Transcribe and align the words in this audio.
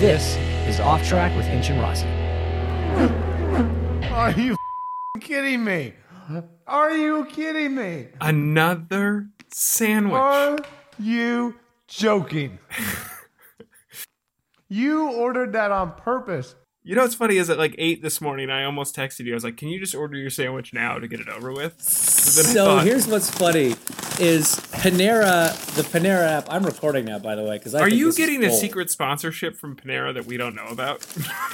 This 0.00 0.38
is 0.66 0.80
Off 0.80 1.06
Track 1.06 1.36
with 1.36 1.44
Hinch 1.44 1.68
and 1.68 1.78
Rossi. 1.78 2.06
Are 4.08 4.30
you 4.32 4.56
kidding 5.20 5.62
me? 5.62 5.92
Are 6.66 6.92
you 6.92 7.26
kidding 7.26 7.74
me? 7.74 8.06
Another 8.18 9.26
sandwich. 9.52 10.14
Are 10.14 10.56
you 10.98 11.56
joking? 11.86 12.58
you 14.70 15.12
ordered 15.12 15.52
that 15.52 15.70
on 15.70 15.92
purpose. 15.92 16.54
You 16.82 16.96
know 16.96 17.02
what's 17.02 17.14
funny 17.14 17.36
is 17.36 17.50
at 17.50 17.58
like 17.58 17.74
eight 17.76 18.00
this 18.00 18.22
morning, 18.22 18.48
I 18.48 18.64
almost 18.64 18.96
texted 18.96 19.26
you. 19.26 19.32
I 19.32 19.34
was 19.34 19.44
like, 19.44 19.58
"Can 19.58 19.68
you 19.68 19.78
just 19.78 19.94
order 19.94 20.16
your 20.16 20.30
sandwich 20.30 20.72
now 20.72 20.98
to 20.98 21.06
get 21.06 21.20
it 21.20 21.28
over 21.28 21.52
with?" 21.52 21.76
Then 21.76 22.44
So 22.46 22.64
thought, 22.64 22.86
here's 22.86 23.06
what's 23.06 23.30
funny: 23.30 23.74
is 24.18 24.56
Panera 24.72 25.54
the 25.74 25.82
Panera 25.82 26.38
app? 26.38 26.46
I'm 26.48 26.64
recording 26.64 27.04
now, 27.04 27.18
by 27.18 27.34
the 27.34 27.42
way, 27.42 27.58
because 27.58 27.74
Are 27.74 27.86
you 27.86 28.14
getting 28.14 28.42
a 28.44 28.50
secret 28.50 28.90
sponsorship 28.90 29.58
from 29.58 29.76
Panera 29.76 30.14
that 30.14 30.24
we 30.24 30.38
don't 30.38 30.54
know 30.54 30.68
about? 30.68 31.06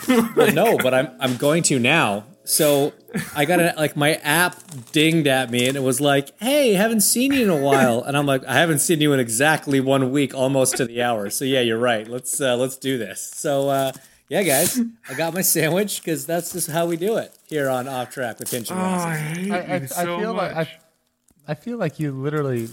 Well, 0.37 0.53
no, 0.53 0.79
but 0.79 0.95
I'm 0.95 1.11
I'm 1.19 1.37
going 1.37 1.65
to 1.65 1.81
now. 1.81 2.25
So 2.45 2.93
I 3.35 3.45
got 3.45 3.59
a, 3.59 3.75
like 3.77 3.97
my 3.97 4.15
app 4.23 4.55
dinged 4.93 5.27
at 5.27 5.51
me, 5.51 5.67
and 5.67 5.77
it 5.77 5.83
was 5.83 6.01
like, 6.01 6.39
"Hey, 6.39 6.75
haven't 6.75 7.01
seen 7.01 7.33
you 7.33 7.43
in 7.43 7.51
a 7.51 7.61
while," 7.61 8.01
and 8.05 8.17
I'm 8.17 8.27
like, 8.27 8.45
"I 8.45 8.55
haven't 8.55 8.79
seen 8.79 9.01
you 9.01 9.13
in 9.13 9.19
exactly 9.19 9.81
one 9.81 10.13
week, 10.13 10.35
almost 10.35 10.77
to 10.77 10.85
the 10.85 11.03
hour." 11.03 11.31
So 11.31 11.45
yeah, 11.45 11.63
you're 11.63 11.81
right. 11.81 12.07
Let's 12.07 12.41
uh, 12.41 12.57
let's 12.57 12.77
do 12.77 12.97
this. 12.97 13.21
So 13.21 13.69
uh, 13.71 13.93
yeah, 14.29 14.43
guys, 14.43 14.81
I 15.09 15.15
got 15.15 15.35
my 15.35 15.43
sandwich 15.43 16.03
because 16.03 16.27
that's 16.27 16.53
just 16.53 16.71
how 16.71 16.87
we 16.87 16.97
do 16.97 17.17
it 17.17 17.37
here 17.47 17.69
on 17.69 17.87
Off 17.89 18.11
Track 18.11 18.39
with 18.41 18.51
Hinch 18.51 18.71
and 18.71 18.81
oh, 18.81 18.83
I 18.83 19.17
hate 19.17 19.53
I, 19.53 19.59
I, 19.61 19.77
you 19.79 19.87
so 19.87 20.17
I 20.17 20.21
feel 20.21 20.35
much. 20.35 20.55
like 20.57 20.69
I, 20.69 20.79
I 21.49 21.55
feel 21.55 21.79
like 21.79 22.01
you 22.01 22.13
literally. 22.13 22.69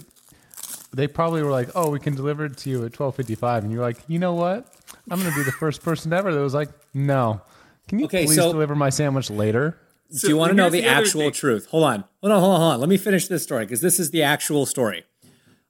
They 0.96 1.08
probably 1.08 1.42
were 1.42 1.50
like, 1.52 1.70
"Oh, 1.74 1.90
we 1.90 2.00
can 2.00 2.16
deliver 2.16 2.46
it 2.46 2.58
to 2.58 2.70
you 2.70 2.86
at 2.86 2.94
twelve 2.94 3.16
fifty-five. 3.16 3.64
and 3.64 3.72
you're 3.72 3.82
like, 3.82 3.98
"You 4.08 4.20
know 4.20 4.36
what? 4.36 4.68
I'm 5.10 5.20
going 5.20 5.32
to 5.32 5.36
be 5.38 5.44
the 5.44 5.52
first 5.52 5.82
person 5.84 6.14
ever 6.14 6.32
that 6.34 6.40
was 6.40 6.54
like, 6.54 6.70
no. 6.94 7.42
Can 7.88 7.98
you 8.00 8.06
Okay, 8.06 8.26
please 8.26 8.36
so- 8.36 8.52
deliver 8.52 8.76
my 8.76 8.90
sandwich 8.90 9.30
later?" 9.30 9.78
Do 10.22 10.28
you 10.28 10.38
want 10.38 10.52
to 10.52 10.56
know 10.56 10.70
the, 10.70 10.82
the 10.82 10.88
actual 10.88 11.32
truth? 11.32 11.66
Hold 11.72 11.86
on. 11.86 12.04
Hold 12.22 12.34
on, 12.34 12.40
hold 12.40 12.54
on, 12.54 12.60
hold 12.60 12.74
on. 12.74 12.80
Let 12.80 12.90
me 12.90 12.98
finish 12.98 13.28
this 13.28 13.42
story 13.42 13.66
because 13.66 13.82
this 13.82 14.00
is 14.00 14.12
the 14.12 14.22
actual 14.22 14.68
story. 14.68 15.06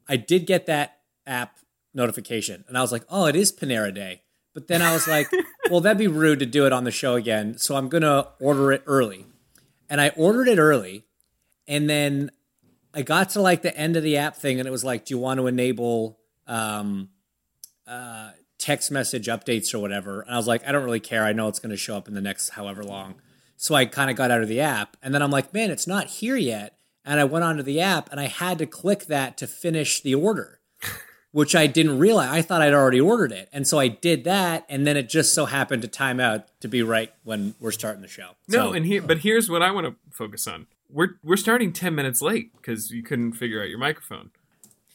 I 0.09 0.17
did 0.17 0.45
get 0.45 0.65
that 0.65 0.97
app 1.25 1.59
notification 1.93 2.65
and 2.67 2.77
I 2.77 2.81
was 2.81 2.91
like, 2.91 3.05
oh, 3.09 3.27
it 3.27 3.37
is 3.37 3.53
Panera 3.53 3.93
Day. 3.95 4.23
But 4.53 4.67
then 4.67 4.81
I 4.81 4.93
was 4.93 5.07
like, 5.07 5.29
well, 5.69 5.81
that'd 5.81 5.97
be 5.97 6.07
rude 6.07 6.39
to 6.39 6.45
do 6.45 6.65
it 6.65 6.73
on 6.73 6.83
the 6.83 6.91
show 6.91 7.15
again. 7.15 7.57
So 7.57 7.75
I'm 7.75 7.89
going 7.89 8.03
to 8.03 8.27
order 8.39 8.71
it 8.71 8.83
early. 8.85 9.25
And 9.89 9.99
I 9.99 10.09
ordered 10.09 10.47
it 10.47 10.59
early. 10.59 11.05
And 11.67 11.89
then 11.89 12.31
I 12.93 13.01
got 13.01 13.29
to 13.31 13.41
like 13.41 13.61
the 13.61 13.75
end 13.75 13.95
of 13.95 14.03
the 14.03 14.17
app 14.17 14.35
thing 14.35 14.59
and 14.59 14.67
it 14.67 14.71
was 14.71 14.83
like, 14.83 15.05
do 15.05 15.13
you 15.13 15.17
want 15.17 15.39
to 15.39 15.47
enable 15.47 16.19
um, 16.45 17.09
uh, 17.87 18.31
text 18.59 18.91
message 18.91 19.27
updates 19.27 19.73
or 19.73 19.79
whatever? 19.79 20.21
And 20.21 20.33
I 20.33 20.37
was 20.37 20.47
like, 20.47 20.67
I 20.67 20.71
don't 20.71 20.83
really 20.83 20.99
care. 20.99 21.23
I 21.23 21.33
know 21.33 21.47
it's 21.47 21.59
going 21.59 21.71
to 21.71 21.77
show 21.77 21.97
up 21.97 22.07
in 22.07 22.13
the 22.13 22.21
next 22.21 22.49
however 22.49 22.83
long. 22.83 23.15
So 23.57 23.75
I 23.75 23.85
kind 23.85 24.11
of 24.11 24.17
got 24.17 24.29
out 24.29 24.41
of 24.41 24.47
the 24.47 24.59
app. 24.59 24.97
And 25.01 25.13
then 25.13 25.21
I'm 25.21 25.31
like, 25.31 25.53
man, 25.53 25.71
it's 25.71 25.87
not 25.87 26.07
here 26.07 26.35
yet. 26.35 26.77
And 27.05 27.19
I 27.19 27.23
went 27.23 27.43
onto 27.43 27.63
the 27.63 27.81
app 27.81 28.09
and 28.11 28.19
I 28.19 28.27
had 28.27 28.57
to 28.59 28.65
click 28.65 29.05
that 29.05 29.37
to 29.37 29.47
finish 29.47 30.01
the 30.01 30.15
order, 30.15 30.59
which 31.33 31.55
I 31.55 31.67
didn't 31.67 31.99
realize. 31.99 32.29
I 32.29 32.41
thought 32.41 32.61
I'd 32.61 32.73
already 32.73 33.01
ordered 33.01 33.31
it. 33.33 33.49
And 33.51 33.67
so 33.67 33.77
I 33.79 33.89
did 33.89 34.23
that. 34.23 34.65
And 34.69 34.87
then 34.87 34.95
it 34.95 35.09
just 35.09 35.33
so 35.33 35.45
happened 35.45 35.81
to 35.81 35.87
time 35.89 36.19
out 36.21 36.47
to 36.61 36.67
be 36.69 36.81
right 36.83 37.11
when 37.25 37.53
we're 37.59 37.71
starting 37.71 38.01
the 38.01 38.07
show. 38.07 38.29
no, 38.47 38.69
So- 38.69 38.73
and 38.73 38.85
here, 38.85 39.01
but 39.01 39.17
here's 39.19 39.49
what 39.49 39.61
I 39.61 39.71
want 39.71 39.85
to 39.87 39.95
focus 40.11 40.47
on. 40.47 40.67
We're 40.89 41.15
we're 41.23 41.37
starting 41.37 41.73
ten 41.73 41.93
minutes 41.95 42.21
late 42.21 42.55
because 42.55 42.91
you 42.91 43.03
couldn't 43.03 43.33
figure 43.33 43.61
out 43.61 43.67
your 43.67 43.79
microphone. 43.79 44.29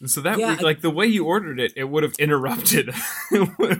And 0.00 0.08
so 0.08 0.20
that 0.20 0.38
Yeah, 0.38 0.50
would- 0.52 0.62
like 0.62 0.80
the 0.80 0.90
way 0.90 1.06
you 1.08 1.24
ordered 1.24 1.58
it, 1.58 1.72
it 1.74 1.84
would 1.90 2.04
have 2.04 2.14
interrupted. 2.20 2.94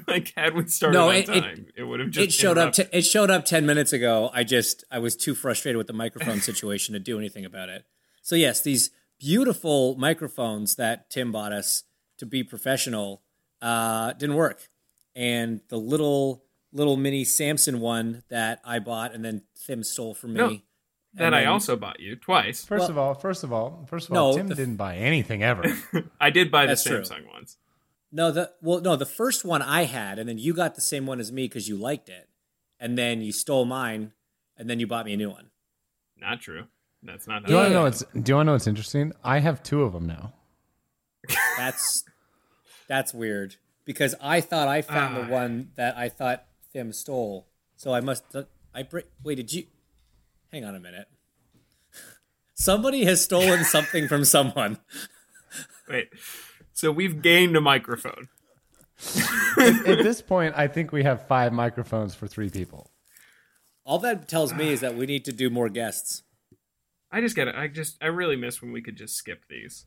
like 0.09 0.33
had 0.37 0.55
we 0.55 0.67
started 0.67 0.99
No, 0.99 1.11
on 1.11 1.15
it- 1.15 1.29
it- 1.29 1.41
time, 1.41 1.67
it, 1.77 1.85
would 1.85 2.01
have 2.01 2.11
just 2.11 2.27
it 2.29 2.33
showed 2.33 2.59
up. 2.59 2.73
T- 2.73 2.85
it 2.93 3.03
showed 3.03 3.31
up 3.31 3.45
ten 3.45 3.67
minutes 3.67 3.93
ago. 3.93 4.31
I 4.35 4.43
just 4.43 4.83
I 4.91 4.99
was 4.99 5.15
too 5.15 5.37
frustrated 5.37 5.77
with 5.77 5.87
the 5.87 5.93
microphone 5.93 6.41
situation 6.51 6.93
to 6.95 6.99
do 6.99 7.19
anything 7.19 7.45
about 7.45 7.69
it. 7.69 7.85
So 8.23 8.35
yes, 8.35 8.61
these 8.63 8.91
beautiful 9.21 9.95
microphones 9.97 10.75
that 10.77 11.11
Tim 11.11 11.31
bought 11.33 11.53
us 11.53 11.85
to 12.19 12.27
be 12.27 12.43
professional 12.45 13.23
uh, 13.63 14.13
didn't 14.13 14.37
work, 14.37 14.69
and 15.17 15.61
the 15.69 15.77
little 15.79 16.45
little 16.73 16.97
mini 16.97 17.25
Samson 17.25 17.81
one 17.81 18.23
that 18.29 18.61
I 18.65 18.79
bought 18.79 19.15
and 19.15 19.25
then 19.25 19.43
Tim 19.67 19.83
stole 19.83 20.15
from 20.15 20.35
me. 20.35 20.39
No, 20.39 20.47
and 20.47 20.61
that 21.15 21.35
I 21.35 21.47
also 21.47 21.75
bought 21.77 21.99
you 22.01 22.15
twice. 22.15 22.65
First 22.65 22.83
Well- 22.83 22.91
of 22.91 22.99
all, 22.99 23.15
first 23.15 23.43
of 23.43 23.53
all, 23.53 23.87
first 23.89 24.09
of 24.09 24.13
No, 24.15 24.25
all, 24.27 24.35
Tim 24.35 24.49
the- 24.49 24.55
didn't 24.55 24.77
buy 24.77 24.97
anything 24.97 25.43
ever. 25.43 25.65
I 26.21 26.31
did 26.31 26.51
buy 26.51 26.65
the 26.67 26.73
That's 26.73 26.85
true. 26.85 27.05
Samson 27.05 27.27
ones. 27.33 27.57
No, 28.13 28.31
the 28.31 28.53
well, 28.63 28.81
no, 28.81 28.97
the 28.97 29.07
first 29.07 29.45
one 29.45 29.61
I 29.63 29.85
had, 29.85 30.19
and 30.19 30.29
then 30.29 30.39
you 30.39 30.55
got 30.55 30.75
the 30.75 30.81
same 30.81 31.07
one 31.07 31.19
as 31.21 31.33
me 31.33 31.45
because 31.45 31.69
you 31.69 31.77
liked 31.77 32.09
it, 32.09 32.29
and 32.79 32.97
then 32.97 33.21
you 33.23 33.33
stole 33.33 33.65
mine, 33.65 34.13
and 34.57 34.69
then 34.71 34.79
you 34.81 34.87
bought 34.87 35.05
me 35.07 35.13
a 35.15 35.17
new 35.17 35.31
one. 35.31 35.51
Not 36.17 36.41
true. 36.41 36.65
That's 37.03 37.27
not. 37.27 37.45
do 37.45 37.53
you 37.53 37.57
want 37.59 37.69
to 37.69 37.75
know 37.75 37.81
it 37.81 37.85
what's 37.85 38.01
Do 38.01 38.31
you 38.31 38.35
want 38.37 38.47
to 38.47 38.47
know 38.47 38.53
what's 38.53 38.67
interesting? 38.67 39.13
I 39.25 39.39
have 39.41 39.63
two 39.63 39.83
of 39.83 39.93
them 39.93 40.07
now. 40.07 40.33
That's 41.57 42.05
that's 42.89 43.15
weird 43.15 43.57
because 43.85 44.15
I 44.21 44.41
thought 44.41 44.67
I 44.69 44.83
found 44.83 45.17
Ah. 45.17 45.23
the 45.27 45.33
one 45.33 45.71
that 45.77 45.97
I 45.97 46.09
thought 46.09 46.45
Tim 46.73 46.93
stole. 46.93 47.47
So 47.77 47.93
I 47.95 48.01
must 48.01 48.25
I 48.75 48.83
br- 48.83 49.01
wait. 49.23 49.37
Did 49.37 49.53
you? 49.53 49.67
Hang 50.53 50.65
on 50.65 50.75
a 50.75 50.81
minute. 50.81 51.07
Somebody 52.55 53.05
has 53.05 53.23
stolen 53.23 53.65
something 53.77 54.09
from 54.09 54.25
someone. 54.25 54.79
Wait. 55.89 56.09
So 56.73 56.91
we've 56.93 57.23
gained 57.23 57.57
a 57.57 57.61
microphone. 57.61 58.29
At 59.59 59.85
this 60.03 60.21
point, 60.23 60.55
I 60.57 60.67
think 60.69 60.91
we 60.93 61.05
have 61.05 61.27
five 61.27 61.53
microphones 61.53 62.15
for 62.15 62.27
three 62.27 62.51
people. 62.51 62.91
All 63.85 63.99
that 64.01 64.29
tells 64.29 64.53
me 64.55 64.71
is 64.71 64.81
that 64.85 64.97
we 64.97 65.07
need 65.07 65.25
to 65.27 65.33
do 65.33 65.51
more 65.51 65.69
guests. 65.69 66.23
I 67.11 67.21
just 67.21 67.35
get 67.37 67.49
it. 67.49 67.55
I 67.55 67.69
just 67.69 67.97
I 68.03 68.07
really 68.07 68.37
miss 68.37 68.61
when 68.61 68.71
we 68.73 68.83
could 68.83 68.97
just 68.97 69.17
skip 69.17 69.45
these. 69.49 69.87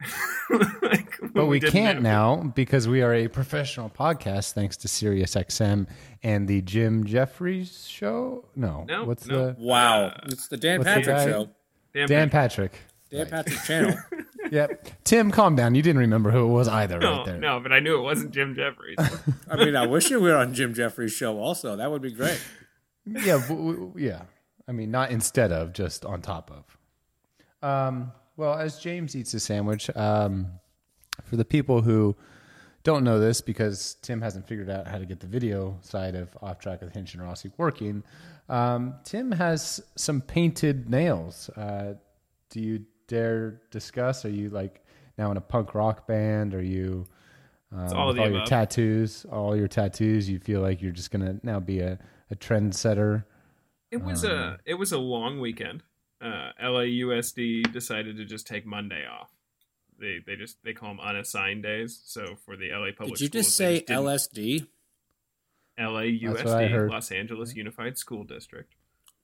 Like, 0.82 1.16
But 1.32 1.46
we 1.46 1.60
didn't 1.60 1.72
can't 1.72 1.94
have- 1.96 2.02
now 2.02 2.52
because 2.54 2.88
we 2.88 3.02
are 3.02 3.14
a 3.14 3.28
professional 3.28 3.88
podcast 3.90 4.52
thanks 4.52 4.76
to 4.78 4.88
SiriusXM 4.88 5.86
and 6.22 6.48
the 6.48 6.60
Jim 6.62 7.04
Jefferies 7.04 7.86
show. 7.86 8.44
No, 8.56 8.84
No, 8.88 9.04
what's 9.04 9.26
no. 9.26 9.46
the 9.52 9.56
Wow, 9.58 10.12
it's 10.26 10.48
the 10.48 10.56
Dan 10.56 10.78
what's 10.80 10.90
the 10.90 10.94
Patrick 11.00 11.16
guy? 11.16 11.24
show. 11.26 11.50
Damn 11.94 12.06
Dan 12.08 12.28
it. 12.28 12.32
Patrick? 12.32 12.72
Dan 13.10 13.26
Patrick 13.28 13.62
channel. 13.64 13.96
Yep. 14.50 15.04
Tim, 15.04 15.30
calm 15.30 15.54
down. 15.54 15.76
You 15.76 15.82
didn't 15.82 16.00
remember 16.00 16.32
who 16.32 16.42
it 16.44 16.48
was 16.48 16.66
either, 16.66 16.98
No, 16.98 17.18
right 17.18 17.26
there. 17.26 17.36
no, 17.38 17.60
but 17.60 17.70
I 17.72 17.78
knew 17.78 17.96
it 17.98 18.02
wasn't 18.02 18.32
Jim 18.32 18.56
Jefferies. 18.56 18.96
I 19.50 19.56
mean, 19.64 19.76
I 19.76 19.86
wish 19.86 20.10
you 20.10 20.18
were 20.18 20.34
on 20.34 20.54
Jim 20.54 20.74
Jefferies' 20.74 21.12
show. 21.12 21.38
Also, 21.38 21.76
that 21.76 21.88
would 21.88 22.02
be 22.02 22.10
great. 22.10 22.40
Yeah, 23.06 23.40
w- 23.48 23.72
w- 23.76 23.92
yeah. 23.96 24.22
I 24.66 24.72
mean, 24.72 24.90
not 24.90 25.12
instead 25.12 25.52
of, 25.52 25.72
just 25.72 26.04
on 26.04 26.20
top 26.20 26.50
of. 26.50 27.68
Um, 27.68 28.10
well, 28.40 28.54
as 28.54 28.78
James 28.78 29.14
eats 29.14 29.32
his 29.32 29.44
sandwich, 29.44 29.94
um, 29.94 30.46
for 31.24 31.36
the 31.36 31.44
people 31.44 31.82
who 31.82 32.16
don't 32.84 33.04
know 33.04 33.20
this, 33.20 33.42
because 33.42 33.96
Tim 34.00 34.22
hasn't 34.22 34.48
figured 34.48 34.70
out 34.70 34.88
how 34.88 34.96
to 34.96 35.04
get 35.04 35.20
the 35.20 35.26
video 35.26 35.78
side 35.82 36.14
of 36.14 36.34
Off 36.40 36.58
Track 36.58 36.80
with 36.80 36.94
Hinch 36.94 37.12
and 37.12 37.22
Rossi 37.22 37.50
working, 37.58 38.02
um, 38.48 38.94
Tim 39.04 39.30
has 39.30 39.82
some 39.94 40.22
painted 40.22 40.88
nails. 40.88 41.50
Uh, 41.50 41.96
do 42.48 42.60
you 42.60 42.86
dare 43.08 43.60
discuss? 43.70 44.24
Are 44.24 44.30
you 44.30 44.48
like 44.48 44.82
now 45.18 45.30
in 45.30 45.36
a 45.36 45.42
punk 45.42 45.74
rock 45.74 46.06
band? 46.06 46.54
Are 46.54 46.62
you 46.62 47.04
um, 47.70 47.94
all 47.94 48.08
of 48.08 48.16
with 48.16 48.16
the 48.16 48.22
all 48.22 48.30
your 48.30 48.46
tattoos? 48.46 49.26
All 49.30 49.54
your 49.54 49.68
tattoos? 49.68 50.30
You 50.30 50.38
feel 50.38 50.62
like 50.62 50.80
you're 50.80 50.92
just 50.92 51.10
gonna 51.10 51.38
now 51.42 51.60
be 51.60 51.80
a, 51.80 51.98
a 52.30 52.36
trendsetter? 52.36 53.24
It 53.90 54.02
was 54.02 54.24
a 54.24 54.58
it 54.64 54.74
was 54.74 54.92
a 54.92 54.98
long 54.98 55.40
weekend. 55.40 55.82
Uh, 56.20 56.52
LAUSD 56.62 57.72
decided 57.72 58.16
to 58.18 58.24
just 58.24 58.46
take 58.46 58.66
Monday 58.66 59.06
off. 59.06 59.30
They 59.98 60.18
they 60.26 60.36
just 60.36 60.62
they 60.64 60.72
call 60.72 60.90
them 60.90 61.00
unassigned 61.00 61.62
days. 61.62 62.00
So 62.04 62.36
for 62.44 62.56
the 62.56 62.70
LA 62.70 62.92
public 62.96 63.18
Did 63.18 63.20
you 63.20 63.28
just 63.28 63.54
schools, 63.54 63.58
they 63.68 63.78
say 63.78 63.84
didn't- 63.86 64.04
LSD? 64.04 64.66
That's 65.78 66.44
what 66.44 66.54
I 66.54 66.66
LAUSD. 66.66 66.90
Los 66.90 67.10
Angeles 67.12 67.54
Unified 67.54 67.96
School 67.96 68.24
District. 68.24 68.74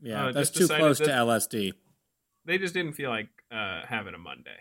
Yeah, 0.00 0.26
Uh, 0.26 0.32
that's 0.32 0.50
too 0.50 0.60
decided 0.60 0.80
close 0.80 0.98
to 0.98 1.06
LSD. 1.06 1.72
They 2.46 2.58
just 2.58 2.72
didn't 2.74 2.92
feel 2.92 3.10
like 3.10 3.28
uh, 3.50 3.82
having 3.86 4.14
a 4.14 4.18
Monday. 4.18 4.56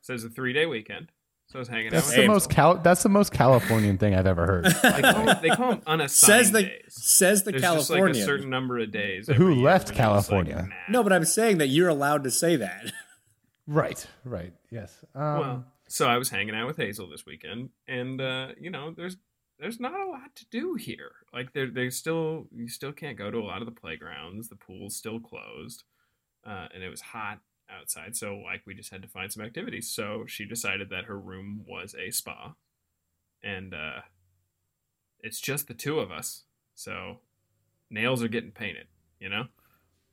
So 0.00 0.14
it's 0.14 0.24
a 0.24 0.28
three 0.30 0.52
day 0.52 0.66
weekend. 0.66 1.12
So 1.50 1.58
I 1.58 1.60
was 1.60 1.68
hanging 1.68 1.90
That's 1.90 2.12
out. 2.12 2.16
the 2.16 2.28
most 2.28 2.48
Cal- 2.48 2.76
That's 2.78 3.02
the 3.02 3.08
most 3.08 3.32
Californian 3.32 3.98
thing 3.98 4.14
I've 4.14 4.26
ever 4.26 4.46
heard. 4.46 4.66
They 4.82 5.02
call, 5.02 5.24
them, 5.24 5.38
they 5.42 5.48
call 5.48 5.70
them 5.70 5.82
unassigned 5.84 6.44
Says 6.46 6.52
the 6.52 6.62
days. 6.62 6.82
says 6.88 7.42
the 7.42 7.50
There's 7.50 7.62
just 7.62 7.90
like 7.90 8.10
a 8.10 8.14
certain 8.14 8.50
number 8.50 8.78
of 8.78 8.92
days. 8.92 9.26
Who 9.26 9.56
left 9.56 9.88
when 9.88 9.96
like, 9.96 10.04
California? 10.04 10.66
nah. 10.68 10.76
no, 10.88 11.02
but 11.02 11.12
I'm 11.12 11.24
saying 11.24 11.58
that 11.58 11.66
you're 11.66 11.88
allowed 11.88 12.22
to 12.24 12.30
say 12.30 12.54
that. 12.56 12.92
right. 13.66 14.06
Right. 14.24 14.52
Yes. 14.70 14.96
Um, 15.12 15.38
well, 15.40 15.64
so 15.88 16.06
I 16.06 16.18
was 16.18 16.30
hanging 16.30 16.54
out 16.54 16.68
with 16.68 16.76
Hazel 16.76 17.08
this 17.10 17.26
weekend, 17.26 17.70
and 17.88 18.20
uh, 18.20 18.48
you 18.60 18.70
know, 18.70 18.94
there's 18.96 19.16
there's 19.58 19.80
not 19.80 19.98
a 19.98 20.08
lot 20.08 20.36
to 20.36 20.46
do 20.52 20.74
here. 20.74 21.10
Like 21.32 21.52
there, 21.52 21.68
there's 21.68 21.96
still 21.96 22.46
you 22.54 22.68
still 22.68 22.92
can't 22.92 23.18
go 23.18 23.28
to 23.28 23.38
a 23.38 23.42
lot 23.44 23.60
of 23.60 23.66
the 23.66 23.72
playgrounds. 23.72 24.48
The 24.48 24.56
pool's 24.56 24.94
still 24.94 25.18
closed, 25.18 25.82
uh, 26.46 26.68
and 26.72 26.84
it 26.84 26.90
was 26.90 27.00
hot 27.00 27.40
outside. 27.78 28.16
So 28.16 28.36
like 28.36 28.62
we 28.66 28.74
just 28.74 28.90
had 28.90 29.02
to 29.02 29.08
find 29.08 29.32
some 29.32 29.44
activities. 29.44 29.88
So 29.88 30.24
she 30.26 30.44
decided 30.44 30.90
that 30.90 31.04
her 31.04 31.18
room 31.18 31.64
was 31.66 31.94
a 31.98 32.10
spa, 32.10 32.54
and 33.42 33.74
uh, 33.74 34.00
it's 35.20 35.40
just 35.40 35.68
the 35.68 35.74
two 35.74 36.00
of 36.00 36.10
us. 36.10 36.44
So 36.74 37.20
nails 37.90 38.22
are 38.22 38.28
getting 38.28 38.52
painted. 38.52 38.86
You 39.18 39.28
know. 39.28 39.44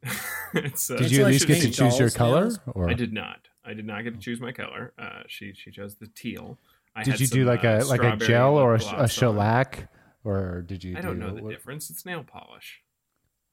it's, 0.54 0.92
uh, 0.92 0.96
did 0.96 1.12
you 1.12 1.22
at 1.24 1.28
least 1.32 1.48
get 1.48 1.62
to 1.62 1.72
choose 1.72 1.98
your 1.98 2.10
color? 2.10 2.52
Or 2.68 2.90
I 2.90 2.94
did 2.94 3.14
not. 3.14 3.48
I 3.66 3.74
did 3.74 3.86
not 3.86 4.04
get 4.04 4.14
to 4.14 4.20
choose 4.20 4.40
my 4.40 4.52
color. 4.52 4.94
Uh, 4.98 5.24
she 5.28 5.54
she 5.54 5.72
chose 5.72 5.96
the 5.96 6.08
teal. 6.08 6.58
I 6.96 7.04
did 7.04 7.20
you 7.20 7.28
do 7.28 7.46
like 7.46 7.66
uh, 7.66 7.82
a 7.82 7.86
like 7.86 8.04
a 8.04 8.16
gel 8.18 8.58
or 8.58 8.76
a, 8.76 9.04
a 9.04 9.08
shellac, 9.08 9.90
or 10.24 10.64
did 10.66 10.84
you? 10.84 10.98
I 10.98 11.02
don't 11.02 11.20
do- 11.20 11.26
know 11.26 11.36
the 11.36 11.44
what- 11.44 11.52
difference. 11.52 11.90
It's 11.90 12.06
nail 12.06 12.24
polish. 12.24 12.82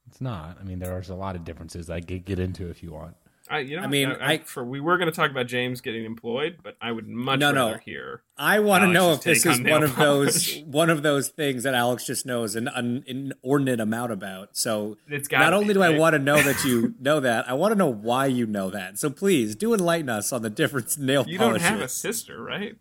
It's 0.06 0.20
not. 0.20 0.58
I 0.60 0.64
mean, 0.64 0.78
there's 0.78 1.08
a 1.08 1.14
lot 1.14 1.34
of 1.34 1.44
differences. 1.44 1.88
I 1.88 2.00
could 2.00 2.24
get 2.24 2.38
into 2.38 2.68
if 2.68 2.82
you 2.82 2.92
want. 2.92 3.16
I 3.48 3.58
you 3.58 3.76
know. 3.76 3.82
I 3.82 3.86
mean, 3.88 4.10
I, 4.10 4.32
I- 4.32 4.38
for 4.38 4.64
we 4.64 4.80
were 4.80 4.96
going 4.96 5.10
to 5.10 5.14
talk 5.14 5.30
about 5.30 5.46
James 5.46 5.80
getting 5.80 6.04
employed, 6.04 6.58
but 6.62 6.76
I 6.80 6.92
would 6.92 7.06
much 7.06 7.40
No, 7.40 7.52
no. 7.52 7.66
rather 7.66 7.78
hear. 7.78 8.22
I 8.38 8.58
want 8.60 8.84
to 8.84 8.88
know 8.88 9.12
if 9.12 9.22
this 9.22 9.44
is 9.44 9.58
on 9.60 9.68
one 9.70 9.82
of 9.82 9.96
those 9.96 10.56
one 10.66 10.88
of 10.90 11.02
those 11.02 11.28
things 11.28 11.62
that 11.64 11.74
Alex 11.74 12.06
just 12.06 12.24
knows 12.24 12.56
an, 12.56 12.68
an 12.68 13.04
inordinate 13.06 13.80
amount 13.80 14.12
about. 14.12 14.56
So 14.56 14.96
It's 15.08 15.28
gotta 15.28 15.44
not 15.44 15.50
be, 15.50 15.56
only 15.62 15.74
do 15.74 15.82
I 15.82 15.90
want 15.90 16.14
to 16.14 16.18
know 16.18 16.40
that 16.40 16.64
you 16.64 16.94
know 17.00 17.20
that, 17.20 17.48
I 17.48 17.52
want 17.52 17.72
to 17.72 17.78
know 17.78 17.92
why 17.92 18.26
you 18.26 18.46
know 18.46 18.70
that. 18.70 18.98
So 18.98 19.10
please 19.10 19.54
do 19.54 19.74
enlighten 19.74 20.08
us 20.08 20.32
on 20.32 20.42
the 20.42 20.50
difference 20.50 20.96
in 20.96 21.04
nail 21.06 21.24
You 21.28 21.36
don't 21.38 21.60
have 21.60 21.80
a 21.80 21.88
sister, 21.88 22.42
right? 22.42 22.76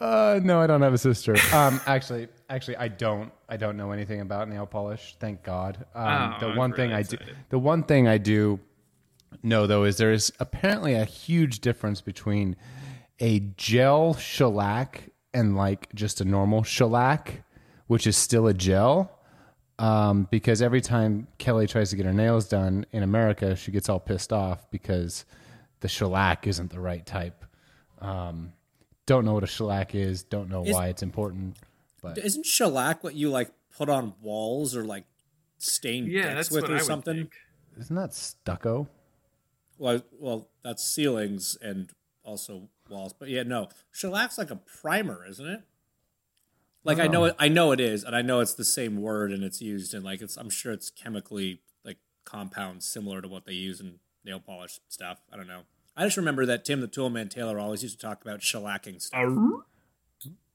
Uh, 0.00 0.40
no, 0.42 0.60
I 0.60 0.66
don't 0.66 0.82
have 0.82 0.92
a 0.92 0.98
sister. 0.98 1.36
Um, 1.52 1.80
actually, 1.86 2.28
actually, 2.50 2.76
I 2.76 2.88
don't. 2.88 3.32
I 3.48 3.56
don't 3.56 3.76
know 3.76 3.92
anything 3.92 4.20
about 4.20 4.48
nail 4.48 4.66
polish. 4.66 5.16
Thank 5.20 5.42
God. 5.42 5.84
Um, 5.94 6.34
Oh, 6.36 6.40
the 6.40 6.46
I'm 6.48 6.56
one 6.56 6.70
really 6.72 6.82
thing 6.88 6.92
I 6.92 7.02
do, 7.02 7.16
the 7.50 7.58
one 7.58 7.82
thing 7.84 8.08
I 8.08 8.18
do 8.18 8.58
know 9.44 9.66
though 9.66 9.84
is 9.84 9.96
there 9.98 10.12
is 10.12 10.32
apparently 10.40 10.94
a 10.94 11.04
huge 11.04 11.60
difference 11.60 12.00
between 12.00 12.56
a 13.20 13.40
gel 13.56 14.14
shellac 14.14 15.10
and 15.32 15.56
like 15.56 15.92
just 15.94 16.20
a 16.20 16.24
normal 16.24 16.62
shellac, 16.62 17.42
which 17.86 18.06
is 18.06 18.16
still 18.16 18.46
a 18.46 18.54
gel. 18.54 19.10
Um, 19.78 20.28
because 20.30 20.62
every 20.62 20.80
time 20.80 21.26
Kelly 21.38 21.66
tries 21.66 21.90
to 21.90 21.96
get 21.96 22.06
her 22.06 22.12
nails 22.12 22.48
done 22.48 22.86
in 22.92 23.02
America, 23.02 23.56
she 23.56 23.72
gets 23.72 23.88
all 23.88 23.98
pissed 23.98 24.32
off 24.32 24.70
because 24.70 25.24
the 25.80 25.88
shellac 25.88 26.46
isn't 26.46 26.70
the 26.70 26.78
right 26.80 27.04
type. 27.04 27.44
Um, 28.00 28.52
don't 29.06 29.24
know 29.24 29.34
what 29.34 29.42
a 29.42 29.48
shellac 29.48 29.94
is. 29.94 30.22
Don't 30.22 30.48
know 30.48 30.64
Is- 30.64 30.72
why 30.72 30.88
it's 30.88 31.02
important. 31.02 31.56
But 32.02 32.18
Isn't 32.18 32.44
shellac 32.46 33.02
what 33.02 33.14
you 33.14 33.30
like 33.30 33.50
put 33.76 33.88
on 33.88 34.14
walls 34.22 34.76
or 34.76 34.84
like 34.84 35.04
stain 35.58 36.06
Yeah, 36.06 36.22
decks 36.22 36.34
that's 36.34 36.50
with 36.52 36.62
what 36.62 36.70
or 36.70 36.74
I 36.74 36.76
would 36.76 36.84
something? 36.86 37.16
think. 37.16 37.32
isn't 37.78 37.96
that 37.96 38.14
stucco? 38.14 38.86
Well, 39.78 40.02
well, 40.18 40.48
that's 40.62 40.84
ceilings 40.84 41.56
and 41.60 41.90
also 42.24 42.68
walls. 42.88 43.12
But 43.12 43.28
yeah, 43.28 43.42
no, 43.42 43.68
shellac's 43.92 44.38
like 44.38 44.50
a 44.50 44.56
primer, 44.56 45.26
isn't 45.28 45.46
it? 45.46 45.60
Like 46.84 46.98
I 46.98 47.06
know 47.06 47.24
it, 47.24 47.36
I 47.38 47.48
know 47.48 47.72
it 47.72 47.80
is, 47.80 48.04
and 48.04 48.14
I 48.14 48.20
know 48.20 48.40
it's 48.40 48.52
the 48.52 48.64
same 48.64 49.00
word, 49.00 49.32
and 49.32 49.42
it's 49.42 49.62
used 49.62 49.94
in 49.94 50.02
like 50.02 50.20
it's. 50.20 50.36
I'm 50.36 50.50
sure 50.50 50.70
it's 50.72 50.90
chemically 50.90 51.62
like 51.82 51.96
compounds 52.26 52.86
similar 52.86 53.22
to 53.22 53.28
what 53.28 53.46
they 53.46 53.54
use 53.54 53.80
in 53.80 54.00
nail 54.24 54.38
polish 54.38 54.80
stuff. 54.88 55.22
I 55.32 55.36
don't 55.36 55.46
know. 55.46 55.62
I 55.96 56.04
just 56.04 56.18
remember 56.18 56.44
that 56.44 56.64
Tim 56.64 56.80
the 56.82 56.88
Toolman 56.88 57.30
Taylor 57.30 57.58
always 57.58 57.82
used 57.82 57.98
to 58.00 58.06
talk 58.06 58.22
about 58.22 58.40
shellacking 58.40 59.00
stuff. 59.00 59.20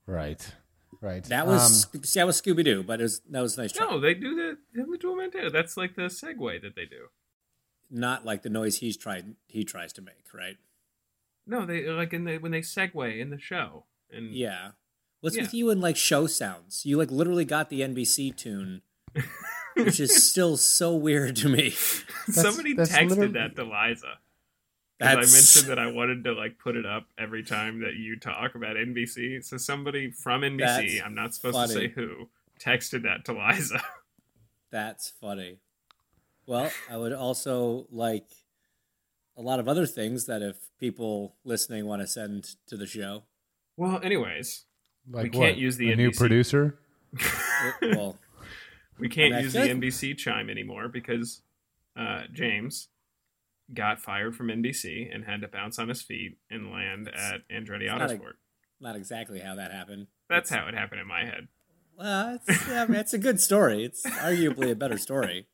Right, 0.05 0.53
right. 1.01 1.23
that 1.25 1.47
was 1.47 1.87
Um, 1.93 2.03
see, 2.03 2.19
that 2.19 2.25
was 2.27 2.41
Scooby 2.41 2.63
Doo, 2.63 2.83
but 2.83 2.99
it 2.99 3.03
was 3.03 3.21
that 3.29 3.41
was 3.41 3.57
a 3.57 3.61
nice. 3.61 3.71
Try. 3.71 3.87
No, 3.87 3.99
they 3.99 4.13
do 4.13 4.35
the 4.35 4.57
Tim 4.75 4.91
the 4.91 4.97
Toolman 4.97 5.31
too. 5.31 5.49
That's 5.49 5.77
like 5.77 5.95
the 5.95 6.03
segue 6.03 6.61
that 6.61 6.75
they 6.75 6.85
do. 6.85 7.07
Not 7.91 8.25
like 8.25 8.43
the 8.43 8.49
noise 8.49 8.77
he's 8.77 8.97
tried 8.97 9.35
he 9.47 9.63
tries 9.63 9.93
to 9.93 10.01
make, 10.01 10.25
right? 10.33 10.57
No, 11.47 11.65
they 11.65 11.87
like 11.89 12.13
in 12.13 12.25
the 12.25 12.37
when 12.37 12.51
they 12.51 12.61
segue 12.61 13.19
in 13.19 13.29
the 13.29 13.39
show. 13.39 13.85
And 14.11 14.31
Yeah. 14.33 14.71
What's 15.21 15.35
Yeah. 15.35 15.43
with 15.43 15.53
you 15.53 15.69
and 15.69 15.81
like 15.81 15.97
show 15.97 16.27
sounds? 16.27 16.85
You 16.85 16.97
like 16.97 17.11
literally 17.11 17.45
got 17.45 17.69
the 17.69 17.81
NBC 17.81 18.31
tune, 18.37 18.81
which 19.75 19.99
is 19.99 20.27
still 20.29 20.55
so 20.57 20.95
weird 20.95 21.35
to 21.37 21.49
me. 21.49 21.71
somebody 22.29 22.73
that's 22.73 22.91
texted 22.91 23.09
literally- 23.09 23.31
that 23.33 23.55
to 23.55 23.63
Liza. 23.63 23.71
Liza. 23.71 24.07
'Cause 25.01 25.07
I 25.07 25.15
mentioned 25.15 25.67
that 25.71 25.79
I 25.79 25.87
wanted 25.91 26.23
to 26.25 26.33
like 26.33 26.59
put 26.59 26.75
it 26.75 26.85
up 26.85 27.07
every 27.17 27.41
time 27.43 27.79
that 27.79 27.95
you 27.95 28.19
talk 28.19 28.53
about 28.55 28.75
NBC. 28.75 29.41
So 29.43 29.57
somebody 29.57 30.11
from 30.11 30.41
NBC, 30.43 30.57
That's 30.97 31.05
I'm 31.05 31.15
not 31.15 31.33
supposed 31.33 31.57
to 31.57 31.67
say 31.73 31.87
who, 31.87 32.29
texted 32.59 33.03
that 33.03 33.23
to 33.25 33.33
Liza. 33.33 33.81
that's 34.71 35.09
funny. 35.21 35.59
Well, 36.49 36.71
I 36.89 36.97
would 36.97 37.13
also 37.13 37.85
like 37.91 38.25
a 39.37 39.41
lot 39.43 39.59
of 39.59 39.67
other 39.67 39.85
things 39.85 40.25
that 40.25 40.41
if 40.41 40.55
people 40.79 41.35
listening 41.45 41.85
want 41.85 42.01
to 42.01 42.07
send 42.07 42.55
to 42.65 42.75
the 42.75 42.87
show. 42.87 43.25
Well, 43.77 43.99
anyways, 44.01 44.65
like 45.11 45.31
can't 45.31 45.35
what? 45.35 45.57
use 45.57 45.77
the 45.77 45.91
a 45.91 45.95
new 45.95 46.09
NBC. 46.09 46.17
producer. 46.17 46.79
Well, 47.83 48.17
we 48.99 49.09
can't 49.09 49.31
I 49.31 49.37
mean, 49.37 49.39
I 49.39 49.41
use 49.43 49.53
the 49.53 49.59
NBC 49.59 50.17
chime 50.17 50.49
anymore 50.49 50.87
because 50.87 51.43
uh, 51.95 52.23
James 52.33 52.87
got 53.71 53.99
fired 54.01 54.35
from 54.35 54.47
NBC 54.47 55.13
and 55.13 55.25
had 55.25 55.41
to 55.41 55.47
bounce 55.47 55.77
on 55.77 55.87
his 55.87 56.01
feet 56.01 56.39
and 56.49 56.71
land 56.71 57.09
at 57.09 57.47
Andretti 57.49 57.83
it's 57.83 57.91
not 57.91 58.09
a- 58.09 58.15
Autosport. 58.15 58.33
not 58.81 58.95
exactly 58.95 59.39
how 59.39 59.53
that 59.53 59.71
happened. 59.71 60.07
That's 60.27 60.49
how 60.49 60.67
it 60.67 60.73
happened 60.73 61.01
in 61.01 61.07
my 61.07 61.25
head. 61.25 61.47
Well, 61.95 62.39
it's, 62.47 62.67
yeah, 62.67 62.83
I 62.83 62.87
mean, 62.87 62.99
it's 62.99 63.13
a 63.13 63.19
good 63.19 63.39
story. 63.39 63.83
It's 63.83 64.03
arguably 64.05 64.71
a 64.71 64.75
better 64.75 64.97
story. 64.97 65.45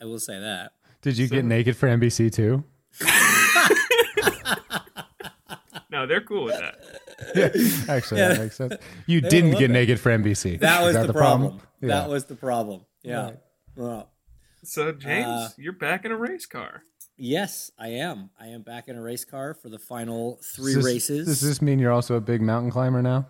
I 0.00 0.04
will 0.04 0.18
say 0.20 0.38
that. 0.38 0.72
Did 1.02 1.18
you 1.18 1.28
get 1.28 1.44
naked 1.44 1.76
for 1.76 1.88
NBC 1.88 2.32
too? 2.32 2.64
No, 5.90 6.06
they're 6.06 6.22
cool 6.22 6.44
with 6.44 6.58
that. 6.58 7.84
Actually, 7.88 8.20
Yeah. 8.20 8.28
that 8.28 8.38
makes 8.40 8.56
sense. 8.56 8.74
You 9.06 9.20
They 9.20 9.28
didn't 9.28 9.52
get 9.52 9.64
it. 9.64 9.70
naked 9.70 10.00
for 10.00 10.10
NBC. 10.10 10.58
That 10.60 10.82
was 10.82 10.94
the, 11.06 11.12
problem. 11.12 11.60
Yeah. 11.82 11.88
That 11.88 12.08
was 12.08 12.24
the 12.24 12.34
problem. 12.34 12.86
Yeah. 13.02 13.24
Right. 13.24 13.38
Well, 13.76 14.10
So 14.64 14.92
James, 14.92 15.26
Uh, 15.26 15.48
you're 15.58 15.74
back 15.74 16.04
in 16.06 16.10
a 16.12 16.16
race 16.16 16.46
car. 16.46 16.82
yes, 17.18 17.70
I 17.78 17.88
am. 17.88 18.30
I 18.40 18.46
am 18.48 18.62
back 18.62 18.88
in 18.88 18.96
a 18.96 19.02
race 19.02 19.24
car 19.26 19.52
for 19.54 19.68
the 19.68 19.78
final 19.78 20.40
three 20.42 20.74
Does 20.74 20.84
this- 20.84 20.92
races. 20.94 21.26
Does 21.26 21.40
this 21.42 21.60
mean 21.60 21.78
you're 21.78 21.92
also 21.92 22.14
a 22.16 22.20
big 22.20 22.40
mountain 22.40 22.70
climber 22.70 23.02
now? 23.02 23.28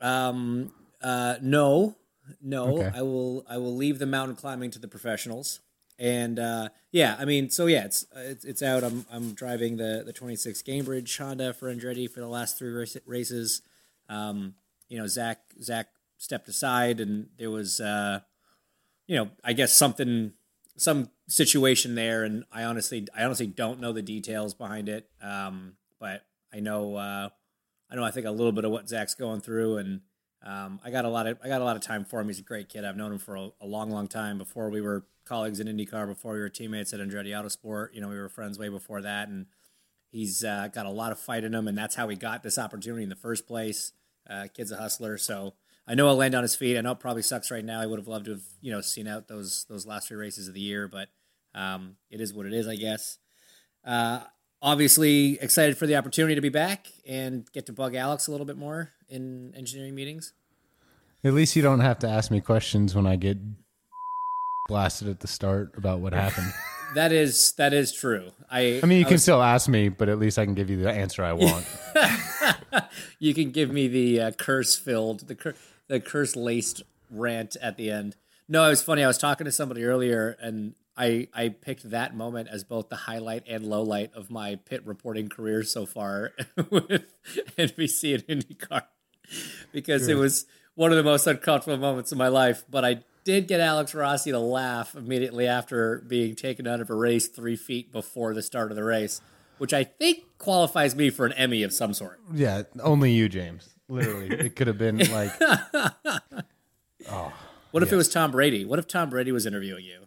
Um. 0.00 0.72
Uh. 1.00 1.36
No. 1.40 1.96
No. 2.40 2.78
Okay. 2.78 2.90
I 2.94 3.02
will. 3.02 3.44
I 3.48 3.58
will 3.58 3.74
leave 3.74 3.98
the 3.98 4.06
mountain 4.06 4.36
climbing 4.36 4.70
to 4.72 4.78
the 4.78 4.88
professionals. 4.88 5.60
And 5.98 6.38
uh, 6.38 6.70
yeah, 6.90 7.16
I 7.18 7.24
mean, 7.24 7.50
so 7.50 7.66
yeah, 7.66 7.84
it's 7.84 8.06
it's, 8.16 8.44
it's 8.44 8.62
out. 8.62 8.82
I'm 8.82 9.06
I'm 9.10 9.34
driving 9.34 9.76
the 9.76 10.02
the 10.04 10.12
26 10.12 10.62
Gainbridge 10.62 11.16
Honda 11.18 11.52
for 11.52 11.72
Andretti 11.72 12.10
for 12.10 12.20
the 12.20 12.28
last 12.28 12.58
three 12.58 12.70
race, 12.70 12.96
races. 13.06 13.62
Um, 14.08 14.54
you 14.88 14.98
know, 14.98 15.06
Zach 15.06 15.38
Zach 15.62 15.88
stepped 16.18 16.48
aside, 16.48 17.00
and 17.00 17.28
there 17.38 17.50
was 17.50 17.80
uh, 17.80 18.20
you 19.06 19.16
know, 19.16 19.30
I 19.44 19.52
guess 19.52 19.76
something 19.76 20.32
some 20.76 21.10
situation 21.28 21.94
there, 21.94 22.24
and 22.24 22.44
I 22.50 22.64
honestly 22.64 23.06
I 23.16 23.24
honestly 23.24 23.46
don't 23.46 23.80
know 23.80 23.92
the 23.92 24.02
details 24.02 24.54
behind 24.54 24.88
it. 24.88 25.08
Um, 25.22 25.74
but 26.00 26.24
I 26.52 26.60
know 26.60 26.96
uh, 26.96 27.28
I 27.90 27.94
know 27.94 28.04
I 28.04 28.10
think 28.10 28.26
a 28.26 28.30
little 28.30 28.52
bit 28.52 28.64
of 28.64 28.70
what 28.70 28.88
Zach's 28.88 29.14
going 29.14 29.40
through, 29.40 29.76
and 29.76 30.00
um, 30.44 30.80
I 30.84 30.90
got 30.90 31.04
a 31.04 31.08
lot 31.08 31.26
of 31.26 31.38
I 31.42 31.48
got 31.48 31.60
a 31.60 31.64
lot 31.64 31.76
of 31.76 31.82
time 31.82 32.04
for 32.04 32.20
him. 32.20 32.26
He's 32.26 32.40
a 32.40 32.42
great 32.42 32.68
kid. 32.68 32.84
I've 32.84 32.96
known 32.96 33.12
him 33.12 33.18
for 33.18 33.36
a, 33.36 33.50
a 33.60 33.66
long, 33.66 33.90
long 33.90 34.08
time. 34.08 34.38
Before 34.38 34.70
we 34.70 34.80
were 34.80 35.04
colleagues 35.24 35.60
in 35.60 35.68
IndyCar, 35.68 36.06
before 36.06 36.32
we 36.32 36.40
were 36.40 36.48
teammates 36.48 36.92
at 36.92 37.00
Andretti 37.00 37.28
Autosport, 37.28 37.94
you 37.94 38.00
know, 38.00 38.08
we 38.08 38.18
were 38.18 38.28
friends 38.28 38.58
way 38.58 38.68
before 38.68 39.02
that, 39.02 39.28
and 39.28 39.46
he's 40.10 40.42
uh, 40.42 40.68
got 40.72 40.86
a 40.86 40.90
lot 40.90 41.12
of 41.12 41.18
fight 41.20 41.44
in 41.44 41.54
him, 41.54 41.68
and 41.68 41.78
that's 41.78 41.94
how 41.94 42.08
he 42.08 42.16
got 42.16 42.42
this 42.42 42.58
opportunity 42.58 43.04
in 43.04 43.08
the 43.08 43.14
first 43.14 43.46
place. 43.46 43.92
Uh, 44.28 44.46
kid's 44.52 44.72
a 44.72 44.76
hustler, 44.76 45.16
so 45.16 45.54
I 45.86 45.94
know 45.94 46.08
he'll 46.08 46.16
land 46.16 46.34
on 46.34 46.42
his 46.42 46.56
feet. 46.56 46.76
I 46.76 46.80
know 46.80 46.92
it 46.92 47.00
probably 47.00 47.22
sucks 47.22 47.50
right 47.50 47.64
now. 47.64 47.80
I 47.80 47.86
would 47.86 47.98
have 47.98 48.08
loved 48.08 48.24
to 48.24 48.32
have 48.32 48.44
you 48.60 48.72
know 48.72 48.80
seen 48.80 49.06
out 49.06 49.28
those 49.28 49.64
those 49.68 49.86
last 49.86 50.08
three 50.08 50.16
races 50.16 50.48
of 50.48 50.54
the 50.54 50.60
year, 50.60 50.88
but 50.88 51.08
um, 51.54 51.96
it 52.10 52.20
is 52.20 52.34
what 52.34 52.46
it 52.46 52.52
is, 52.52 52.66
I 52.66 52.76
guess. 52.76 53.18
Uh, 53.84 54.20
obviously, 54.62 55.38
excited 55.40 55.76
for 55.76 55.86
the 55.86 55.96
opportunity 55.96 56.34
to 56.34 56.40
be 56.40 56.48
back 56.48 56.86
and 57.06 57.50
get 57.52 57.66
to 57.66 57.72
bug 57.72 57.94
Alex 57.94 58.26
a 58.28 58.30
little 58.30 58.46
bit 58.46 58.56
more 58.56 58.90
in 59.08 59.52
engineering 59.56 59.94
meetings. 59.94 60.32
At 61.24 61.34
least 61.34 61.54
you 61.56 61.62
don't 61.62 61.80
have 61.80 61.98
to 62.00 62.08
ask 62.08 62.30
me 62.30 62.40
questions 62.40 62.94
when 62.94 63.06
I 63.06 63.16
get 63.16 63.38
blasted 64.68 65.08
at 65.08 65.20
the 65.20 65.28
start 65.28 65.74
about 65.76 66.00
what 66.00 66.12
happened. 66.12 66.52
That 66.94 67.10
is 67.10 67.52
that 67.52 67.72
is 67.72 67.90
true. 67.94 68.32
I 68.50 68.78
I 68.82 68.86
mean, 68.86 68.98
you 68.98 69.04
I 69.06 69.08
can 69.08 69.14
was- 69.14 69.22
still 69.22 69.40
ask 69.42 69.66
me, 69.66 69.88
but 69.88 70.10
at 70.10 70.18
least 70.18 70.38
I 70.38 70.44
can 70.44 70.52
give 70.52 70.68
you 70.68 70.76
the 70.76 70.90
answer 70.92 71.24
I 71.24 71.32
want. 71.32 71.64
you 73.18 73.32
can 73.32 73.50
give 73.50 73.70
me 73.70 73.88
the 73.88 74.20
uh, 74.20 74.30
curse 74.32 74.76
filled 74.76 75.26
the 75.26 75.34
cur- 75.34 75.54
the 75.88 76.00
curse 76.00 76.36
laced 76.36 76.82
rant 77.08 77.56
at 77.62 77.78
the 77.78 77.90
end. 77.90 78.16
No, 78.46 78.66
it 78.66 78.68
was 78.68 78.82
funny. 78.82 79.02
I 79.02 79.06
was 79.06 79.16
talking 79.16 79.46
to 79.46 79.50
somebody 79.52 79.84
earlier, 79.84 80.36
and 80.38 80.74
I 80.96 81.28
I 81.32 81.48
picked 81.48 81.90
that 81.90 82.14
moment 82.16 82.48
as 82.50 82.64
both 82.64 82.88
the 82.88 82.96
highlight 82.96 83.44
and 83.48 83.64
low 83.64 83.82
light 83.82 84.12
of 84.14 84.30
my 84.30 84.56
pit 84.56 84.86
reporting 84.86 85.28
career 85.28 85.62
so 85.62 85.86
far 85.86 86.32
with 86.70 87.04
NBC 87.56 88.14
and 88.14 88.42
IndyCar 88.42 88.82
because 89.72 90.08
it 90.08 90.16
was 90.16 90.46
one 90.74 90.90
of 90.90 90.96
the 90.96 91.02
most 91.02 91.26
uncomfortable 91.26 91.78
moments 91.78 92.12
of 92.12 92.18
my 92.18 92.28
life. 92.28 92.64
But 92.68 92.84
I 92.84 93.04
did 93.24 93.46
get 93.48 93.60
Alex 93.60 93.94
Rossi 93.94 94.30
to 94.32 94.38
laugh 94.38 94.94
immediately 94.94 95.46
after 95.46 96.04
being 96.06 96.34
taken 96.34 96.66
out 96.66 96.80
of 96.80 96.90
a 96.90 96.94
race 96.94 97.28
three 97.28 97.56
feet 97.56 97.92
before 97.92 98.34
the 98.34 98.42
start 98.42 98.70
of 98.70 98.76
the 98.76 98.84
race, 98.84 99.20
which 99.58 99.72
I 99.72 99.84
think 99.84 100.24
qualifies 100.38 100.94
me 100.94 101.10
for 101.10 101.24
an 101.24 101.32
Emmy 101.34 101.62
of 101.62 101.72
some 101.72 101.94
sort. 101.94 102.20
yeah, 102.32 102.62
only 102.80 103.12
you, 103.12 103.28
James. 103.28 103.70
Literally, 103.88 104.28
it 104.30 104.56
could 104.56 104.66
have 104.66 104.78
been 104.78 104.98
like 104.98 105.32
oh, 107.10 107.32
What 107.70 107.82
if 107.82 107.92
it 107.92 107.96
was 107.96 108.08
Tom 108.08 108.30
Brady? 108.30 108.64
What 108.64 108.78
if 108.78 108.88
Tom 108.88 109.10
Brady 109.10 109.32
was 109.32 109.46
interviewing 109.46 109.84
you? 109.84 110.06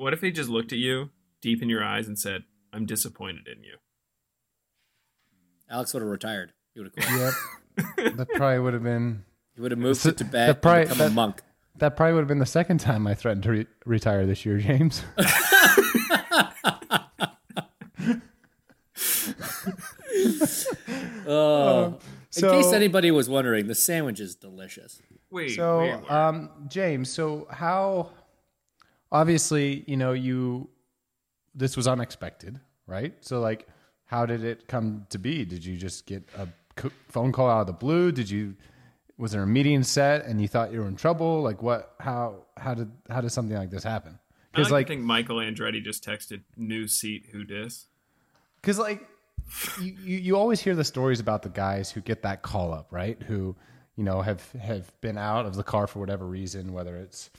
What 0.00 0.14
if 0.14 0.22
he 0.22 0.30
just 0.30 0.48
looked 0.48 0.72
at 0.72 0.78
you 0.78 1.10
deep 1.42 1.60
in 1.62 1.68
your 1.68 1.84
eyes 1.84 2.08
and 2.08 2.18
said, 2.18 2.44
"I'm 2.72 2.86
disappointed 2.86 3.46
in 3.46 3.62
you"? 3.62 3.74
Alex 5.68 5.92
would 5.92 6.00
have 6.00 6.08
retired. 6.10 6.54
He 6.72 6.80
would 6.80 6.90
have 6.96 7.06
quit. 7.06 7.34
Yep. 8.06 8.16
that 8.16 8.28
probably 8.34 8.60
would 8.60 8.72
have 8.72 8.82
been 8.82 9.24
He 9.54 9.60
would 9.60 9.72
have 9.72 9.78
moved 9.78 10.00
to 10.02 10.12
the 10.12 10.24
Tibet 10.24 10.62
pri- 10.62 10.80
and 10.80 10.88
become 10.88 11.00
a 11.00 11.08
that- 11.10 11.14
monk. 11.14 11.42
that 11.76 11.96
probably 11.96 12.14
would 12.14 12.20
have 12.20 12.28
been 12.28 12.38
the 12.38 12.46
second 12.46 12.78
time 12.80 13.06
I 13.06 13.14
threatened 13.14 13.42
to 13.42 13.50
re- 13.50 13.66
retire 13.84 14.24
this 14.24 14.46
year, 14.46 14.56
James. 14.56 15.04
Oh. 21.26 21.98
In 22.36 22.42
so- 22.42 22.50
case 22.50 22.72
anybody 22.72 23.10
was 23.10 23.28
wondering, 23.28 23.66
the 23.66 23.74
sandwich 23.74 24.20
is 24.20 24.34
delicious. 24.36 25.00
Wait, 25.30 25.50
So, 25.56 25.78
wait, 25.80 25.96
wait. 25.96 26.10
um, 26.10 26.50
James, 26.68 27.10
so 27.10 27.46
how? 27.50 28.10
Obviously, 29.12 29.84
you 29.86 29.96
know, 29.96 30.12
you 30.12 30.68
this 31.54 31.76
was 31.76 31.86
unexpected, 31.88 32.60
right? 32.86 33.12
So, 33.20 33.40
like, 33.40 33.66
how 34.04 34.26
did 34.26 34.44
it 34.44 34.68
come 34.68 35.06
to 35.10 35.18
be? 35.18 35.44
Did 35.44 35.64
you 35.64 35.76
just 35.76 36.06
get 36.06 36.28
a 36.38 36.48
phone 37.08 37.32
call 37.32 37.50
out 37.50 37.62
of 37.62 37.66
the 37.66 37.72
blue? 37.72 38.12
Did 38.12 38.30
you? 38.30 38.54
Was 39.18 39.32
there 39.32 39.42
a 39.42 39.46
meeting 39.46 39.82
set 39.82 40.24
and 40.24 40.40
you 40.40 40.48
thought 40.48 40.72
you 40.72 40.80
were 40.80 40.88
in 40.88 40.96
trouble? 40.96 41.42
Like, 41.42 41.62
what? 41.62 41.94
How? 42.00 42.44
How 42.56 42.74
did? 42.74 42.90
How 43.08 43.20
did 43.20 43.30
something 43.30 43.56
like 43.56 43.70
this 43.70 43.82
happen? 43.84 44.12
I 44.12 44.14
like, 44.14 44.52
Because, 44.52 44.70
like, 44.72 44.86
to 44.86 44.92
think 44.94 45.02
Michael 45.02 45.36
Andretti 45.36 45.82
just 45.82 46.04
texted 46.04 46.42
new 46.56 46.86
seat 46.88 47.26
who 47.32 47.44
dis. 47.44 47.86
because 48.60 48.78
like 48.78 49.06
you, 49.80 49.96
you 50.04 50.18
you 50.18 50.36
always 50.36 50.60
hear 50.60 50.74
the 50.74 50.84
stories 50.84 51.18
about 51.20 51.42
the 51.42 51.48
guys 51.48 51.90
who 51.90 52.00
get 52.00 52.22
that 52.22 52.42
call 52.42 52.72
up 52.72 52.88
right 52.90 53.20
who 53.22 53.56
you 53.96 54.04
know 54.04 54.22
have 54.22 54.50
have 54.52 54.92
been 55.00 55.16
out 55.18 55.46
of 55.46 55.54
the 55.54 55.62
car 55.62 55.86
for 55.86 55.98
whatever 55.98 56.26
reason 56.26 56.72
whether 56.72 56.96
it's 56.96 57.30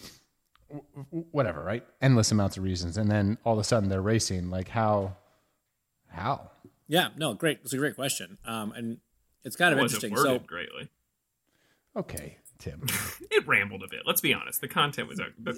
whatever 1.31 1.63
right 1.63 1.85
endless 2.01 2.31
amounts 2.31 2.57
of 2.57 2.63
reasons 2.63 2.97
and 2.97 3.09
then 3.11 3.37
all 3.43 3.53
of 3.53 3.59
a 3.59 3.63
sudden 3.63 3.89
they're 3.89 4.01
racing 4.01 4.49
like 4.49 4.69
how 4.69 5.15
how 6.09 6.51
Yeah, 6.87 7.09
no, 7.17 7.33
great. 7.33 7.59
It's 7.63 7.73
a 7.73 7.77
great 7.77 7.95
question. 7.95 8.37
Um, 8.45 8.73
and 8.75 8.97
it's 9.43 9.55
kind 9.55 9.73
of 9.73 9.79
It 9.79 9.83
interesting. 9.83 10.15
So, 10.17 10.39
greatly. 10.39 10.89
okay 11.95 12.37
tim 12.59 12.85
It 13.31 13.47
rambled 13.47 13.83
a 13.83 13.87
bit. 13.89 14.01
Let's 14.05 14.21
be 14.21 14.33
honest. 14.33 14.61
The 14.61 14.67
content 14.67 15.07
was. 15.07 15.21
But 15.39 15.55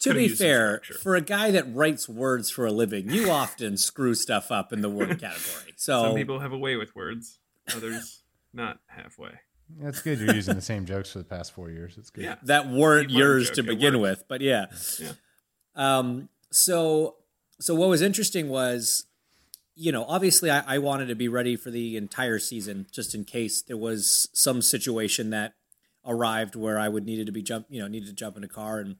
to 0.00 0.14
be 0.14 0.28
fair, 0.28 0.82
for 1.02 1.14
a 1.14 1.20
guy 1.20 1.50
that 1.50 1.72
writes 1.74 2.08
words 2.08 2.50
for 2.50 2.66
a 2.66 2.72
living, 2.72 3.10
you 3.10 3.30
often 3.30 3.76
screw 3.88 4.14
stuff 4.14 4.50
up 4.50 4.72
in 4.72 4.80
the 4.80 4.88
word 4.90 5.20
category. 5.20 5.74
So, 5.76 6.02
some 6.02 6.14
people 6.14 6.40
have 6.40 6.52
a 6.52 6.58
way 6.58 6.76
with 6.76 6.94
words, 6.96 7.38
others 7.74 8.22
not 8.52 8.80
halfway. 8.88 9.40
That's 9.80 10.00
good 10.02 10.18
you're 10.20 10.34
using 10.34 10.54
the 10.54 10.60
same 10.60 10.86
jokes 10.86 11.10
for 11.12 11.18
the 11.18 11.24
past 11.24 11.52
four 11.52 11.70
years 11.70 11.96
it's 11.98 12.10
good 12.10 12.24
Yeah. 12.24 12.36
that 12.44 12.68
weren't 12.70 13.10
You 13.10 13.18
yours 13.18 13.46
joke, 13.48 13.56
to 13.56 13.62
begin 13.64 14.00
with, 14.00 14.24
but 14.28 14.40
yeah. 14.40 14.66
Yeah. 14.98 15.12
Um, 15.74 16.28
so, 16.50 17.16
so 17.60 17.74
what 17.74 17.88
was 17.88 18.00
interesting 18.02 18.48
was, 18.48 19.04
you 19.74 19.92
know, 19.92 20.04
obviously 20.04 20.50
I, 20.50 20.76
I 20.76 20.78
wanted 20.78 21.06
to 21.06 21.14
be 21.14 21.28
ready 21.28 21.56
for 21.56 21.70
the 21.70 21.96
entire 21.96 22.38
season, 22.38 22.86
just 22.92 23.14
in 23.14 23.24
case 23.24 23.60
there 23.62 23.76
was 23.76 24.28
some 24.32 24.62
situation 24.62 25.30
that 25.30 25.54
arrived 26.06 26.54
where 26.56 26.78
I 26.78 26.88
would 26.88 27.04
needed 27.04 27.26
to 27.26 27.32
be 27.32 27.42
jump, 27.42 27.66
you 27.68 27.80
know, 27.82 27.88
needed 27.88 28.06
to 28.06 28.14
jump 28.14 28.36
in 28.36 28.44
a 28.44 28.48
car, 28.48 28.78
and 28.78 28.96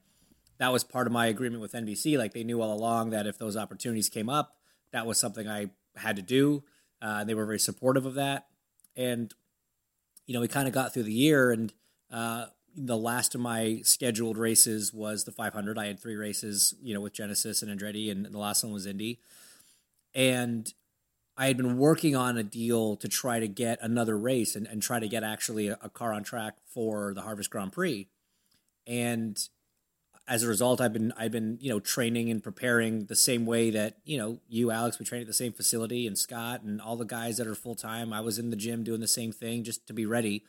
that 0.59 0.71
was 0.73 0.83
part 0.83 1.07
of 1.07 1.13
my 1.13 1.25
agreement 1.27 1.61
with 1.61 1.71
NBC. 1.73 2.17
Like 2.17 2.33
they 2.33 2.43
knew 2.43 2.61
all 2.61 2.73
along 2.77 3.09
that 3.11 3.25
if 3.25 3.37
those 3.39 3.55
opportunities 3.57 4.09
came 4.09 4.29
up, 4.29 4.55
that 4.91 5.07
was 5.07 5.17
something 5.17 5.47
I 5.47 5.71
had 5.95 6.15
to 6.17 6.21
do. 6.21 6.63
Uh, 7.01 7.23
they 7.23 7.33
were 7.33 7.45
very 7.45 7.59
supportive 7.59 8.05
of 8.05 8.13
that, 8.15 8.47
and 8.95 9.33
you 10.27 10.33
know, 10.33 10.41
we 10.41 10.47
kind 10.47 10.67
of 10.67 10.73
got 10.73 10.93
through 10.93 11.03
the 11.03 11.13
year, 11.13 11.51
and 11.51 11.73
uh, 12.11 12.45
the 12.75 12.97
last 12.97 13.33
of 13.33 13.41
my 13.41 13.79
scheduled 13.83 14.37
races 14.37 14.93
was 14.93 15.23
the 15.23 15.31
500. 15.31 15.79
I 15.79 15.87
had 15.87 15.99
three 15.99 16.15
races, 16.15 16.75
you 16.83 16.93
know, 16.93 17.01
with 17.01 17.13
Genesys 17.13 17.63
and 17.63 17.79
Andretti, 17.79 18.11
and 18.11 18.25
the 18.25 18.37
last 18.37 18.63
one 18.63 18.73
was 18.73 18.85
Indy. 18.85 19.19
And 20.13 20.71
I 21.37 21.47
had 21.47 21.57
been 21.57 21.77
working 21.77 22.15
on 22.15 22.37
a 22.37 22.43
deal 22.43 22.95
to 22.97 23.07
try 23.07 23.39
to 23.39 23.47
get 23.47 23.79
another 23.81 24.17
race 24.17 24.55
and, 24.55 24.67
and 24.67 24.81
try 24.81 24.99
to 24.99 25.07
get 25.07 25.23
actually 25.23 25.69
a, 25.69 25.79
a 25.81 25.89
car 25.89 26.13
on 26.13 26.23
track 26.23 26.57
for 26.65 27.13
the 27.13 27.21
Harvest 27.21 27.49
Grand 27.49 27.71
Prix. 27.71 28.07
And 28.85 29.39
as 30.27 30.43
a 30.43 30.47
result, 30.47 30.81
I've 30.81 30.93
been 30.93 31.13
I've 31.17 31.31
been 31.31 31.57
you 31.61 31.69
know 31.69 31.79
training 31.79 32.29
and 32.29 32.43
preparing 32.43 33.05
the 33.05 33.15
same 33.15 33.45
way 33.45 33.69
that 33.71 33.97
you 34.03 34.17
know 34.17 34.39
you 34.49 34.71
Alex 34.71 34.99
we 34.99 35.05
train 35.05 35.21
at 35.21 35.27
the 35.27 35.33
same 35.33 35.53
facility 35.53 36.05
and 36.05 36.17
Scott 36.17 36.63
and 36.63 36.81
all 36.81 36.97
the 36.97 37.05
guys 37.05 37.37
that 37.37 37.47
are 37.47 37.55
full 37.55 37.75
time. 37.75 38.11
I 38.11 38.21
was 38.21 38.37
in 38.37 38.49
the 38.49 38.55
gym 38.55 38.83
doing 38.83 38.99
the 38.99 39.07
same 39.07 39.31
thing 39.31 39.63
just 39.63 39.87
to 39.87 39.93
be 39.93 40.05
ready. 40.05 40.43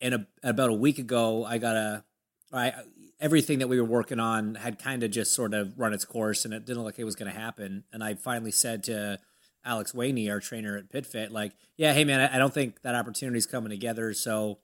And 0.00 0.14
a, 0.14 0.26
about 0.42 0.70
a 0.70 0.74
week 0.74 0.98
ago, 0.98 1.44
I 1.44 1.58
got 1.58 1.76
a 1.76 2.04
I 2.52 2.72
everything 3.20 3.58
that 3.58 3.68
we 3.68 3.80
were 3.80 3.86
working 3.86 4.20
on 4.20 4.54
had 4.54 4.78
kind 4.78 5.02
of 5.02 5.10
just 5.10 5.32
sort 5.32 5.54
of 5.54 5.78
run 5.78 5.92
its 5.92 6.04
course, 6.04 6.44
and 6.44 6.54
it 6.54 6.64
didn't 6.64 6.82
look 6.82 6.94
like 6.94 6.98
it 6.98 7.04
was 7.04 7.16
going 7.16 7.32
to 7.32 7.38
happen. 7.38 7.84
And 7.92 8.02
I 8.02 8.14
finally 8.14 8.50
said 8.50 8.82
to 8.84 9.18
Alex 9.64 9.92
Waney, 9.92 10.30
our 10.30 10.40
trainer 10.40 10.76
at 10.76 10.90
PitFit, 10.90 11.30
like, 11.30 11.52
"Yeah, 11.76 11.92
hey 11.92 12.04
man, 12.04 12.20
I, 12.20 12.36
I 12.36 12.38
don't 12.38 12.54
think 12.54 12.80
that 12.82 12.94
opportunity's 12.94 13.46
coming 13.46 13.70
together. 13.70 14.14
So, 14.14 14.58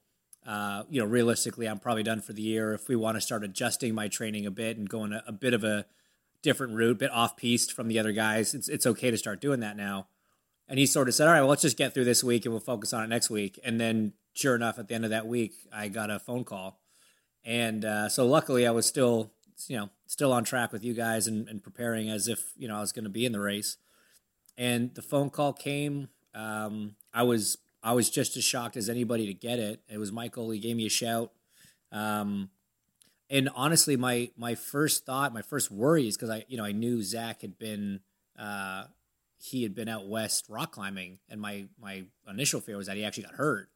uh, 0.45 0.83
you 0.89 1.01
know, 1.01 1.07
realistically, 1.07 1.67
I'm 1.67 1.79
probably 1.79 2.03
done 2.03 2.21
for 2.21 2.33
the 2.33 2.41
year. 2.41 2.73
If 2.73 2.87
we 2.87 2.95
want 2.95 3.15
to 3.15 3.21
start 3.21 3.43
adjusting 3.43 3.93
my 3.93 4.07
training 4.07 4.45
a 4.45 4.51
bit 4.51 4.77
and 4.77 4.89
going 4.89 5.13
a, 5.13 5.23
a 5.27 5.31
bit 5.31 5.53
of 5.53 5.63
a 5.63 5.85
different 6.41 6.73
route, 6.73 6.97
bit 6.97 7.11
off 7.11 7.37
piste 7.37 7.71
from 7.71 7.87
the 7.87 7.99
other 7.99 8.11
guys, 8.11 8.53
it's 8.55 8.67
it's 8.67 8.87
okay 8.87 9.11
to 9.11 9.17
start 9.17 9.39
doing 9.39 9.59
that 9.59 9.77
now." 9.77 10.07
And 10.67 10.79
he 10.79 10.85
sort 10.85 11.07
of 11.07 11.13
said, 11.13 11.27
"All 11.27 11.33
right, 11.33 11.41
well, 11.41 11.49
let's 11.49 11.61
just 11.61 11.77
get 11.77 11.93
through 11.93 12.05
this 12.05 12.23
week 12.23 12.45
and 12.45 12.53
we'll 12.53 12.59
focus 12.59 12.91
on 12.91 13.03
it 13.03 13.07
next 13.07 13.29
week." 13.29 13.59
And 13.63 13.79
then, 13.79 14.13
sure 14.33 14.55
enough, 14.55 14.79
at 14.79 14.87
the 14.87 14.95
end 14.95 15.03
of 15.03 15.11
that 15.11 15.27
week, 15.27 15.53
I 15.71 15.89
got 15.89 16.09
a 16.09 16.17
phone 16.17 16.43
call, 16.43 16.79
and 17.45 17.85
uh, 17.85 18.09
so 18.09 18.25
luckily, 18.25 18.65
I 18.65 18.71
was 18.71 18.87
still, 18.87 19.31
you 19.67 19.77
know, 19.77 19.89
still 20.07 20.33
on 20.33 20.43
track 20.43 20.71
with 20.73 20.83
you 20.83 20.95
guys 20.95 21.27
and, 21.27 21.47
and 21.47 21.61
preparing 21.61 22.09
as 22.09 22.27
if 22.27 22.53
you 22.57 22.67
know 22.67 22.77
I 22.77 22.81
was 22.81 22.91
going 22.91 23.03
to 23.03 23.11
be 23.11 23.25
in 23.25 23.31
the 23.31 23.39
race. 23.39 23.77
And 24.57 24.93
the 24.95 25.01
phone 25.01 25.29
call 25.29 25.53
came. 25.53 26.09
Um, 26.33 26.95
I 27.13 27.23
was 27.23 27.57
I 27.83 27.93
was 27.93 28.09
just 28.09 28.37
as 28.37 28.43
shocked 28.43 28.77
as 28.77 28.89
anybody 28.89 29.25
to 29.27 29.33
get 29.33 29.59
it. 29.59 29.81
It 29.89 29.97
was 29.97 30.11
Michael. 30.11 30.51
He 30.51 30.59
gave 30.59 30.75
me 30.75 30.85
a 30.85 30.89
shout. 30.89 31.31
Um, 31.91 32.49
and 33.29 33.49
honestly, 33.55 33.95
my 33.95 34.29
my 34.37 34.55
first 34.55 35.05
thought, 35.05 35.33
my 35.33 35.41
first 35.41 35.71
worry 35.71 36.07
is 36.07 36.17
because 36.17 36.29
I 36.29 36.45
you 36.47 36.57
know 36.57 36.65
I 36.65 36.73
knew 36.73 37.01
Zach 37.01 37.41
had 37.41 37.57
been 37.57 38.01
uh, 38.37 38.85
he 39.39 39.63
had 39.63 39.73
been 39.73 39.87
out 39.87 40.07
west 40.07 40.45
rock 40.49 40.73
climbing, 40.73 41.19
and 41.29 41.39
my 41.39 41.65
my 41.79 42.03
initial 42.29 42.59
fear 42.59 42.77
was 42.77 42.87
that 42.87 42.97
he 42.97 43.05
actually 43.05 43.23
got 43.23 43.35
hurt. 43.35 43.69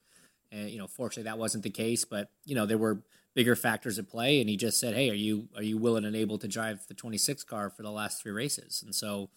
And 0.52 0.70
you 0.70 0.78
know, 0.78 0.88
fortunately, 0.88 1.30
that 1.30 1.38
wasn't 1.38 1.64
the 1.64 1.70
case. 1.70 2.06
But 2.06 2.30
you 2.44 2.54
know, 2.54 2.66
there 2.66 2.78
were 2.78 3.02
bigger 3.34 3.56
factors 3.56 3.98
at 3.98 4.10
play, 4.10 4.42
and 4.42 4.50
he 4.50 4.58
just 4.58 4.80
said, 4.80 4.94
"Hey, 4.94 5.10
are 5.10 5.16
you 5.16 5.48
are 5.56 5.64
you 5.64 5.78
willing 5.78 6.06
and 6.06 6.16
able 6.16 6.38
to 6.40 6.48
drive 6.48 6.86
the 6.88 6.94
26 6.94 7.44
car 7.46 7.70
for 7.70 7.82
the 7.82 7.92
last 7.92 8.22
three 8.22 8.32
races?" 8.32 8.84
And 8.84 8.94
so, 8.94 9.30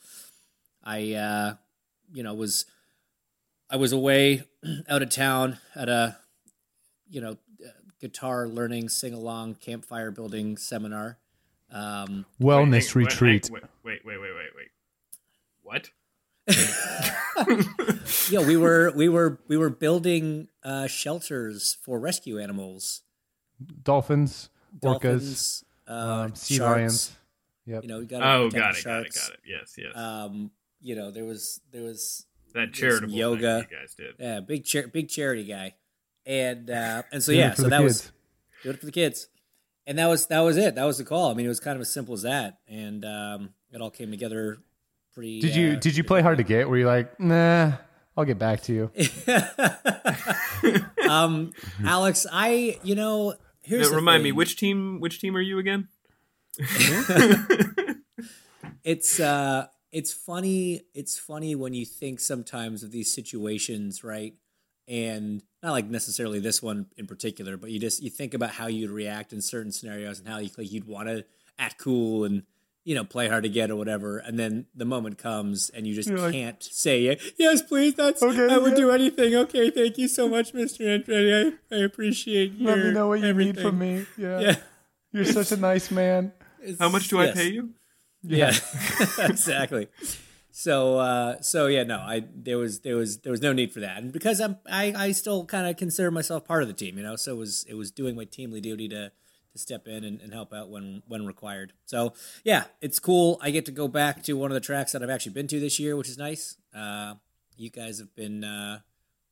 I 0.83 1.15
uh, 1.15 1.55
you 2.13 2.23
know 2.23 2.35
was 2.35 2.67
I 3.71 3.77
was 3.77 3.93
away 3.93 4.45
out 4.89 5.03
of 5.03 5.11
town 5.11 5.59
at 5.75 5.89
a 5.89 6.19
you 7.09 7.21
know 7.21 7.37
guitar 8.01 8.47
learning 8.49 8.89
sing 8.89 9.13
along 9.15 9.57
campfire 9.57 10.11
building 10.11 10.57
seminar. 10.57 11.19
Um, 11.71 12.25
wellness 12.41 12.95
Wait, 12.95 13.05
wait, 13.05 13.05
retreat 13.05 13.51
Wait, 13.53 13.63
wait, 13.85 14.05
wait, 14.05 14.19
wait, 14.21 14.31
wait, 14.35 14.51
wait. 14.57 14.69
What? 15.63 15.91
yeah, 18.31 18.47
we 18.47 18.57
were 18.57 18.91
we 18.97 19.09
were 19.09 19.39
we 19.49 19.57
were 19.59 19.69
building 19.69 20.49
uh, 20.63 20.87
shelters 20.87 21.77
for 21.83 21.99
rescue 21.99 22.39
animals, 22.39 23.03
dolphins 23.83 24.49
orcas 24.81 24.81
dolphins, 24.81 25.65
uh, 25.87 25.93
um, 25.93 26.35
sea 26.35 26.57
sharks. 26.57 26.77
lions 26.77 27.13
yep 27.67 27.83
You 27.83 27.89
know, 27.89 27.99
we 27.99 28.07
got 28.07 28.23
Oh, 28.23 28.49
got 28.49 28.79
it, 28.79 28.85
got 28.85 29.05
it, 29.05 29.15
got 29.15 29.31
it. 29.31 29.41
Yes, 29.47 29.75
yes. 29.77 29.95
Um, 29.95 30.51
you 30.81 30.95
know, 30.97 31.11
there 31.11 31.27
was 31.27 31.61
there 31.71 31.83
was 31.83 32.25
that 32.53 32.67
some 32.67 32.73
charitable 32.73 33.15
yoga. 33.15 33.61
thing 33.63 33.69
you 33.71 33.77
guys 33.79 33.95
did. 33.95 34.15
yeah, 34.19 34.41
big 34.41 34.65
char- 34.65 34.89
big 34.89 35.09
charity 35.09 35.45
guy, 35.45 35.75
and 36.27 36.71
uh, 36.71 37.03
and 37.13 37.23
so 37.23 37.33
yeah, 37.33 37.55
so 37.55 37.63
the 37.65 37.69
that 37.71 37.83
was 37.83 38.01
kids. 38.03 38.13
do 38.63 38.71
it 38.71 38.81
for 38.81 38.87
the 38.87 38.93
kids. 38.93 39.29
And 39.87 39.99
that 39.99 40.07
was 40.07 40.27
that 40.27 40.41
was 40.41 40.57
it. 40.59 40.75
That 40.75 40.85
was 40.85 40.99
the 40.99 41.05
call. 41.05 41.31
I 41.31 41.35
mean, 41.35 41.47
it 41.47 41.49
was 41.49 41.61
kind 41.61 41.75
of 41.75 41.81
as 41.81 41.91
simple 41.91 42.13
as 42.15 42.21
that, 42.23 42.59
and 42.69 43.07
um, 43.07 43.55
it 43.73 43.81
all 43.81 43.91
came 43.91 44.11
together 44.11 44.59
pretty. 45.15 45.41
Did 45.41 45.57
you 45.57 45.73
uh, 45.73 45.77
did 45.77 45.97
you 45.97 46.05
play 46.05 46.21
hard 46.21 46.37
to 46.39 46.45
get? 46.45 46.69
Were 46.69 46.77
you 46.77 46.87
like, 46.87 47.19
nah, 47.19 47.73
I'll 48.15 48.27
get 48.27 48.39
back 48.39 48.61
to 48.65 48.73
you? 48.75 48.91
um, 51.09 51.53
Alex, 51.83 52.27
I 52.31 52.79
you 52.83 52.95
know 52.97 53.35
here's 53.63 53.87
Now, 53.87 53.91
the 53.91 53.97
remind 53.97 54.23
me 54.23 54.31
which 54.33 54.57
team? 54.57 55.01
Which 55.01 55.21
team 55.21 55.35
are 55.37 55.41
you 55.41 55.59
again? 55.59 55.89
it's 58.85 59.21
uh 59.21 59.69
it's 59.93 60.13
funny 60.13 60.83
it's 60.95 61.19
funny 61.19 61.55
when 61.55 61.75
you 61.75 61.85
think 61.85 62.21
sometimes 62.21 62.83
of 62.83 62.91
these 62.91 63.13
situations 63.13 64.05
right 64.05 64.35
and 64.87 65.43
not 65.63 65.73
like 65.73 65.87
necessarily 65.87 66.41
this 66.41 66.63
one 66.63 66.87
in 66.97 67.07
particular 67.07 67.57
but 67.57 67.71
you 67.71 67.79
just 67.79 68.03
you 68.03 68.11
think 68.11 68.35
about 68.35 68.51
how 68.51 68.67
you'd 68.67 68.91
react 68.91 69.33
in 69.33 69.41
certain 69.41 69.73
scenarios 69.73 70.19
and 70.19 70.29
how 70.29 70.39
you, 70.39 70.51
like 70.57 70.71
you'd 70.71 70.87
want 70.87 71.09
to 71.09 71.25
act 71.59 71.79
cool 71.79 72.25
and 72.25 72.43
you 72.85 72.95
know 72.95 73.05
play 73.05 73.29
hard 73.29 73.43
to 73.43 73.49
get 73.49 73.71
or 73.71 73.77
whatever 73.77 74.19
and 74.19 74.39
then 74.39 74.67
the 74.75 74.85
moment 74.85 75.19
comes 75.19 75.71
and 75.71 75.87
you 75.87 75.95
just 75.95 76.09
You're 76.09 76.31
can't 76.31 76.63
say 76.63 77.19
yes 77.39 77.63
please 77.63 77.95
that's 77.95 78.23
Okay, 78.23 78.53
i 78.53 78.57
would 78.59 78.73
yeah. 78.73 78.77
do 78.77 78.91
anything 78.91 79.35
okay 79.35 79.71
thank 79.71 79.99
you 79.99 80.09
so 80.09 80.29
much 80.29 80.53
mr 80.53 80.81
andretti 80.87 81.53
i, 81.71 81.75
I 81.75 81.79
appreciate 81.81 82.53
you 82.53 82.67
Let 82.67 82.79
me 82.79 82.91
know 82.93 83.09
what 83.09 83.21
you 83.21 83.33
need 83.35 83.61
from 83.61 83.79
me. 83.79 84.07
Yeah. 84.17 84.41
yeah 84.41 84.57
You're 85.13 85.25
such 85.25 85.53
a 85.53 85.57
nice 85.57 85.91
man. 85.91 86.33
How 86.79 86.89
much 86.89 87.09
do 87.09 87.19
I 87.19 87.31
pay 87.31 87.49
you? 87.49 87.71
Yeah, 88.23 88.49
exactly. 89.19 89.89
So, 90.51 90.99
uh, 90.99 91.41
so 91.41 91.67
yeah, 91.67 91.85
no, 91.85 91.99
I 91.99 92.25
there 92.35 92.59
was 92.59 92.81
there 92.81 92.97
was 92.97 93.19
there 93.19 93.31
was 93.31 93.41
no 93.41 93.53
need 93.53 93.73
for 93.73 93.81
that, 93.81 93.99
and 93.99 94.13
because 94.13 94.41
I'm 94.41 94.57
I, 94.71 94.93
I 94.97 95.13
still 95.13 95.45
kind 95.45 95.69
of 95.69 95.77
consider 95.77 96.11
myself 96.11 96.45
part 96.45 96.63
of 96.63 96.69
the 96.69 96.75
team, 96.75 96.97
you 96.97 97.05
know. 97.05 97.17
So 97.17 97.33
it 97.33 97.37
was 97.39 97.65
it 97.69 97.75
was 97.75 97.91
doing 97.91 98.17
my 98.17 98.25
teamly 98.25 98.61
duty 98.61 98.89
to 98.89 99.13
to 99.53 99.59
step 99.59 99.87
in 99.87 100.05
and, 100.05 100.21
and 100.21 100.33
help 100.33 100.53
out 100.53 100.69
when 100.69 101.03
when 101.07 101.27
required. 101.27 101.75
So 101.87 102.13
yeah, 102.43 102.65
it's 102.81 102.99
cool. 102.99 103.39
I 103.41 103.51
get 103.51 103.67
to 103.67 103.73
go 103.73 103.87
back 103.87 104.23
to 104.25 104.33
one 104.35 104.51
of 104.51 104.55
the 104.55 104.61
tracks 104.61 104.93
that 104.93 105.03
I've 105.03 105.11
actually 105.11 105.33
been 105.33 105.47
to 105.49 105.61
this 105.61 105.79
year, 105.79 105.97
which 105.97 106.09
is 106.09 106.19
nice. 106.19 106.57
Uh, 106.75 107.15
you 107.57 107.71
guys 107.71 107.99
have 107.99 108.15
been 108.17 108.43
uh, 108.43 108.81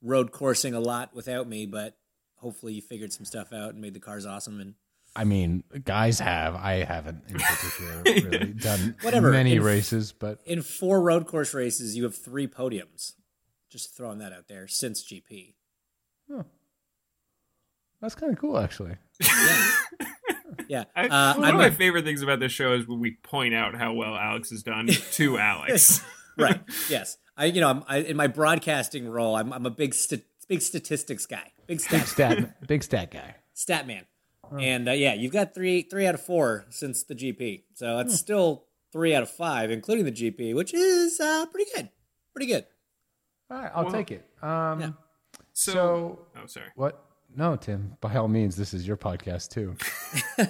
road 0.03 0.31
coursing 0.31 0.75
a 0.75 0.81
lot 0.81 1.15
without 1.15 1.49
me, 1.49 1.67
but 1.67 1.97
hopefully 2.37 2.75
you 2.75 2.83
figured 2.83 3.13
some 3.13 3.25
stuff 3.25 3.53
out 3.53 3.73
and 3.73 3.81
made 3.81 3.95
the 3.95 4.01
cars 4.01 4.27
awesome 4.27 4.61
and 4.61 4.75
I 5.17 5.25
mean, 5.25 5.65
guys 5.85 6.21
have. 6.21 6.55
I 6.55 6.85
haven't 6.85 7.23
in 7.29 7.37
particular 7.39 8.03
really 8.31 8.53
done 8.53 8.97
Whatever. 9.03 9.31
many 9.33 9.55
In- 9.57 9.63
races, 9.63 10.13
but 10.13 10.41
in 10.45 10.63
four 10.63 11.01
road 11.01 11.27
course 11.27 11.55
races, 11.55 11.97
you 11.97 12.05
have 12.05 12.15
three 12.17 12.47
podiums. 12.47 13.13
Just 13.71 13.97
throwing 13.97 14.19
that 14.19 14.33
out 14.33 14.47
there 14.49 14.69
since 14.69 15.03
GP. 15.05 15.55
that's 18.01 18.15
kind 18.15 18.33
of 18.33 18.39
cool, 18.39 18.59
actually. 18.59 18.97
Yeah. 20.69 20.85
I, 20.97 21.07
uh, 21.07 21.35
one 21.35 21.45
I'm 21.45 21.55
of 21.55 21.61
my 21.61 21.67
a- 21.67 21.71
favorite 21.73 22.05
things 22.05 22.23
about 22.23 22.41
this 22.41 22.51
show 22.51 22.73
is 22.73 22.89
when 22.89 22.99
we 22.99 23.13
point 23.23 23.55
out 23.55 23.77
how 23.77 23.93
well 23.93 24.17
Alex 24.17 24.51
has 24.51 24.63
done 24.65 24.89
to 25.13 25.39
Alex. 25.39 26.01
right. 26.37 26.61
Yes. 26.89 27.19
I, 27.37 27.45
you 27.47 27.61
know, 27.61 27.69
I'm, 27.69 27.85
I, 27.87 27.99
in 27.99 28.17
my 28.17 28.27
broadcasting 28.27 29.09
role, 29.09 29.37
I'm, 29.37 29.53
I'm 29.53 29.65
a 29.67 29.71
big, 29.71 29.95
st- 29.95 30.25
big 30.49 30.63
statistics 30.63 31.25
guy, 31.27 31.53
big 31.69 31.79
stat, 31.81 32.09
Stat, 32.09 32.67
big 32.67 32.83
stat 32.83 33.11
guy. 33.13 33.37
stat 33.55 33.87
man. 33.87 34.07
And 34.59 34.89
uh, 34.89 34.93
yeah, 34.93 35.15
you've 35.15 35.33
got 35.33 35.55
three, 35.55 35.83
three 35.83 36.07
out 36.07 36.15
of 36.15 36.21
four 36.21 36.65
since 36.71 37.03
the 37.05 37.15
GP. 37.15 37.65
So 37.75 37.99
it's 37.99 38.15
still 38.19 38.65
three 38.93 39.15
out 39.15 39.23
of 39.23 39.31
five, 39.31 39.71
including 39.71 40.05
the 40.05 40.13
GP, 40.13 40.55
which 40.55 40.73
is 40.75 41.19
uh, 41.21 41.47
pretty 41.47 41.71
good. 41.75 41.91
Pretty 42.35 42.47
good. 42.53 42.67
All 43.51 43.59
right, 43.59 43.71
I'll 43.75 43.85
Well, 43.85 43.93
take 43.93 44.11
it. 44.11 44.29
Um, 44.43 44.81
yeah. 44.81 44.91
So, 45.53 45.73
So- 45.73 46.19
oh, 46.43 46.47
sorry. 46.47 46.67
What? 46.75 47.03
No, 47.35 47.57
Tim. 47.57 47.97
By 48.01 48.15
all 48.17 48.29
means, 48.29 48.57
this 48.57 48.73
is 48.73 48.87
your 48.87 48.97
podcast 48.97 49.51
too. 49.51 49.77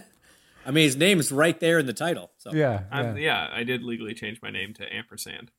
I 0.67 0.71
mean, 0.71 0.85
his 0.85 0.97
name 0.97 1.21
is 1.21 1.31
right 1.33 1.59
there 1.61 1.79
in 1.79 1.87
the 1.87 1.93
title. 1.93 2.31
So 2.39 2.53
Yeah. 2.53 2.85
I'm, 2.91 3.17
yeah. 3.17 3.49
yeah, 3.49 3.49
I 3.53 3.65
did 3.65 3.83
legally 3.83 4.15
change 4.15 4.41
my 4.43 4.51
name 4.51 4.75
to 4.75 4.95
ampersand. 4.95 5.51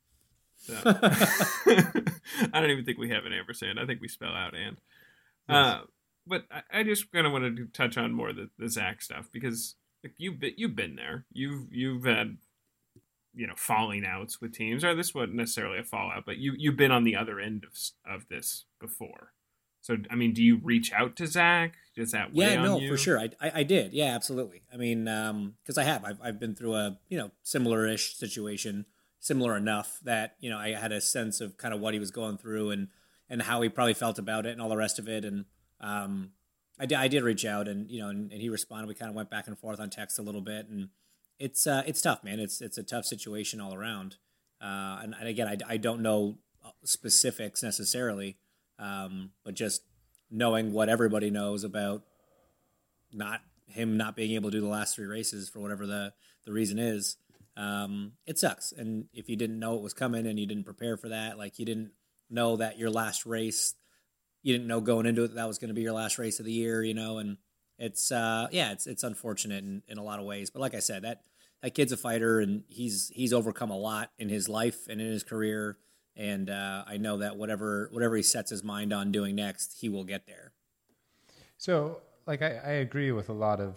So. 0.57 0.73
I 0.85 1.91
don't 2.53 2.69
even 2.71 2.83
think 2.85 2.97
we 2.97 3.09
have 3.09 3.25
an 3.25 3.33
ampersand. 3.33 3.79
I 3.79 3.85
think 3.85 4.01
we 4.01 4.07
spell 4.07 4.33
out 4.33 4.53
and. 4.55 4.77
Uh, 5.47 5.81
but 6.27 6.45
I, 6.51 6.79
I 6.79 6.83
just 6.83 7.11
kind 7.11 7.25
of 7.25 7.33
wanted 7.33 7.57
to 7.57 7.65
touch 7.65 7.97
on 7.97 8.13
more 8.13 8.33
the, 8.33 8.49
the 8.57 8.69
Zach 8.69 9.01
stuff 9.01 9.29
because 9.31 9.75
like, 10.03 10.13
you've 10.17 10.39
been, 10.39 10.53
you've 10.57 10.75
been 10.75 10.95
there. 10.95 11.25
You've 11.31 11.71
you've 11.71 12.05
had 12.05 12.37
you 13.33 13.47
know 13.47 13.53
falling 13.55 14.05
outs 14.05 14.41
with 14.41 14.53
teams, 14.53 14.83
or 14.83 14.95
this 14.95 15.13
wasn't 15.13 15.35
necessarily 15.35 15.79
a 15.79 15.83
fallout, 15.83 16.25
but 16.25 16.37
you 16.37 16.53
you've 16.57 16.77
been 16.77 16.91
on 16.91 17.03
the 17.03 17.15
other 17.15 17.39
end 17.39 17.65
of 17.65 18.13
of 18.13 18.27
this 18.29 18.65
before. 18.79 19.33
So 19.81 19.95
I 20.11 20.15
mean, 20.15 20.33
do 20.33 20.43
you 20.43 20.59
reach 20.61 20.91
out 20.91 21.15
to 21.17 21.27
Zach? 21.27 21.75
Does 21.95 22.11
that 22.11 22.33
weigh 22.33 22.53
Yeah, 22.53 22.63
no, 22.63 22.79
for 22.87 22.97
sure. 22.97 23.19
I, 23.19 23.29
I, 23.39 23.51
I 23.55 23.63
did. 23.63 23.93
Yeah, 23.93 24.15
absolutely. 24.15 24.63
I 24.73 24.77
mean, 24.77 25.07
um, 25.07 25.53
because 25.63 25.77
I 25.77 25.83
have. 25.83 26.03
I've, 26.03 26.19
I've 26.21 26.39
been 26.39 26.55
through 26.55 26.75
a 26.75 26.97
you 27.09 27.17
know 27.17 27.31
similar-ish 27.43 28.17
situation, 28.17 28.85
similar 29.19 29.55
enough 29.55 29.99
that 30.03 30.35
you 30.39 30.49
know 30.49 30.57
I 30.57 30.73
had 30.73 30.91
a 30.91 30.99
sense 30.99 31.39
of 31.41 31.57
kind 31.57 31.73
of 31.73 31.79
what 31.79 31.93
he 31.93 31.99
was 31.99 32.11
going 32.11 32.37
through 32.37 32.71
and 32.71 32.89
and 33.29 33.41
how 33.43 33.61
he 33.61 33.69
probably 33.69 33.93
felt 33.93 34.19
about 34.19 34.45
it 34.45 34.51
and 34.51 34.61
all 34.61 34.69
the 34.69 34.77
rest 34.77 34.99
of 34.99 35.07
it. 35.07 35.23
And 35.23 35.45
um, 35.81 36.31
I 36.79 36.85
did 36.85 36.97
I 36.97 37.07
did 37.07 37.23
reach 37.23 37.45
out 37.45 37.67
and 37.67 37.89
you 37.89 38.01
know 38.01 38.09
and, 38.09 38.31
and 38.31 38.41
he 38.41 38.49
responded. 38.49 38.87
We 38.87 38.93
kind 38.93 39.09
of 39.09 39.15
went 39.15 39.29
back 39.29 39.47
and 39.47 39.57
forth 39.57 39.79
on 39.79 39.89
text 39.89 40.19
a 40.19 40.21
little 40.21 40.41
bit, 40.41 40.67
and 40.67 40.89
it's 41.39 41.65
uh, 41.67 41.83
it's 41.85 42.01
tough, 42.01 42.23
man. 42.23 42.39
It's 42.39 42.61
it's 42.61 42.77
a 42.77 42.83
tough 42.83 43.05
situation 43.05 43.59
all 43.61 43.73
around. 43.73 44.17
Uh, 44.61 44.99
and, 45.03 45.15
and 45.19 45.27
again, 45.27 45.47
I, 45.47 45.73
I 45.73 45.77
don't 45.77 46.01
know 46.01 46.37
specifics 46.83 47.61
necessarily, 47.61 48.37
um, 48.79 49.31
but 49.43 49.53
just 49.53 49.83
knowing 50.29 50.73
what 50.73 50.89
everybody 50.89 51.29
knows 51.29 51.63
about 51.63 52.03
not 53.13 53.41
him 53.67 53.97
not 53.97 54.15
being 54.15 54.31
able 54.33 54.49
to 54.49 54.57
do 54.57 54.61
the 54.61 54.67
last 54.67 54.95
three 54.95 55.05
races 55.05 55.49
for 55.49 55.59
whatever 55.59 55.85
the 55.85 56.13
the 56.45 56.51
reason 56.51 56.79
is 56.79 57.17
um, 57.55 58.13
it 58.25 58.37
sucks 58.37 58.71
and 58.71 59.05
if 59.13 59.29
you 59.29 59.35
didn't 59.35 59.59
know 59.59 59.75
it 59.75 59.81
was 59.81 59.93
coming 59.93 60.27
and 60.27 60.39
you 60.39 60.45
didn't 60.45 60.65
prepare 60.65 60.97
for 60.97 61.09
that 61.09 61.37
like 61.37 61.59
you 61.59 61.65
didn't 61.65 61.91
know 62.29 62.57
that 62.57 62.77
your 62.77 62.89
last 62.89 63.25
race 63.25 63.75
you 64.47 64.53
didn't 64.53 64.67
know 64.67 64.81
going 64.81 65.05
into 65.05 65.23
it 65.23 65.29
that, 65.29 65.35
that 65.35 65.47
was 65.47 65.57
going 65.57 65.69
to 65.69 65.73
be 65.73 65.81
your 65.81 65.93
last 65.93 66.17
race 66.17 66.39
of 66.39 66.45
the 66.45 66.51
year 66.51 66.83
you 66.83 66.93
know 66.93 67.17
and 67.17 67.37
it's 67.77 68.11
uh 68.11 68.47
yeah 68.51 68.71
it's 68.71 68.87
it's 68.87 69.03
unfortunate 69.03 69.63
in, 69.63 69.81
in 69.87 69.97
a 69.97 70.03
lot 70.03 70.19
of 70.19 70.25
ways 70.25 70.49
but 70.49 70.59
like 70.59 70.73
i 70.73 70.79
said 70.79 71.03
that 71.03 71.21
that 71.61 71.73
kid's 71.73 71.91
a 71.91 71.97
fighter 71.97 72.39
and 72.39 72.63
he's 72.67 73.11
he's 73.13 73.33
overcome 73.33 73.71
a 73.71 73.77
lot 73.77 74.11
in 74.17 74.29
his 74.29 74.47
life 74.47 74.87
and 74.87 75.01
in 75.01 75.07
his 75.07 75.23
career 75.23 75.77
and 76.17 76.49
uh, 76.49 76.83
I 76.87 76.97
know 76.97 77.17
that 77.17 77.37
whatever 77.37 77.89
whatever 77.91 78.15
he 78.15 78.23
sets 78.23 78.49
his 78.49 78.63
mind 78.63 78.91
on 78.91 79.11
doing 79.11 79.35
next, 79.35 79.77
he 79.79 79.87
will 79.87 80.03
get 80.03 80.25
there. 80.25 80.51
So, 81.57 82.01
like, 82.25 82.41
I, 82.41 82.59
I 82.65 82.71
agree 82.71 83.11
with 83.11 83.29
a 83.29 83.33
lot 83.33 83.61
of 83.61 83.75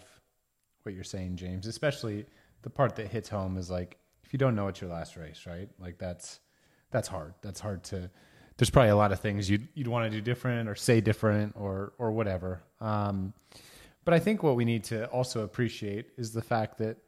what 0.83 0.95
you're 0.95 1.05
saying, 1.05 1.37
James. 1.37 1.67
Especially 1.67 2.25
the 2.63 2.71
part 2.71 2.97
that 2.97 3.09
hits 3.09 3.29
home 3.29 3.59
is 3.59 3.71
like, 3.71 3.99
if 4.25 4.33
you 4.33 4.39
don't 4.39 4.55
know 4.55 4.69
it's 4.69 4.81
your 4.81 4.91
last 4.91 5.17
race, 5.17 5.45
right? 5.47 5.69
Like, 5.79 5.99
that's 5.99 6.41
that's 6.91 7.09
hard. 7.09 7.35
That's 7.43 7.61
hard 7.61 7.85
to. 7.85 8.11
There's 8.61 8.69
probably 8.69 8.91
a 8.91 8.97
lot 8.97 9.11
of 9.11 9.21
things 9.21 9.49
you'd 9.49 9.67
you'd 9.73 9.89
want 9.89 10.05
to 10.05 10.11
do 10.15 10.21
different 10.21 10.69
or 10.69 10.75
say 10.75 11.01
different 11.01 11.55
or 11.59 11.95
or 11.97 12.13
whatever. 12.13 12.61
Um, 12.83 13.33
but 14.05 14.13
I 14.13 14.19
think 14.19 14.43
what 14.43 14.55
we 14.55 14.67
need 14.67 14.85
to 14.85 15.07
also 15.07 15.45
appreciate 15.45 16.09
is 16.19 16.33
the 16.33 16.43
fact 16.43 16.77
that 16.77 16.99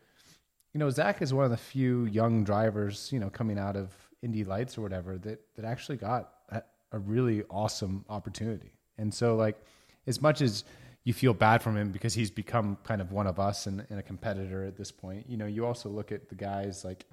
you 0.73 0.79
know 0.79 0.89
Zach 0.89 1.21
is 1.21 1.35
one 1.35 1.45
of 1.45 1.51
the 1.51 1.59
few 1.59 2.07
young 2.07 2.43
drivers, 2.43 3.11
you 3.13 3.19
know, 3.19 3.29
coming 3.29 3.59
out 3.59 3.77
of 3.77 3.93
Indy 4.23 4.45
Lights 4.45 4.79
or 4.79 4.81
whatever 4.81 5.19
that 5.19 5.43
that 5.57 5.67
actually 5.67 5.99
got 5.99 6.33
a, 6.49 6.63
a 6.93 6.99
really 6.99 7.43
awesome 7.51 8.07
opportunity. 8.09 8.73
And 8.97 9.13
so, 9.13 9.37
like, 9.37 9.61
as 10.07 10.23
much 10.23 10.41
as 10.41 10.65
you 11.05 11.13
feel 11.13 11.35
bad 11.35 11.63
from 11.63 11.77
him 11.77 11.93
because 11.93 12.15
he's 12.15 12.31
become 12.31 12.79
kind 12.83 13.03
of 13.03 13.13
one 13.13 13.27
of 13.27 13.39
us 13.39 13.67
and, 13.67 13.85
and 13.91 13.99
a 13.99 14.03
competitor 14.03 14.65
at 14.65 14.79
this 14.79 14.91
point, 14.91 15.29
you 15.29 15.37
know, 15.37 15.45
you 15.45 15.67
also 15.67 15.91
look 15.91 16.13
at 16.13 16.31
the 16.31 16.35
guys 16.35 16.83
like, 16.83 17.05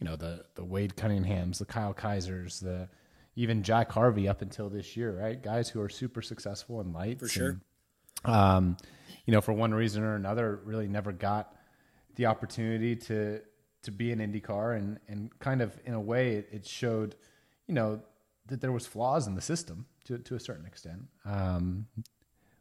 you 0.00 0.06
know, 0.06 0.16
the 0.16 0.46
the 0.54 0.64
Wade 0.64 0.96
Cunninghams, 0.96 1.58
the 1.58 1.66
Kyle 1.66 1.92
Kaisers, 1.92 2.58
the 2.58 2.88
even 3.36 3.62
Jack 3.62 3.90
Harvey 3.92 4.28
up 4.28 4.42
until 4.42 4.68
this 4.68 4.96
year, 4.96 5.18
right? 5.20 5.42
Guys 5.42 5.68
who 5.68 5.80
are 5.80 5.88
super 5.88 6.22
successful 6.22 6.80
in 6.80 6.92
lights 6.92 7.20
For 7.20 7.28
sure. 7.28 7.60
and, 8.24 8.34
um, 8.34 8.76
you 9.26 9.32
know, 9.32 9.40
for 9.40 9.52
one 9.52 9.74
reason 9.74 10.02
or 10.02 10.14
another, 10.14 10.60
really 10.64 10.88
never 10.88 11.12
got 11.12 11.54
the 12.16 12.26
opportunity 12.26 12.96
to 12.96 13.40
to 13.82 13.90
be 13.90 14.12
an 14.12 14.18
IndyCar, 14.18 14.76
and 14.78 14.98
and 15.08 15.36
kind 15.40 15.60
of 15.60 15.78
in 15.84 15.94
a 15.94 16.00
way, 16.00 16.36
it, 16.36 16.48
it 16.52 16.66
showed, 16.66 17.16
you 17.66 17.74
know, 17.74 18.00
that 18.46 18.60
there 18.60 18.72
was 18.72 18.86
flaws 18.86 19.26
in 19.26 19.34
the 19.34 19.40
system 19.42 19.86
to 20.04 20.18
to 20.18 20.34
a 20.34 20.40
certain 20.40 20.66
extent. 20.66 21.02
Um, 21.24 21.86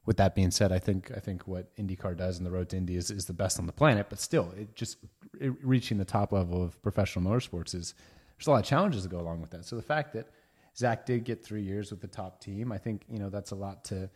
with 0.05 0.17
that 0.17 0.35
being 0.35 0.51
said, 0.51 0.71
I 0.71 0.79
think 0.79 1.11
I 1.15 1.19
think 1.19 1.47
what 1.47 1.75
IndyCar 1.77 2.17
does 2.17 2.37
in 2.39 2.43
the 2.43 2.51
Road 2.51 2.69
to 2.69 2.77
Indy 2.77 2.95
is, 2.95 3.09
is 3.09 3.25
the 3.25 3.33
best 3.33 3.59
on 3.59 3.67
the 3.67 3.71
planet. 3.73 4.07
But 4.09 4.19
still, 4.19 4.51
it 4.57 4.75
just 4.75 4.97
it, 5.39 5.53
reaching 5.63 5.97
the 5.97 6.05
top 6.05 6.31
level 6.33 6.61
of 6.61 6.81
professional 6.81 7.29
motorsports 7.29 7.73
is 7.73 7.93
there's 8.37 8.47
a 8.47 8.51
lot 8.51 8.59
of 8.59 8.65
challenges 8.65 9.03
that 9.03 9.09
go 9.09 9.19
along 9.19 9.39
with 9.39 9.51
that. 9.51 9.65
So 9.65 9.75
the 9.75 9.81
fact 9.81 10.13
that 10.13 10.27
Zach 10.75 11.05
did 11.05 11.23
get 11.23 11.43
three 11.43 11.61
years 11.61 11.91
with 11.91 12.01
the 12.01 12.07
top 12.07 12.41
team, 12.41 12.71
I 12.71 12.77
think 12.77 13.03
you 13.09 13.19
know 13.19 13.29
that's 13.29 13.51
a 13.51 13.55
lot 13.55 13.83
to 13.85 14.09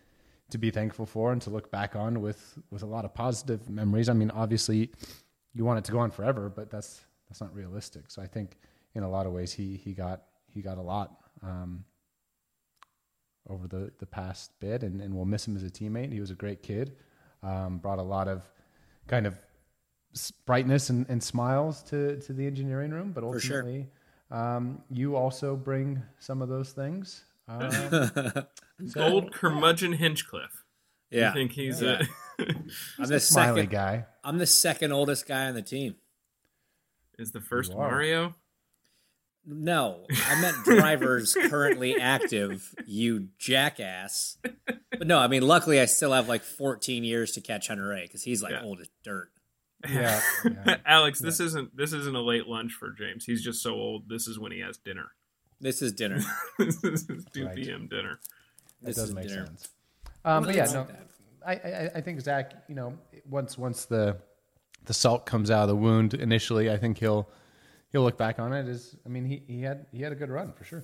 to 0.49 0.57
be 0.57 0.71
thankful 0.71 1.05
for 1.05 1.33
and 1.33 1.41
to 1.41 1.49
look 1.49 1.71
back 1.71 1.95
on 1.95 2.21
with 2.21 2.57
with 2.71 2.83
a 2.83 2.85
lot 2.85 3.05
of 3.05 3.13
positive 3.13 3.69
memories. 3.69 4.09
I 4.09 4.13
mean, 4.13 4.31
obviously, 4.31 4.91
you 5.53 5.65
want 5.65 5.79
it 5.79 5.85
to 5.85 5.91
go 5.91 5.99
on 5.99 6.11
forever, 6.11 6.49
but 6.49 6.69
that's 6.69 7.01
that's 7.29 7.41
not 7.41 7.53
realistic. 7.53 8.09
So 8.09 8.21
I 8.21 8.27
think 8.27 8.57
in 8.95 9.03
a 9.03 9.09
lot 9.09 9.25
of 9.25 9.33
ways 9.33 9.51
he 9.53 9.75
he 9.77 9.93
got 9.93 10.23
he 10.47 10.61
got 10.61 10.77
a 10.77 10.81
lot 10.81 11.11
um, 11.43 11.83
over 13.49 13.67
the 13.67 13.91
the 13.99 14.05
past 14.05 14.51
bit, 14.59 14.83
and, 14.83 15.01
and 15.01 15.13
we'll 15.15 15.25
miss 15.25 15.47
him 15.47 15.55
as 15.55 15.63
a 15.63 15.69
teammate. 15.69 16.11
He 16.11 16.19
was 16.19 16.31
a 16.31 16.35
great 16.35 16.63
kid. 16.63 16.95
Um, 17.43 17.77
brought 17.77 17.99
a 17.99 18.03
lot 18.03 18.27
of 18.27 18.43
kind 19.07 19.27
of 19.27 19.37
brightness 20.45 20.89
and, 20.89 21.05
and 21.09 21.21
smiles 21.21 21.83
to, 21.83 22.19
to 22.21 22.33
the 22.33 22.47
engineering 22.47 22.91
room, 22.91 23.11
but 23.11 23.23
ultimately, 23.23 23.87
um, 24.31 24.81
you 24.89 25.15
also 25.15 25.55
bring 25.55 26.01
some 26.19 26.41
of 26.41 26.49
those 26.49 26.71
things. 26.71 27.23
Um, 27.47 27.69
Old 28.97 29.31
curmudgeon 29.33 29.93
Hinchcliffe. 29.93 30.63
Yeah. 31.09 31.29
I 31.31 31.33
think 31.33 31.53
he's 31.53 31.81
Yeah. 31.81 32.03
a 32.39 32.43
I'm 32.99 33.07
the 33.07 33.19
smiley 33.19 33.61
second 33.61 33.71
guy. 33.71 34.05
I'm 34.23 34.37
the 34.37 34.45
second 34.45 34.91
oldest 34.91 35.27
guy 35.27 35.45
on 35.47 35.55
the 35.55 35.61
team. 35.61 35.95
is 37.17 37.31
the 37.31 37.39
first 37.41 37.73
Mario? 37.73 38.35
No, 39.49 40.05
I 40.27 40.41
meant 40.41 40.57
drivers 40.65 41.33
currently 41.49 41.95
active, 41.97 42.75
you 42.85 43.29
jackass. 43.39 44.37
But 44.43 45.07
no, 45.07 45.17
I 45.19 45.27
mean, 45.29 45.41
luckily 45.41 45.79
I 45.79 45.85
still 45.85 46.11
have 46.11 46.27
like 46.27 46.43
14 46.43 47.05
years 47.05 47.31
to 47.31 47.41
catch 47.41 47.69
Hunter-Reay 47.69 48.03
because 48.03 48.23
he's 48.23 48.43
like 48.43 48.51
Yeah. 48.51 48.63
old 48.63 48.81
as 48.81 48.89
dirt. 49.05 49.31
Yeah, 49.87 50.19
yeah. 50.43 50.77
Alex, 50.85 51.19
this 51.19 51.39
isn't 51.39 51.75
this 51.77 51.93
isn't 51.93 52.15
a 52.15 52.21
late 52.21 52.47
lunch 52.47 52.73
for 52.73 52.91
James. 52.91 53.25
He's 53.25 53.43
just 53.43 53.61
so 53.61 53.73
old. 53.75 54.09
This 54.09 54.27
is 54.27 54.39
when 54.39 54.51
he 54.51 54.59
has 54.61 54.77
dinner. 54.77 55.11
This 55.61 55.81
is 55.81 55.93
dinner. 55.93 56.19
this 56.59 56.83
is 56.83 57.05
2 57.33 57.45
Right. 57.45 57.55
p.m. 57.55 57.87
dinner. 57.87 58.19
That 58.81 58.87
This 58.87 58.95
does 58.97 59.09
is 59.09 59.15
make 59.15 59.27
dinner. 59.27 59.45
sense. 59.45 59.69
Um, 60.25 60.43
but 60.45 60.55
yeah, 60.55 60.65
no, 60.65 60.87
like. 61.45 61.63
I, 61.63 61.69
I, 61.69 61.91
I 61.95 62.01
think 62.01 62.19
Zach, 62.21 62.53
you 62.67 62.75
know, 62.75 62.97
once 63.29 63.57
once 63.57 63.85
the 63.85 64.17
the 64.85 64.93
salt 64.93 65.25
comes 65.25 65.51
out 65.51 65.63
of 65.63 65.67
the 65.69 65.75
wound 65.75 66.13
initially, 66.15 66.69
I 66.71 66.77
think 66.77 66.97
he'll 66.97 67.27
he'll 67.91 68.01
look 68.03 68.17
back 68.17 68.39
on 68.39 68.53
it 68.53 68.67
as 68.67 68.95
I 69.05 69.09
mean 69.09 69.25
he, 69.25 69.43
he 69.47 69.61
had 69.61 69.85
he 69.91 70.01
had 70.01 70.11
a 70.11 70.15
good 70.15 70.29
run 70.29 70.53
for 70.53 70.63
sure. 70.63 70.83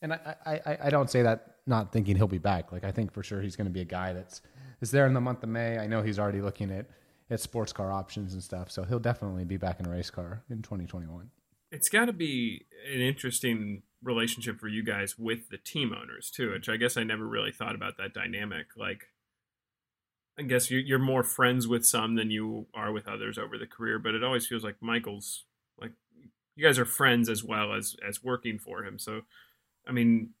And 0.00 0.12
I, 0.12 0.36
I, 0.46 0.52
I- 0.64 0.78
I 0.84 0.90
don't 0.90 1.10
say 1.10 1.22
that 1.22 1.56
not 1.66 1.92
thinking 1.92 2.14
he'll 2.16 2.28
be 2.28 2.38
back. 2.38 2.70
Like 2.72 2.84
I 2.84 2.92
think 2.92 3.12
for 3.12 3.22
sure 3.22 3.42
he's 3.42 3.56
going 3.56 3.66
to 3.66 3.72
be 3.72 3.80
a 3.80 3.84
guy 3.84 4.12
that's 4.12 4.42
is 4.80 4.90
there 4.92 5.06
in 5.06 5.12
the 5.14 5.20
month 5.20 5.42
of 5.42 5.48
May. 5.48 5.76
I 5.78 5.86
know 5.88 6.02
he's 6.02 6.18
already 6.20 6.40
looking 6.40 6.70
at 6.70 6.86
at 7.30 7.40
sports 7.40 7.72
car 7.72 7.92
options 7.92 8.32
and 8.32 8.42
stuff, 8.42 8.70
so 8.70 8.84
he'll 8.84 8.98
definitely 8.98 9.44
be 9.44 9.56
back 9.56 9.80
in 9.80 9.86
a 9.86 9.90
race 9.90 10.10
car 10.10 10.42
in 10.50 10.62
2021. 10.62 11.30
It's 11.70 11.88
got 11.88 12.06
to 12.06 12.12
be 12.12 12.66
an 12.92 13.00
interesting 13.00 13.82
relationship 14.02 14.58
for 14.58 14.68
you 14.68 14.82
guys 14.82 15.18
with 15.18 15.50
the 15.50 15.58
team 15.58 15.92
owners 15.92 16.30
too, 16.30 16.52
which 16.52 16.68
I 16.68 16.76
guess 16.76 16.96
I 16.96 17.02
never 17.02 17.26
really 17.26 17.52
thought 17.52 17.74
about 17.74 17.98
that 17.98 18.14
dynamic. 18.14 18.68
Like, 18.76 19.08
I 20.38 20.42
guess 20.42 20.70
you- 20.70 20.78
you're 20.78 20.98
more 21.00 21.24
friends 21.24 21.66
with 21.66 21.84
some 21.84 22.14
than 22.14 22.30
you 22.30 22.68
are 22.72 22.92
with 22.92 23.08
others 23.08 23.36
over 23.38 23.58
the 23.58 23.66
career, 23.66 23.98
but 23.98 24.14
it 24.14 24.22
always 24.22 24.46
feels 24.46 24.64
like 24.64 24.80
Michael's 24.80 25.44
like 25.78 25.92
you 26.54 26.64
guys 26.64 26.78
are 26.78 26.84
friends 26.84 27.28
as 27.28 27.44
well 27.44 27.72
as 27.74 27.96
as 28.06 28.22
working 28.22 28.58
for 28.58 28.84
him. 28.84 28.98
So, 28.98 29.22
I 29.86 29.92
mean, 29.92 30.34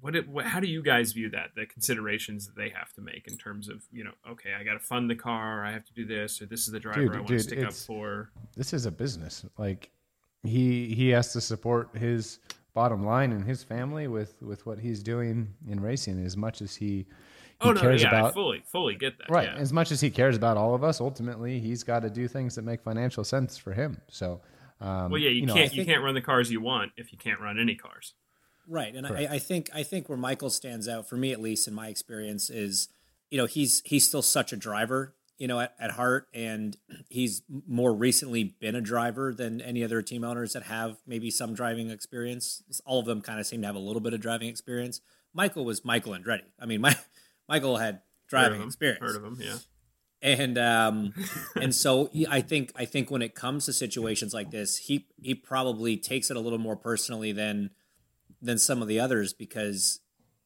what, 0.00 0.16
it, 0.16 0.28
what 0.28 0.46
how 0.46 0.60
do 0.60 0.66
you 0.66 0.82
guys 0.82 1.12
view 1.12 1.30
that 1.30 1.50
the 1.54 1.66
considerations 1.66 2.46
that 2.46 2.56
they 2.56 2.68
have 2.70 2.92
to 2.94 3.00
make 3.00 3.26
in 3.28 3.36
terms 3.36 3.68
of 3.68 3.82
you 3.92 4.04
know 4.04 4.12
okay 4.30 4.50
I 4.58 4.64
got 4.64 4.74
to 4.74 4.78
fund 4.78 5.10
the 5.10 5.14
car 5.14 5.64
I 5.64 5.72
have 5.72 5.84
to 5.86 5.92
do 5.92 6.04
this 6.04 6.40
or 6.40 6.46
this 6.46 6.60
is 6.60 6.72
the 6.72 6.80
driver 6.80 7.00
Dude, 7.00 7.12
I 7.12 7.16
want 7.16 7.28
dude, 7.28 7.38
to 7.38 7.44
stick 7.44 7.64
up 7.64 7.72
for 7.72 8.30
this 8.56 8.72
is 8.72 8.86
a 8.86 8.90
business. 8.90 9.44
Like 9.58 9.90
he 10.42 10.94
he 10.94 11.10
has 11.10 11.32
to 11.32 11.40
support 11.40 11.96
his 11.96 12.38
bottom 12.72 13.04
line 13.04 13.32
and 13.32 13.44
his 13.44 13.62
family 13.62 14.08
with 14.08 14.40
with 14.42 14.64
what 14.66 14.78
he's 14.78 15.02
doing 15.02 15.54
in 15.68 15.80
racing 15.80 16.24
as 16.24 16.36
much 16.36 16.62
as 16.62 16.74
he, 16.74 16.86
he 16.86 17.06
oh 17.60 17.72
no 17.72 17.80
cares 17.80 18.02
yeah 18.02 18.08
I 18.08 18.18
about 18.18 18.34
fully 18.34 18.62
fully 18.66 18.94
get 18.94 19.18
that 19.18 19.30
right 19.30 19.48
yeah. 19.48 19.58
as 19.58 19.72
much 19.72 19.90
as 19.90 20.00
he 20.00 20.10
cares 20.10 20.36
about 20.36 20.56
all 20.56 20.74
of 20.74 20.84
us 20.84 21.00
ultimately 21.00 21.58
he's 21.58 21.82
got 21.82 22.00
to 22.00 22.10
do 22.10 22.28
things 22.28 22.54
that 22.54 22.62
make 22.62 22.80
financial 22.82 23.24
sense 23.24 23.58
for 23.58 23.72
him 23.72 24.00
so 24.08 24.40
um, 24.80 25.10
Well, 25.10 25.20
yeah, 25.20 25.30
you, 25.30 25.44
know, 25.44 25.54
can't 25.54 25.72
I 25.72 25.74
you 25.74 25.84
can't 25.84 26.02
run 26.02 26.14
the 26.14 26.22
cars 26.22 26.50
you 26.50 26.60
want 26.60 26.92
if 26.96 27.12
you 27.12 27.18
can't 27.18 27.40
run 27.40 27.58
any 27.58 27.74
cars. 27.74 28.14
Right, 28.72 28.94
and 28.94 29.04
I, 29.04 29.26
I 29.32 29.38
think 29.40 29.68
I 29.74 29.82
think 29.82 30.08
where 30.08 30.16
Michael 30.16 30.48
stands 30.48 30.86
out 30.86 31.08
for 31.08 31.16
me, 31.16 31.32
at 31.32 31.40
least 31.42 31.66
in 31.66 31.74
my 31.74 31.88
experience, 31.88 32.48
is 32.50 32.88
you 33.28 33.36
know 33.36 33.46
he's 33.46 33.82
he's 33.84 34.06
still 34.06 34.22
such 34.22 34.52
a 34.52 34.56
driver, 34.56 35.16
you 35.38 35.48
know, 35.48 35.58
at, 35.58 35.74
at 35.80 35.90
heart, 35.90 36.28
and 36.32 36.76
he's 37.08 37.42
more 37.66 37.92
recently 37.92 38.44
been 38.44 38.76
a 38.76 38.80
driver 38.80 39.34
than 39.34 39.60
any 39.60 39.82
other 39.82 40.02
team 40.02 40.22
owners 40.22 40.52
that 40.52 40.62
have 40.62 40.98
maybe 41.04 41.32
some 41.32 41.52
driving 41.52 41.90
experience. 41.90 42.62
All 42.86 43.00
of 43.00 43.06
them 43.06 43.22
kind 43.22 43.40
of 43.40 43.46
seem 43.46 43.60
to 43.62 43.66
have 43.66 43.74
a 43.74 43.80
little 43.80 44.00
bit 44.00 44.14
of 44.14 44.20
driving 44.20 44.48
experience. 44.48 45.00
Michael 45.34 45.64
was 45.64 45.84
Michael 45.84 46.12
Andretti. 46.12 46.44
I 46.60 46.66
mean, 46.66 46.80
my, 46.86 46.96
Michael 47.48 47.78
had 47.78 48.02
driving 48.28 48.60
him. 48.60 48.68
experience 48.68 49.00
Heard 49.00 49.16
of 49.16 49.24
him? 49.24 49.36
Yeah. 49.40 49.56
and 50.22 50.56
um 50.58 51.12
and 51.56 51.74
so 51.74 52.08
he- 52.12 52.26
I 52.28 52.40
think 52.40 52.70
I 52.76 52.84
think 52.84 53.10
when 53.10 53.22
it 53.22 53.34
comes 53.34 53.64
to 53.66 53.72
situations 53.72 54.32
like 54.32 54.52
this, 54.52 54.76
he 54.76 55.08
he 55.20 55.34
probably 55.34 55.96
takes 55.96 56.30
it 56.30 56.36
a 56.36 56.40
little 56.40 56.58
more 56.60 56.76
personally 56.76 57.32
than 57.32 57.70
than 58.42 58.58
some 58.58 58.82
of 58.82 58.88
the 58.88 58.98
others 59.00 59.32
because 59.32 60.00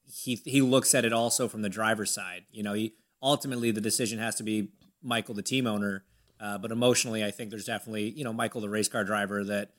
he 0.07 0.37
he 0.45 0.61
looks 0.61 0.95
at 0.95 1.05
it 1.05 1.13
also 1.13 1.49
from 1.49 1.63
the 1.63 1.69
driver's 1.69 2.13
side. 2.13 2.45
You 2.51 2.63
know, 2.63 2.73
he 2.75 2.95
ultimately 3.23 3.71
the 3.71 3.81
decision 3.81 4.19
has 4.19 4.35
to 4.37 4.43
be 4.43 4.71
Michael, 5.03 5.35
the 5.35 5.43
team 5.43 5.67
owner, 5.67 6.05
uh, 6.41 6.59
but 6.59 6.71
emotionally, 6.71 7.25
I 7.25 7.31
think 7.31 7.51
there's 7.51 7.67
definitely 7.67 8.11
you 8.11 8.25
know 8.25 8.33
Michael, 8.33 8.61
the 8.61 8.69
race 8.69 8.89
car 8.89 9.05
driver, 9.05 9.45
that 9.45 9.71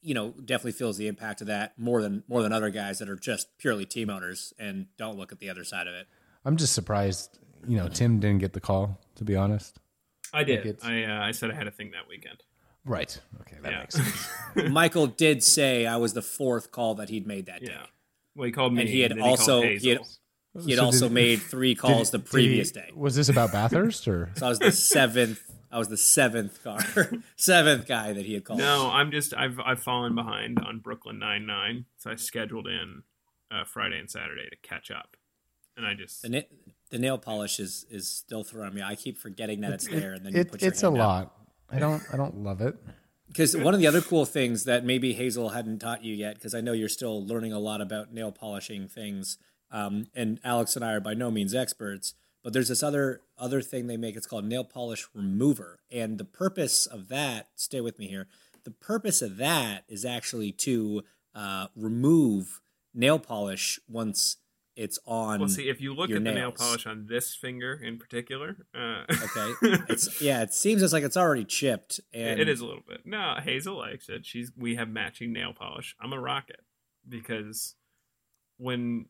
you 0.00 0.14
know 0.14 0.30
definitely 0.44 0.72
feels 0.72 0.96
the 0.96 1.08
impact 1.08 1.40
of 1.40 1.48
that 1.48 1.78
more 1.78 2.00
than 2.02 2.22
more 2.28 2.42
than 2.42 2.52
other 2.52 2.70
guys 2.70 2.98
that 3.00 3.08
are 3.08 3.16
just 3.16 3.58
purely 3.58 3.84
team 3.84 4.10
owners 4.10 4.52
and 4.58 4.86
don't 4.96 5.16
look 5.18 5.32
at 5.32 5.40
the 5.40 5.50
other 5.50 5.64
side 5.64 5.88
of 5.88 5.94
it. 5.94 6.06
i'm 6.44 6.56
just 6.56 6.72
surprised 6.72 7.36
you 7.66 7.76
know 7.76 7.88
tim 7.88 8.20
didn't 8.20 8.38
get 8.38 8.52
the 8.52 8.60
call 8.60 8.96
to 9.16 9.24
be 9.24 9.34
honest 9.34 9.80
I 10.32 10.44
did. 10.44 10.64
it's- 10.66 10.84
I 10.84 11.02
uh, 11.02 11.20
I 11.26 11.32
said 11.32 11.50
I 11.50 11.54
had 11.54 11.66
a 11.66 11.72
thing 11.72 11.90
that 11.92 12.06
weekend. 12.08 12.44
Right 12.88 13.20
okay 13.42 13.56
that 13.62 13.70
Yeah. 13.72 13.78
makes 13.80 13.94
sense 13.94 14.28
Michael 14.70 15.06
did 15.06 15.42
say 15.44 15.86
I 15.86 15.96
was 15.98 16.14
the 16.14 16.22
fourth 16.22 16.72
call 16.72 16.94
that 16.96 17.08
he'd 17.10 17.26
made 17.26 17.46
that 17.46 17.60
day. 17.60 17.72
yeah. 17.72 17.86
Well, 18.34 18.46
he 18.46 18.52
called 18.52 18.72
me, 18.72 18.80
And 18.82 18.88
he 18.90 19.00
had 19.00 19.12
then 19.12 19.20
also- 19.20 19.60
called 19.62 19.78
he 19.78 19.88
had- 19.90 20.00
He 20.64 20.70
had 20.72 20.78
So 20.78 20.84
also 20.86 21.06
did- 21.08 21.12
made 21.14 21.36
three 21.42 21.74
calls 21.74 22.10
Did- 22.10 22.20
the 22.20 22.24
previous 22.30 22.70
he- 22.70 22.80
day. 22.80 22.90
was 22.94 23.14
this 23.14 23.28
about 23.28 23.52
bathurst 23.52 24.08
or 24.08 24.30
So 24.36 24.46
I 24.46 24.48
was 24.48 24.58
the 24.58 24.72
seventh. 24.72 25.40
I 25.70 25.78
was 25.78 25.88
the 25.88 25.96
seventh 25.98 26.64
car, 26.64 26.80
seventh 27.36 27.86
guy 27.86 28.12
that 28.14 28.24
he 28.24 28.32
had 28.34 28.42
called. 28.44 28.58
No, 28.58 28.90
I'm 28.90 29.10
just 29.10 29.34
I've 29.34 29.60
I've 29.60 29.82
fallen 29.82 30.14
behind 30.14 30.58
on 30.60 30.78
Brooklyn 30.78 31.18
Nine 31.18 31.44
Nine, 31.46 31.84
so 31.98 32.10
I 32.10 32.14
scheduled 32.14 32.66
in 32.66 33.02
uh, 33.52 33.64
Friday 33.64 33.98
and 33.98 34.10
Saturday 34.10 34.48
to 34.50 34.56
catch 34.66 34.90
up, 34.90 35.16
and 35.76 35.84
I 35.86 35.92
just 35.94 36.22
the, 36.22 36.28
na- 36.30 36.40
the 36.90 36.98
nail 36.98 37.18
polish 37.18 37.60
is 37.60 37.84
is 37.90 38.08
still 38.08 38.44
throwing 38.44 38.72
me. 38.74 38.82
I 38.82 38.94
keep 38.94 39.18
forgetting 39.18 39.60
that 39.60 39.72
it's 39.72 39.86
there, 39.86 40.14
and 40.14 40.24
then 40.24 40.32
you 40.32 40.40
it, 40.40 40.50
put 40.50 40.62
your 40.62 40.70
it's 40.70 40.82
a 40.82 40.86
hand 40.86 40.96
up. 41.02 41.06
lot 41.06 41.37
i 41.70 41.78
don't 41.78 42.02
i 42.12 42.16
don't 42.16 42.36
love 42.42 42.60
it 42.60 42.76
Because 43.28 43.54
one 43.56 43.74
of 43.74 43.80
the 43.80 43.86
other 43.86 44.00
cool 44.00 44.24
things 44.24 44.64
that 44.64 44.84
maybe 44.84 45.12
Hazel 45.12 45.50
hadn't 45.50 45.80
taught 45.80 46.02
you 46.02 46.14
yet, 46.14 46.36
because 46.36 46.54
I 46.54 46.62
know 46.62 46.72
you're 46.72 46.88
still 46.88 47.24
learning 47.24 47.52
a 47.52 47.58
lot 47.58 47.82
about 47.82 48.12
nail 48.12 48.32
polishing 48.32 48.88
things, 48.88 49.36
um, 49.70 50.06
and 50.14 50.40
Alex 50.42 50.76
and 50.76 50.84
I 50.84 50.92
are 50.94 51.00
by 51.00 51.12
no 51.12 51.30
means 51.30 51.54
experts. 51.54 52.14
But 52.42 52.54
there's 52.54 52.68
this 52.68 52.82
other 52.82 53.20
other 53.36 53.60
thing 53.60 53.86
they 53.86 53.98
make. 53.98 54.16
It's 54.16 54.26
called 54.26 54.46
nail 54.46 54.64
polish 54.64 55.06
remover, 55.14 55.80
and 55.90 56.16
the 56.16 56.24
purpose 56.24 56.86
of 56.86 57.08
that. 57.08 57.48
Stay 57.54 57.82
with 57.82 57.98
me 57.98 58.08
here. 58.08 58.28
The 58.64 58.70
purpose 58.70 59.20
of 59.20 59.36
that 59.36 59.84
is 59.88 60.04
actually 60.06 60.52
to 60.52 61.02
uh, 61.34 61.66
remove 61.76 62.60
nail 62.94 63.18
polish 63.18 63.78
once 63.88 64.38
it's 64.78 64.98
on. 65.06 65.40
well 65.40 65.48
see 65.48 65.68
if 65.68 65.80
you 65.80 65.92
look 65.92 66.08
your 66.08 66.18
at 66.18 66.24
the 66.24 66.32
nail 66.32 66.52
polish 66.52 66.86
on 66.86 67.06
this 67.08 67.34
finger 67.34 67.72
in 67.74 67.98
particular. 67.98 68.56
Uh, 68.74 69.02
Okay, 69.10 69.52
it's 69.88 70.20
yeah. 70.22 70.42
It 70.42 70.54
seems 70.54 70.82
as 70.82 70.92
like 70.92 71.02
it's 71.04 71.16
already 71.16 71.44
chipped, 71.44 72.00
and 72.14 72.40
it 72.40 72.48
is 72.48 72.60
a 72.60 72.66
little 72.66 72.84
bit. 72.86 73.02
No, 73.04 73.34
Hazel 73.42 73.76
likes 73.76 74.08
it. 74.08 74.24
She's 74.24 74.52
we 74.56 74.76
have 74.76 74.88
matching 74.88 75.32
nail 75.32 75.52
polish. 75.52 75.94
I'm 76.00 76.12
a 76.12 76.20
rocket 76.20 76.60
because 77.08 77.74
when 78.56 79.06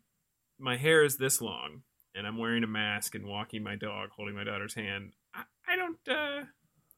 my 0.58 0.76
hair 0.76 1.04
is 1.04 1.16
this 1.18 1.40
long 1.40 1.82
and 2.14 2.26
I'm 2.26 2.38
wearing 2.38 2.64
a 2.64 2.68
mask 2.68 3.14
and 3.14 3.26
walking 3.26 3.62
my 3.62 3.76
dog, 3.76 4.10
holding 4.16 4.34
my 4.34 4.44
daughter's 4.44 4.74
hand, 4.74 5.12
I, 5.34 5.42
I 5.68 5.76
don't. 5.76 5.98
Uh, 6.08 6.44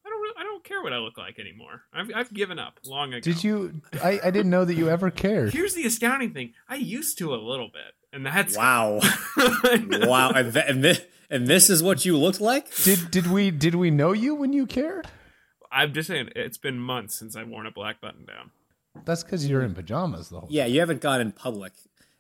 I 0.03 0.09
don't. 0.09 0.23
Really, 0.23 0.35
I 0.39 0.43
don't 0.45 0.65
care 0.65 0.83
what 0.83 0.93
I 0.93 0.99
look 0.99 1.19
like 1.19 1.39
anymore. 1.39 1.83
I've, 1.93 2.11
I've 2.15 2.33
given 2.33 2.59
up 2.59 2.79
long 2.87 3.13
ago. 3.13 3.21
did 3.21 3.43
you 3.45 3.83
I, 4.03 4.21
I 4.25 4.31
didn't 4.31 4.51
know 4.51 4.65
that 4.65 4.75
you 4.75 4.89
ever 4.89 5.11
cared 5.11 5.53
Here's 5.53 5.75
the 5.75 5.85
astounding 5.87 6.33
thing. 6.33 6.55
I 6.69 6.77
used 6.77 7.19
to 7.19 7.35
a 7.35 7.37
little 7.37 7.69
bit, 7.69 7.93
and 8.13 8.27
that's 8.27 8.57
wow, 8.57 9.01
wow, 9.37 10.31
and, 10.31 10.53
th- 10.53 10.65
and 10.69 10.85
this 10.85 11.01
and 11.31 11.47
this 11.47 11.71
is 11.71 11.83
what 11.83 12.05
you 12.05 12.17
looked 12.17 12.41
like. 12.41 12.75
did 12.83 13.11
did 13.11 13.27
we 13.29 13.51
did 13.51 13.75
we 13.75 13.91
know 13.91 14.13
you 14.13 14.35
when 14.35 14.53
you 14.53 14.67
cared 14.67 15.07
I'm 15.73 15.93
just 15.93 16.09
saying, 16.09 16.31
it's 16.35 16.59
been 16.59 16.79
months 16.79 17.15
since 17.15 17.37
I've 17.37 17.49
worn 17.49 17.67
a 17.67 17.71
black 17.71 18.01
button 18.01 18.25
down. 18.25 18.51
that's 19.05 19.23
because 19.23 19.47
you're 19.47 19.63
in 19.63 19.75
pajamas 19.75 20.29
the 20.29 20.41
whole 20.41 20.49
Yeah, 20.51 20.67
you 20.67 20.81
haven't 20.81 21.01
gone 21.01 21.21
in 21.21 21.33
public. 21.33 21.73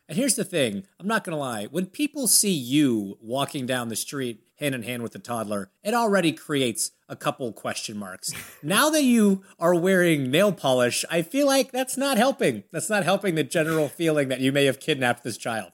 And 0.08 0.16
here's 0.16 0.36
the 0.36 0.44
thing 0.44 0.84
I'm 0.98 1.06
not 1.06 1.24
going 1.24 1.34
to 1.36 1.40
lie. 1.40 1.66
When 1.66 1.86
people 1.86 2.26
see 2.28 2.52
you 2.52 3.18
walking 3.20 3.66
down 3.66 3.88
the 3.88 3.96
street 3.96 4.42
hand 4.58 4.74
in 4.74 4.82
hand 4.82 5.02
with 5.02 5.14
a 5.14 5.18
toddler, 5.18 5.70
it 5.82 5.94
already 5.94 6.32
creates 6.32 6.92
a 7.10 7.16
couple 7.16 7.52
question 7.52 7.98
marks. 7.98 8.32
now 8.62 8.88
that 8.88 9.02
you 9.02 9.42
are 9.58 9.74
wearing 9.74 10.30
nail 10.30 10.52
polish, 10.52 11.04
I 11.10 11.22
feel 11.22 11.46
like 11.46 11.72
that's 11.72 11.96
not 11.96 12.16
helping. 12.16 12.62
That's 12.70 12.88
not 12.88 13.04
helping 13.04 13.34
the 13.34 13.44
general 13.44 13.88
feeling 13.88 14.28
that 14.28 14.40
you 14.40 14.52
may 14.52 14.64
have 14.64 14.80
kidnapped 14.80 15.24
this 15.24 15.36
child. 15.36 15.72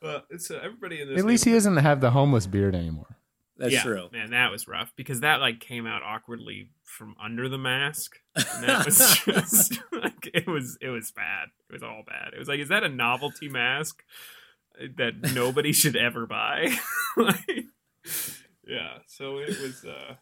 But 0.00 0.26
it's 0.30 0.50
uh, 0.50 0.60
everybody 0.62 1.02
in 1.02 1.08
this. 1.08 1.18
At 1.18 1.26
least 1.26 1.44
he 1.44 1.52
doesn't 1.52 1.76
have 1.76 2.00
the 2.00 2.10
homeless 2.10 2.46
beard 2.46 2.74
anymore. 2.74 3.16
That's 3.58 3.74
yeah, 3.74 3.82
true. 3.82 4.08
Man, 4.12 4.30
that 4.30 4.52
was 4.52 4.68
rough 4.68 4.92
because 4.96 5.20
that 5.20 5.40
like 5.40 5.60
came 5.60 5.86
out 5.86 6.02
awkwardly 6.02 6.70
from 6.84 7.16
under 7.22 7.48
the 7.48 7.58
mask. 7.58 8.20
And 8.36 8.64
that 8.64 8.86
was 8.86 8.98
just 9.24 9.80
like 9.92 10.30
it 10.32 10.46
was 10.46 10.78
it 10.80 10.88
was 10.88 11.10
bad. 11.10 11.48
It 11.68 11.72
was 11.72 11.82
all 11.82 12.04
bad. 12.06 12.32
It 12.34 12.38
was 12.38 12.48
like, 12.48 12.60
is 12.60 12.68
that 12.68 12.84
a 12.84 12.88
novelty 12.88 13.48
mask 13.48 14.02
that 14.96 15.34
nobody 15.34 15.72
should 15.72 15.96
ever 15.96 16.24
buy? 16.26 16.76
like, 17.16 17.66
yeah. 18.66 18.98
So 19.08 19.38
it 19.38 19.60
was. 19.60 19.84
uh 19.84 20.14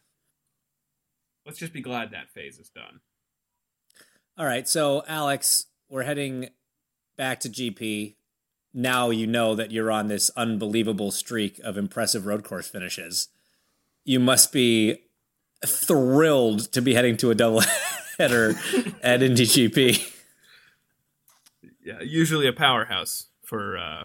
Let's 1.47 1.59
just 1.59 1.73
be 1.73 1.81
glad 1.81 2.11
that 2.11 2.29
phase 2.31 2.59
is 2.59 2.69
done. 2.69 3.01
All 4.37 4.45
right, 4.45 4.69
so 4.69 5.05
Alex, 5.07 5.67
we're 5.89 6.03
heading 6.03 6.49
back 7.17 7.41
to 7.41 7.49
GP. 7.49 8.17
Now 8.75 9.11
you 9.11 9.27
know 9.27 9.55
that 9.55 9.71
you're 9.71 9.91
on 9.91 10.09
this 10.09 10.31
unbelievable 10.37 11.11
streak 11.11 11.59
of 11.61 11.79
impressive 11.79 12.27
road 12.27 12.45
course 12.45 12.69
finishes. 12.69 13.29
You 14.05 14.21
must 14.21 14.53
be 14.53 15.05
thrilled 15.65 16.73
to 16.73 16.83
be 16.83 16.95
heading 16.95 17.17
to 17.19 17.31
a 17.31 17.35
double 17.35 17.63
header 18.19 18.55
at 19.03 19.23
Indy 19.23 19.47
GP. 19.47 20.13
Yeah, 21.83 22.03
usually 22.03 22.49
a 22.49 22.53
powerhouse 22.53 23.27
for. 23.45 23.79
uh 23.79 24.05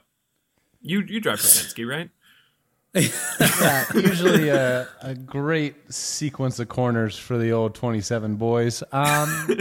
You 0.81 1.01
you 1.01 1.19
drive 1.19 1.41
for 1.41 1.47
Penske, 1.47 1.87
right? 1.87 2.09
Yeah, 2.93 3.85
usually 3.93 4.49
a, 4.49 4.87
a 5.01 5.15
great 5.15 5.93
sequence 5.93 6.59
of 6.59 6.67
corners 6.67 7.17
for 7.17 7.37
the 7.37 7.51
old 7.51 7.73
27 7.75 8.35
boys. 8.35 8.83
Um, 8.91 9.59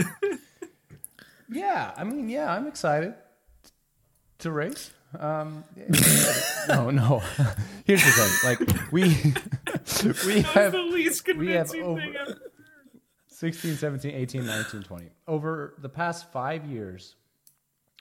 yeah, 1.49 1.91
I 1.95 2.03
mean, 2.03 2.29
yeah, 2.29 2.53
I'm 2.53 2.67
excited 2.67 3.13
to 4.39 4.51
race. 4.51 4.91
Um, 5.19 5.63
no, 6.67 6.89
no. 6.89 7.19
Here's 7.85 8.03
the 8.03 8.11
thing: 8.11 8.49
like 8.49 8.91
we 8.91 9.01
we 10.33 10.41
have 10.41 10.71
the 10.71 10.81
least 10.81 11.25
convincing 11.25 11.83
over- 11.83 11.99
thing. 11.99 12.15
I've 12.17 12.35
16, 13.27 13.75
17, 13.77 14.11
18, 14.11 14.45
19, 14.45 14.83
20. 14.83 15.09
Over 15.27 15.73
the 15.79 15.89
past 15.89 16.31
five 16.31 16.63
years, 16.65 17.15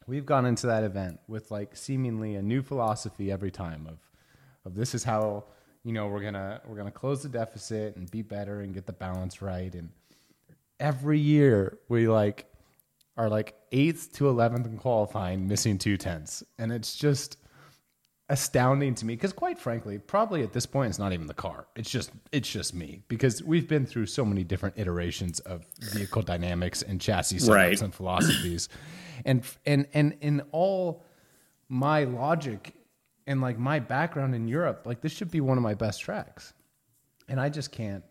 we've 0.07 0.27
gone 0.27 0.45
into 0.45 0.67
that 0.67 0.85
event 0.85 1.19
with 1.29 1.51
like 1.51 1.75
seemingly 1.77 2.35
a 2.35 2.43
new 2.43 2.61
philosophy 2.63 3.33
every 3.33 3.51
time 3.51 3.87
of, 3.89 3.99
of 4.65 4.75
this 4.75 4.95
is 4.95 5.05
how 5.05 5.45
you 5.85 5.93
know 5.93 6.09
we're 6.09 6.23
gonna 6.23 6.61
we're 6.67 6.77
gonna 6.77 6.91
close 6.91 7.23
the 7.23 7.29
deficit 7.29 7.97
and 7.97 8.11
be 8.11 8.23
better 8.23 8.61
and 8.61 8.75
get 8.75 8.87
the 8.87 8.93
balance 8.93 9.41
right. 9.43 9.75
And 9.75 9.91
every 10.79 11.19
year 11.19 11.79
we 11.89 12.09
like 12.09 12.47
are 13.17 13.29
like 13.29 13.55
eighth 13.73 14.13
to 14.15 14.29
eleventh 14.29 14.67
in 14.67 14.77
qualifying, 14.79 15.47
missing 15.49 15.79
two 15.79 15.97
tenths, 15.97 16.43
and 16.59 16.71
it's 16.73 16.97
just 16.97 17.37
astounding 18.29 18.95
to 18.95 19.05
me 19.05 19.17
because 19.17 19.33
quite 19.33 19.59
frankly 19.59 19.99
probably 19.99 20.45
at 20.45 20.53
this 20.53 20.65
point 20.65 20.89
it's 20.89 21.01
not 21.01 21.13
even 21.13 21.27
the 21.27 21.35
car 21.35 21.67
it's 21.75 21.91
just 21.91 22.13
it's 22.31 22.49
just 22.49 22.73
me 22.73 23.03
because 23.09 23.43
we've 23.43 23.67
been 23.67 23.85
through 23.85 24.07
so 24.07 24.25
many 24.25 24.45
different 24.45 24.73
iterations 24.79 25.41
of 25.41 25.67
vehicle 25.81 26.23
dynamics 26.23 26.81
and 26.81 27.01
chassis 27.01 27.39
setups 27.39 27.49
Right. 27.53 27.83
and 27.83 27.93
philosophies 27.93 28.69
and 29.25 29.43
and 29.67 29.89
and 29.95 30.17
in 30.21 30.43
all 30.53 31.05
my 31.69 32.05
logic 32.05 32.73
and 33.27 33.41
like 33.41 33.59
my 33.59 33.79
background 33.79 34.35
in 34.35 34.49
Europe 34.49 34.83
like 34.87 35.01
this 35.01 35.13
should 35.13 35.31
be 35.31 35.41
one 35.41 35.57
of 35.59 35.63
my 35.63 35.75
best 35.75 36.01
tracks 36.01 36.53
and 37.29 37.41
I 37.41 37.49
just 37.49 37.71
can't 37.73 38.05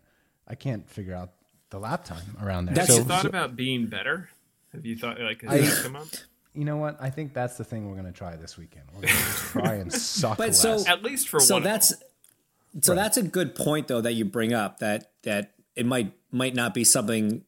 I 0.48 0.56
can't 0.56 0.90
figure 0.90 1.14
out 1.16 1.32
the 1.70 1.80
lap 1.80 2.04
time 2.06 2.38
around 2.42 2.66
there 2.66 2.76
Have 2.76 2.88
so, 2.88 2.98
you 2.98 3.04
thought 3.04 3.24
so- 3.24 3.30
about 3.30 3.56
being 3.56 3.86
better? 3.88 4.30
Have 4.74 4.86
you 4.86 4.96
thought 4.96 5.20
like 5.20 5.42
has 5.44 5.52
I- 5.52 5.76
that 5.76 5.84
come 5.84 5.96
up? 5.96 6.08
you 6.54 6.66
know 6.66 6.78
what 6.78 6.98
I 7.00 7.10
think 7.12 7.34
that's 7.34 7.58
the 7.58 7.64
thing 7.64 7.88
we're 7.88 7.94
going 7.96 8.06
to 8.12 8.12
try 8.18 8.36
this 8.36 8.58
weekend 8.58 8.86
we're 8.94 9.02
going 9.02 9.14
to 9.16 9.24
try 9.52 9.74
and 9.76 9.92
suck 9.94 10.38
But 10.38 10.48
less. 10.50 10.62
so- 10.62 10.84
At 10.88 11.04
least 11.04 11.28
for 11.30 11.40
so 11.40 11.56
one. 11.56 11.62
of 11.62 11.64
them. 11.66 11.74
that's 11.74 11.94
so 12.82 12.94
that's 12.96 13.18
a 13.18 13.24
good 13.24 13.56
point 13.56 13.88
though 13.88 14.02
that 14.02 14.14
you 14.14 14.26
bring 14.26 14.54
up 14.54 14.80
that 14.80 15.12
that 15.24 15.54
it 15.76 15.86
might 15.86 16.14
might 16.32 16.54
not 16.56 16.74
be 16.74 16.84
something 16.84 17.44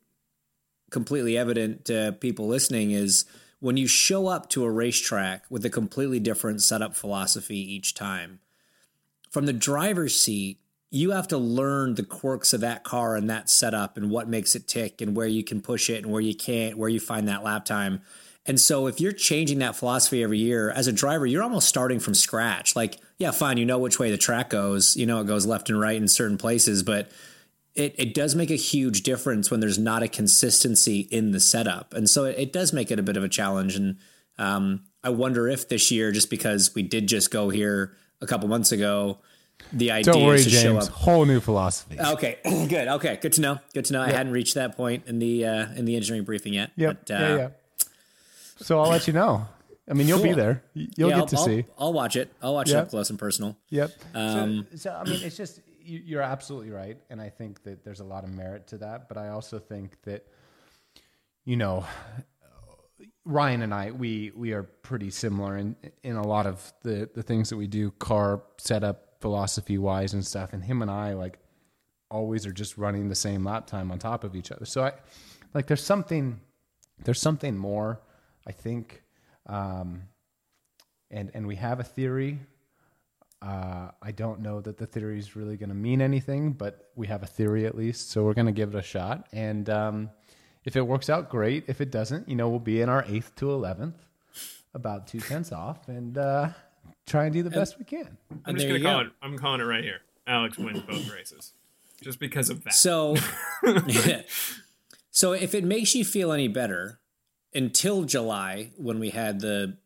completely 0.90 1.38
evident 1.38 1.86
to 1.86 2.16
people 2.20 2.48
listening 2.48 2.92
is 2.92 3.26
when 3.62 3.78
you 3.78 3.88
show 3.88 4.28
up 4.28 4.50
to 4.50 4.66
a 4.66 4.70
racetrack 4.70 5.46
with 5.50 5.64
a 5.64 5.70
completely 5.70 6.20
different 6.20 6.62
setup 6.62 6.94
philosophy 6.94 7.58
each 7.58 7.94
time 7.94 8.40
from 9.30 9.46
the 9.46 9.54
driver's 9.54 10.20
seat 10.20 10.60
you 10.94 11.12
have 11.12 11.28
to 11.30 11.38
learn 11.38 11.96
the 11.96 12.04
quirks 12.04 12.52
of 12.52 12.60
that 12.60 12.84
car 12.84 13.16
and 13.16 13.30
that 13.30 13.50
setup 13.50 13.96
and 13.96 14.12
what 14.12 14.28
makes 14.28 14.56
it 14.56 14.68
tick 14.68 15.00
and 15.00 15.16
where 15.16 15.28
you 15.28 15.44
can 15.44 15.62
push 15.62 15.90
it 15.90 16.04
and 16.04 16.12
where 16.12 16.22
you 16.22 16.36
can't 16.36 16.78
where 16.78 16.90
you 16.90 17.00
find 17.00 17.28
that 17.28 17.44
lap 17.44 17.64
time 17.64 18.02
and 18.46 18.60
so 18.60 18.88
if 18.88 19.00
you're 19.00 19.12
changing 19.12 19.60
that 19.60 19.76
philosophy 19.76 20.24
every 20.24 20.40
year 20.40 20.72
as 20.72 20.88
a 20.88 20.92
driver, 20.92 21.28
you're 21.28 21.44
almost 21.44 21.70
starting 21.70 22.00
from 22.00 22.16
scratch. 22.16 22.76
Like, 22.76 22.98
yeah, 23.20 23.32
fine, 23.32 23.58
you 23.58 23.66
know 23.66 23.78
which 23.78 24.00
way 24.00 24.10
the 24.10 24.18
track 24.18 24.50
goes, 24.50 24.98
you 24.98 25.06
know 25.06 25.22
it 25.22 25.28
goes 25.28 25.46
left 25.46 25.70
and 25.70 25.80
right 25.80 25.96
in 25.96 26.08
certain 26.08 26.38
places, 26.38 26.82
but 26.82 27.12
it, 27.76 27.96
it 27.98 28.14
does 28.14 28.36
make 28.36 28.52
a 28.52 28.56
huge 28.56 29.04
difference 29.04 29.50
when 29.50 29.60
there's 29.60 29.80
not 29.80 30.04
a 30.04 30.08
consistency 30.08 31.02
in 31.12 31.32
the 31.32 31.40
setup. 31.40 31.94
And 31.94 32.10
so 32.10 32.26
it, 32.26 32.38
it 32.38 32.54
does 32.54 32.74
make 32.74 32.92
it 32.92 33.00
a 33.00 33.04
bit 33.04 33.18
of 33.18 33.24
a 33.24 33.30
challenge. 33.30 33.76
And 33.76 33.98
um, 34.38 34.84
I 35.04 35.10
wonder 35.10 35.48
if 35.48 35.70
this 35.70 35.92
year, 35.92 36.12
just 36.12 36.30
because 36.30 36.76
we 36.76 36.84
did 36.84 37.08
just 37.08 37.32
go 37.32 37.50
here 37.50 37.96
a 38.22 38.28
couple 38.28 38.48
months 38.50 38.72
ago, 38.72 39.20
the 39.72 39.92
idea 39.92 40.14
don't 40.14 40.26
worry 40.26 40.38
is 40.38 40.46
to 40.46 40.50
show 40.50 40.74
James 40.74 40.88
up. 40.88 40.94
whole 40.94 41.26
new 41.26 41.40
philosophy 41.40 42.00
Okay, 42.00 42.38
good. 42.44 42.88
Okay, 42.88 43.20
good 43.22 43.34
to 43.34 43.42
know. 43.42 43.60
Good 43.74 43.86
to 43.86 43.94
know. 43.94 44.02
I 44.02 44.12
hadn't 44.12 44.34
reached 44.34 44.56
that 44.56 44.76
point 44.76 45.04
in 45.08 45.20
the 45.20 45.46
uh, 45.46 45.68
in 45.76 45.86
the 45.86 45.96
engineering 45.96 46.26
briefing 46.26 46.54
yet. 46.54 46.72
Yep. 46.76 47.06
But, 47.06 47.14
uh, 47.14 47.20
yeah, 47.20 47.36
yeah. 47.38 47.50
So 48.58 48.80
I'll 48.80 48.90
let 48.90 49.08
you 49.08 49.14
know. 49.14 49.48
I 49.90 49.94
mean, 49.94 50.08
you'll 50.08 50.22
be 50.22 50.34
there. 50.34 50.64
You'll 50.74 51.10
yeah, 51.10 51.16
get 51.16 51.22
I'll, 51.22 51.28
to 51.28 51.38
I'll- 51.38 51.46
see. 51.46 51.66
I'll 51.78 51.94
watch 51.94 52.16
it. 52.16 52.34
I'll 52.42 52.54
watch 52.54 52.70
it 52.70 52.76
up 52.76 52.90
close 52.90 53.10
and 53.10 53.20
personal. 53.20 53.58
Yep. 53.70 53.92
Um, 54.14 54.68
so, 54.72 54.78
so, 54.78 54.94
I 54.94 55.04
mean, 55.10 55.22
it's 55.24 55.38
just 55.38 55.58
you- 55.58 55.64
you're 56.00 56.22
absolutely 56.22 56.72
right, 56.72 56.98
and 57.10 57.22
I 57.22 57.30
think 57.30 57.64
that 57.64 57.84
there's 57.84 58.00
a 58.00 58.04
lot 58.06 58.24
of 58.24 58.30
merit 58.30 58.68
to 58.68 58.78
that. 58.80 59.08
But 59.08 59.18
I 59.18 59.30
also 59.30 59.60
think 59.60 60.02
that, 60.04 60.26
you 61.46 61.58
know, 61.58 61.86
Ryan 63.26 63.62
and 63.62 63.74
I, 63.74 63.92
we 63.92 64.32
we 64.36 64.54
are 64.54 64.64
pretty 64.64 65.10
similar 65.10 65.58
in 65.58 65.76
in 66.04 66.16
a 66.16 66.26
lot 66.26 66.46
of 66.48 66.74
the 66.84 67.10
the 67.14 67.24
things 67.24 67.50
that 67.50 67.58
we 67.58 67.68
do, 67.68 67.92
car 67.92 68.44
setup, 68.58 69.16
philosophy 69.22 69.78
wise, 69.78 70.14
and 70.14 70.26
stuff. 70.26 70.54
And 70.54 70.64
him 70.64 70.82
and 70.82 70.92
I, 70.92 71.14
like, 71.14 71.40
always 72.10 72.46
are 72.46 72.54
just 72.54 72.78
running 72.78 73.10
the 73.10 73.16
same 73.16 73.44
lap 73.44 73.68
time 73.68 73.92
on 73.92 74.00
top 74.00 74.24
of 74.24 74.36
each 74.36 74.52
other. 74.52 74.66
So 74.66 74.84
I, 74.84 74.94
like, 75.54 75.68
there's 75.68 75.84
something, 75.84 76.40
there's 77.04 77.22
something 77.22 77.58
more. 77.58 78.02
I 78.48 78.52
think. 78.52 79.04
Um, 79.48 80.04
and 81.10 81.32
and 81.34 81.46
we 81.48 81.58
have 81.58 81.80
a 81.80 81.84
theory. 81.84 82.40
Uh, 83.42 83.90
I 84.02 84.12
don't 84.12 84.42
know 84.42 84.62
that 84.62 84.78
the 84.78 84.86
theory 84.86 85.18
is 85.18 85.36
really 85.36 85.58
going 85.58 85.70
to 85.70 85.76
mean 85.76 86.02
anything, 86.02 86.54
but 86.54 86.92
we 86.96 87.08
have 87.08 87.24
a 87.24 87.28
theory 87.28 87.66
at 87.66 87.76
least, 87.76 88.12
so 88.12 88.24
we're 88.24 88.36
going 88.36 88.46
to 88.46 88.52
give 88.52 88.76
it 88.76 88.78
a 88.78 88.84
shot. 88.84 89.28
And 89.32 89.68
um, 89.70 90.10
if 90.64 90.76
it 90.76 90.82
works 90.82 91.10
out, 91.10 91.30
great. 91.30 91.64
If 91.68 91.82
it 91.82 91.90
doesn't, 91.90 92.30
you 92.30 92.36
know, 92.36 92.50
we'll 92.50 92.60
be 92.60 92.82
in 92.82 92.90
our 92.90 93.04
eighth 93.08 93.36
to 93.38 93.52
eleventh, 93.52 93.96
about 94.74 95.08
two 95.08 95.20
tenths 95.20 95.52
off, 95.52 95.88
and 95.88 96.18
uh, 96.18 96.50
try 97.08 97.26
and 97.26 97.34
do 97.34 97.42
the 97.42 97.50
best 97.50 97.80
we 97.80 97.86
can. 97.86 98.18
I'm 98.46 98.56
just 98.56 98.68
gonna 98.68 98.80
call 98.82 99.02
go. 99.02 99.08
it. 99.08 99.14
I'm 99.24 99.38
calling 99.38 99.60
it 99.60 99.66
right 99.66 99.84
here. 99.84 100.02
Alex 100.28 100.58
wins 100.58 100.82
both 100.82 101.12
races, 101.12 101.54
just 102.02 102.20
because 102.20 102.52
of 102.52 102.64
that. 102.64 102.74
So, 102.74 103.16
so 105.12 105.34
if 105.34 105.56
it 105.56 105.64
makes 105.64 105.96
you 105.96 106.06
feel 106.06 106.32
any 106.32 106.48
better, 106.48 107.00
until 107.54 108.04
July 108.04 108.72
when 108.78 109.00
we 109.00 109.10
had 109.10 109.40
the 109.40 109.78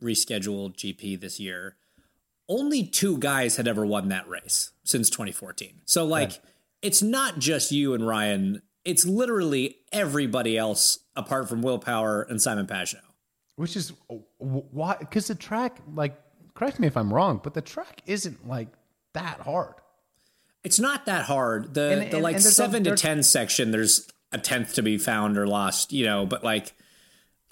rescheduled 0.00 0.76
GP 0.76 1.20
this 1.20 1.38
year, 1.40 1.76
only 2.48 2.84
two 2.84 3.18
guys 3.18 3.56
had 3.56 3.66
ever 3.68 3.84
won 3.86 4.08
that 4.08 4.28
race 4.28 4.72
since 4.84 5.08
2014. 5.10 5.82
So 5.84 6.04
like, 6.04 6.40
it's 6.82 7.02
not 7.02 7.38
just 7.38 7.72
you 7.72 7.94
and 7.94 8.06
Ryan. 8.06 8.62
It's 8.84 9.06
literally 9.06 9.76
everybody 9.92 10.58
else 10.58 10.98
apart 11.14 11.48
from 11.48 11.62
Will 11.62 11.78
Power 11.78 12.22
and 12.22 12.40
Simon 12.42 12.66
Pagenaud. 12.66 12.98
Which 13.56 13.76
is 13.76 13.92
why, 14.38 14.96
because 14.98 15.28
the 15.28 15.34
track, 15.34 15.78
like, 15.94 16.18
correct 16.54 16.80
me 16.80 16.86
if 16.86 16.96
I'm 16.96 17.12
wrong, 17.12 17.40
but 17.42 17.54
the 17.54 17.60
track 17.62 18.02
isn't 18.06 18.48
like 18.48 18.68
that 19.12 19.40
hard. 19.40 19.74
It's 20.64 20.80
not 20.80 21.06
that 21.06 21.24
hard. 21.26 21.74
The 21.74 21.90
And- 21.92 22.00
the 22.10 22.14
and- 22.16 22.22
like 22.22 22.36
and 22.36 22.44
there's 22.44 22.52
a- 22.52 22.56
seven 22.56 22.82
to 22.84 22.96
ten 22.96 23.22
section, 23.22 23.70
there's 23.70 24.08
a 24.32 24.38
tenth 24.38 24.74
to 24.74 24.82
be 24.82 24.96
found 24.98 25.36
or 25.36 25.46
lost, 25.46 25.92
you 25.92 26.04
know. 26.06 26.24
But 26.26 26.42
like, 26.42 26.72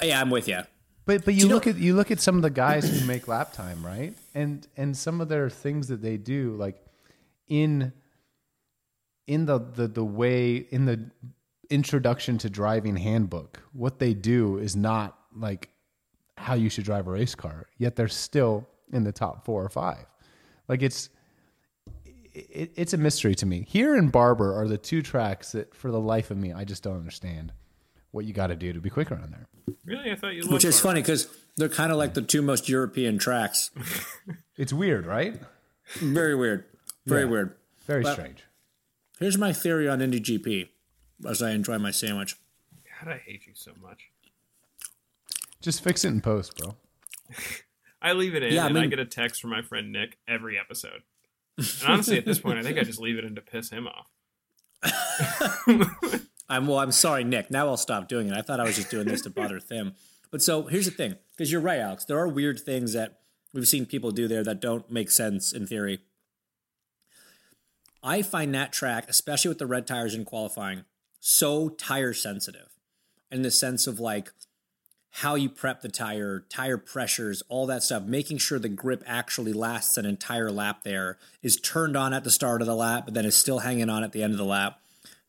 yeah, 0.03 0.20
I'm 0.20 0.31
with 0.31 0.48
you. 0.48 0.62
But 1.11 1.25
but 1.25 1.35
you, 1.35 1.40
you 1.40 1.49
know- 1.49 1.55
look 1.57 1.66
at 1.66 1.77
you 1.77 1.96
look 1.96 2.12
at 2.12 2.20
some 2.20 2.37
of 2.37 2.42
the 2.42 2.51
guys 2.51 2.88
who 2.88 3.05
make 3.05 3.27
lap 3.27 3.53
time, 3.53 3.85
right? 3.85 4.14
And 4.33 4.64
and 4.77 4.96
some 4.96 5.20
of 5.20 5.29
their 5.29 5.51
things 5.51 5.88
that 5.88 6.01
they 6.03 6.16
do, 6.16 6.55
like 6.55 6.81
in 7.49 7.92
in 9.27 9.44
the 9.44 9.59
the, 9.59 9.88
the 9.88 10.05
way 10.05 10.55
in 10.55 10.85
the 10.85 11.11
introduction 11.68 12.38
to 12.38 12.49
driving 12.49 12.94
handbook, 12.94 13.61
what 13.73 13.99
they 13.99 14.14
do 14.14 14.59
is 14.59 14.77
not 14.77 15.18
like 15.35 15.70
how 16.37 16.55
you 16.55 16.70
should 16.70 16.85
drive 16.85 17.09
a 17.09 17.11
race 17.11 17.35
car. 17.35 17.66
Yet 17.77 17.96
they're 17.96 18.07
still 18.07 18.68
in 18.92 19.03
the 19.03 19.12
top 19.12 19.44
four 19.44 19.64
or 19.64 19.68
five. 19.68 20.07
Like 20.68 20.81
it's 20.81 21.11
it, 22.33 22.70
it's 22.77 22.92
a 22.92 22.99
mystery 22.99 23.35
to 23.35 23.46
me. 23.46 23.66
Here 23.68 23.96
and 23.96 24.12
Barber 24.12 24.55
are 24.55 24.68
the 24.68 24.79
two 24.79 25.03
tracks 25.03 25.51
that, 25.53 25.75
for 25.75 25.90
the 25.90 25.99
life 25.99 26.31
of 26.31 26.37
me, 26.37 26.53
I 26.53 26.62
just 26.62 26.85
don't 26.85 26.96
understand 26.96 27.53
what 28.12 28.25
you 28.25 28.33
got 28.33 28.49
to 28.49 28.57
do 28.57 28.73
to 28.73 28.81
be 28.81 28.90
quicker 28.90 29.14
on 29.14 29.31
there. 29.31 29.46
really, 29.85 30.11
I 30.11 30.16
thought 30.16 30.35
you. 30.35 30.49
Which 30.49 30.64
is 30.64 30.77
Barber. 30.81 30.88
funny 30.88 31.03
because 31.03 31.29
they're 31.57 31.68
kind 31.68 31.92
of 31.92 31.99
like 31.99 32.14
the 32.14 32.23
two 32.23 32.42
most 32.42 32.68
European 32.68 33.18
tracks. 33.18 33.70
It's 34.57 34.73
weird, 34.75 35.07
right? 35.07 35.40
Very 36.01 36.35
weird. 36.35 36.64
Very 37.07 37.23
Yeah. 37.23 37.29
weird. 37.31 37.55
Very 37.87 38.03
But- 38.03 38.12
strange. 38.12 38.44
Here's 39.18 39.38
my 39.38 39.53
theory 39.55 39.88
on 39.88 40.01
Indy 40.03 40.20
GP 40.20 40.68
as 41.27 41.40
I 41.42 41.51
enjoy 41.53 41.79
my 41.79 41.90
sandwich. 41.90 42.37
God, 43.03 43.11
I 43.12 43.16
hate 43.18 43.46
you 43.46 43.53
so 43.55 43.73
much. 43.81 44.11
Just 45.62 45.83
fix 45.83 46.05
it 46.05 46.09
in 46.09 46.20
post, 46.20 46.57
bro. 46.59 46.77
I 48.03 48.12
leave 48.12 48.35
it 48.35 48.42
in, 48.42 48.53
Yeah, 48.53 48.64
I 48.64 48.66
and 48.68 48.77
I 48.77 48.81
mean- 48.83 48.90
get 48.90 48.99
a 48.99 49.05
text 49.07 49.40
from 49.40 49.49
my 49.51 49.62
friend 49.62 49.92
Nick 49.92 50.18
every 50.29 50.59
episode. 50.59 51.03
And 51.57 51.68
honestly, 51.87 52.16
at 52.18 52.25
this 52.27 52.38
point, 52.38 52.59
I 52.59 52.62
think 52.62 52.79
I 52.79 52.83
just 52.83 53.01
leave 53.01 53.16
it 53.18 53.25
in 53.25 53.35
to 53.35 53.40
piss 53.40 53.70
him 53.70 53.87
off. 53.87 54.09
I'm 56.51 56.67
well. 56.67 56.81
I'm 56.81 56.93
sorry, 56.93 57.23
Nick. 57.23 57.51
Now 57.51 57.69
I'll 57.69 57.77
stop 57.77 58.09
doing 58.09 58.29
it. 58.29 58.35
I 58.35 58.43
thought 58.43 58.59
I 58.59 58.65
was 58.65 58.75
just 58.75 58.91
doing 58.91 59.07
this 59.07 59.23
to 59.23 59.31
bother 59.31 59.61
Tim. 59.69 59.95
But 60.33 60.43
so 60.43 60.65
here's 60.65 60.85
the 60.85 60.91
thing, 60.91 61.17
because 61.31 61.51
you're 61.51 61.61
right, 61.61 61.79
Alex. 61.81 62.05
There 62.05 62.19
are 62.19 62.29
weird 62.29 62.61
things 62.61 62.93
that 62.93 63.21
we've 63.55 63.69
seen 63.69 63.87
people 63.87 64.11
do 64.11 64.29
there 64.29 64.45
that 64.45 64.61
don't 64.61 64.91
make 64.91 65.11
sense 65.11 65.53
in 65.53 65.67
theory. 65.67 66.01
I 68.03 68.23
find 68.23 68.55
that 68.55 68.73
track, 68.73 69.07
especially 69.09 69.51
with 69.51 69.59
the 69.59 69.67
red 69.67 69.87
tires 69.87 70.15
in 70.15 70.25
qualifying, 70.25 70.85
so 71.21 71.69
tire 71.69 72.15
sensitive 72.15 72.71
in 73.31 73.43
the 73.43 73.51
sense 73.51 73.87
of 73.87 74.01
like 74.01 74.33
how 75.11 75.35
you 75.35 75.49
prep 75.49 75.83
the 75.83 75.89
tire, 75.89 76.47
tire 76.49 76.79
pressures, 76.79 77.43
all 77.49 77.67
that 77.67 77.83
stuff, 77.83 78.05
making 78.05 78.39
sure 78.39 78.59
the 78.59 78.69
grip 78.69 79.03
actually 79.07 79.53
lasts 79.53 79.97
an 79.97 80.07
entire 80.07 80.51
lap 80.51 80.83
there, 80.83 81.19
is 81.43 81.57
turned 81.57 81.97
on 81.97 82.15
at 82.15 82.25
the 82.25 82.31
start 82.31 82.61
of 82.61 82.67
the 82.67 82.75
lap, 82.75 83.05
but 83.05 83.15
then 83.15 83.27
is 83.27 83.37
still 83.37 83.61
hanging 83.61 83.91
on 83.91 84.03
at 84.03 84.13
the 84.13 84.23
end 84.23 84.33
of 84.33 84.39
the 84.39 84.45
lap. 84.45 84.81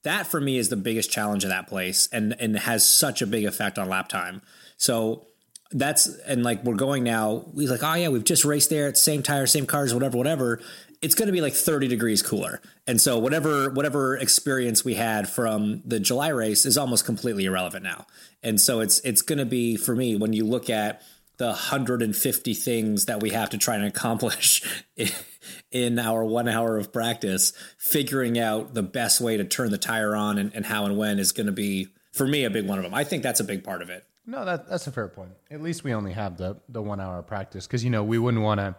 That 0.03 0.27
for 0.27 0.41
me 0.41 0.57
is 0.57 0.69
the 0.69 0.75
biggest 0.75 1.11
challenge 1.11 1.43
of 1.43 1.49
that 1.49 1.67
place 1.67 2.07
and 2.11 2.35
and 2.39 2.57
has 2.57 2.85
such 2.85 3.21
a 3.21 3.27
big 3.27 3.45
effect 3.45 3.77
on 3.77 3.89
lap 3.89 4.09
time. 4.09 4.41
So 4.77 5.27
that's 5.71 6.07
and 6.21 6.43
like 6.43 6.63
we're 6.63 6.75
going 6.75 7.03
now, 7.03 7.45
we 7.53 7.67
like, 7.67 7.83
oh 7.83 7.93
yeah, 7.93 8.09
we've 8.09 8.23
just 8.23 8.43
raced 8.43 8.69
there, 8.69 8.87
it's 8.87 9.01
same 9.01 9.23
tire, 9.23 9.47
same 9.47 9.65
cars, 9.65 9.93
whatever, 9.93 10.17
whatever. 10.17 10.59
It's 11.01 11.15
gonna 11.15 11.31
be 11.31 11.41
like 11.41 11.53
30 11.53 11.87
degrees 11.87 12.21
cooler. 12.21 12.61
And 12.87 12.99
so 12.99 13.17
whatever 13.19 13.69
whatever 13.69 14.17
experience 14.17 14.83
we 14.83 14.95
had 14.95 15.29
from 15.29 15.81
the 15.85 15.99
July 15.99 16.29
race 16.29 16.65
is 16.65 16.77
almost 16.77 17.05
completely 17.05 17.45
irrelevant 17.45 17.83
now. 17.83 18.05
And 18.43 18.59
so 18.59 18.81
it's 18.81 18.99
it's 18.99 19.21
gonna 19.21 19.45
be 19.45 19.77
for 19.77 19.95
me 19.95 20.15
when 20.15 20.33
you 20.33 20.45
look 20.45 20.69
at 20.69 21.01
the 21.41 21.47
150 21.47 22.53
things 22.53 23.05
that 23.05 23.19
we 23.19 23.31
have 23.31 23.49
to 23.49 23.57
try 23.57 23.73
and 23.73 23.83
accomplish 23.83 24.61
in 25.71 25.97
our 25.97 26.23
one 26.23 26.47
hour 26.47 26.77
of 26.77 26.93
practice, 26.93 27.51
figuring 27.79 28.37
out 28.37 28.75
the 28.75 28.83
best 28.83 29.19
way 29.19 29.37
to 29.37 29.43
turn 29.43 29.71
the 29.71 29.77
tire 29.79 30.15
on 30.15 30.37
and, 30.37 30.53
and 30.53 30.67
how 30.67 30.85
and 30.85 30.99
when 30.99 31.17
is 31.17 31.31
going 31.31 31.47
to 31.47 31.51
be, 31.51 31.87
for 32.11 32.27
me, 32.27 32.43
a 32.43 32.51
big 32.51 32.67
one 32.67 32.77
of 32.77 32.83
them. 32.83 32.93
I 32.93 33.03
think 33.03 33.23
that's 33.23 33.39
a 33.39 33.43
big 33.43 33.63
part 33.63 33.81
of 33.81 33.89
it. 33.89 34.05
No, 34.27 34.45
that 34.45 34.69
that's 34.69 34.85
a 34.85 34.91
fair 34.91 35.07
point. 35.07 35.31
At 35.49 35.63
least 35.63 35.83
we 35.83 35.95
only 35.95 36.11
have 36.11 36.37
the 36.37 36.57
the 36.69 36.79
one 36.79 37.01
hour 37.01 37.23
practice 37.23 37.65
because 37.65 37.83
you 37.83 37.89
know 37.89 38.03
we 38.03 38.19
wouldn't 38.19 38.43
want 38.43 38.59
to 38.59 38.75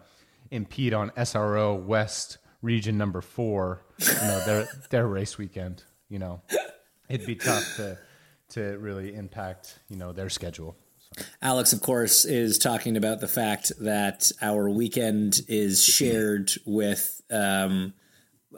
impede 0.49 0.93
on 0.93 1.09
SRO 1.17 1.83
West 1.83 2.37
Region 2.61 2.97
Number 2.97 3.19
Four. 3.19 3.81
You 3.99 4.13
know 4.13 4.45
their 4.45 4.67
their 4.89 5.05
race 5.05 5.37
weekend. 5.37 5.83
You 6.07 6.19
know, 6.19 6.41
it'd 7.09 7.27
be 7.27 7.35
tough 7.35 7.75
to 7.75 7.99
to 8.51 8.77
really 8.77 9.13
impact 9.13 9.79
you 9.89 9.97
know 9.97 10.13
their 10.13 10.29
schedule. 10.29 10.77
Alex, 11.41 11.73
of 11.73 11.81
course, 11.81 12.25
is 12.25 12.57
talking 12.57 12.97
about 12.97 13.19
the 13.19 13.27
fact 13.27 13.71
that 13.79 14.31
our 14.41 14.69
weekend 14.69 15.41
is 15.47 15.83
shared 15.83 16.51
with 16.65 17.21
um, 17.31 17.93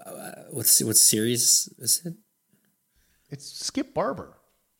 uh, 0.05 0.31
what's 0.51 0.81
what 0.83 0.97
series 0.97 1.69
is 1.79 2.01
it? 2.05 2.13
It's 3.29 3.45
Skip 3.45 3.93
Barber 3.93 4.37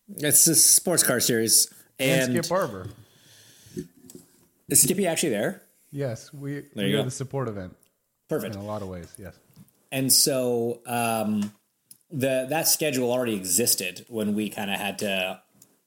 It's 0.08 0.46
a 0.48 0.56
sports 0.56 1.04
car 1.04 1.20
series, 1.20 1.74
and, 2.00 2.36
and 2.36 2.46
Skip 2.46 2.50
Barber. 2.50 2.88
is 4.70 4.82
Skippy 4.82 5.08
actually 5.08 5.30
there? 5.30 5.62
Yes, 5.92 6.34
we 6.34 6.56
you 6.56 6.64
we 6.76 6.92
go. 6.92 7.00
are 7.02 7.04
the 7.04 7.12
support 7.12 7.48
event 7.48 7.76
Perfect. 8.28 8.56
in 8.56 8.62
a 8.62 8.66
lot 8.66 8.82
of 8.82 8.88
ways. 8.90 9.08
Yes. 9.18 9.38
And 9.92 10.12
so 10.12 10.82
um, 10.86 11.52
the 12.12 12.48
that 12.50 12.68
schedule 12.68 13.12
already 13.12 13.36
existed 13.36 14.06
when 14.10 14.34
we 14.36 14.50
kind 14.50 14.70
of 14.70 14.80
had 14.80 15.00
to 15.00 15.42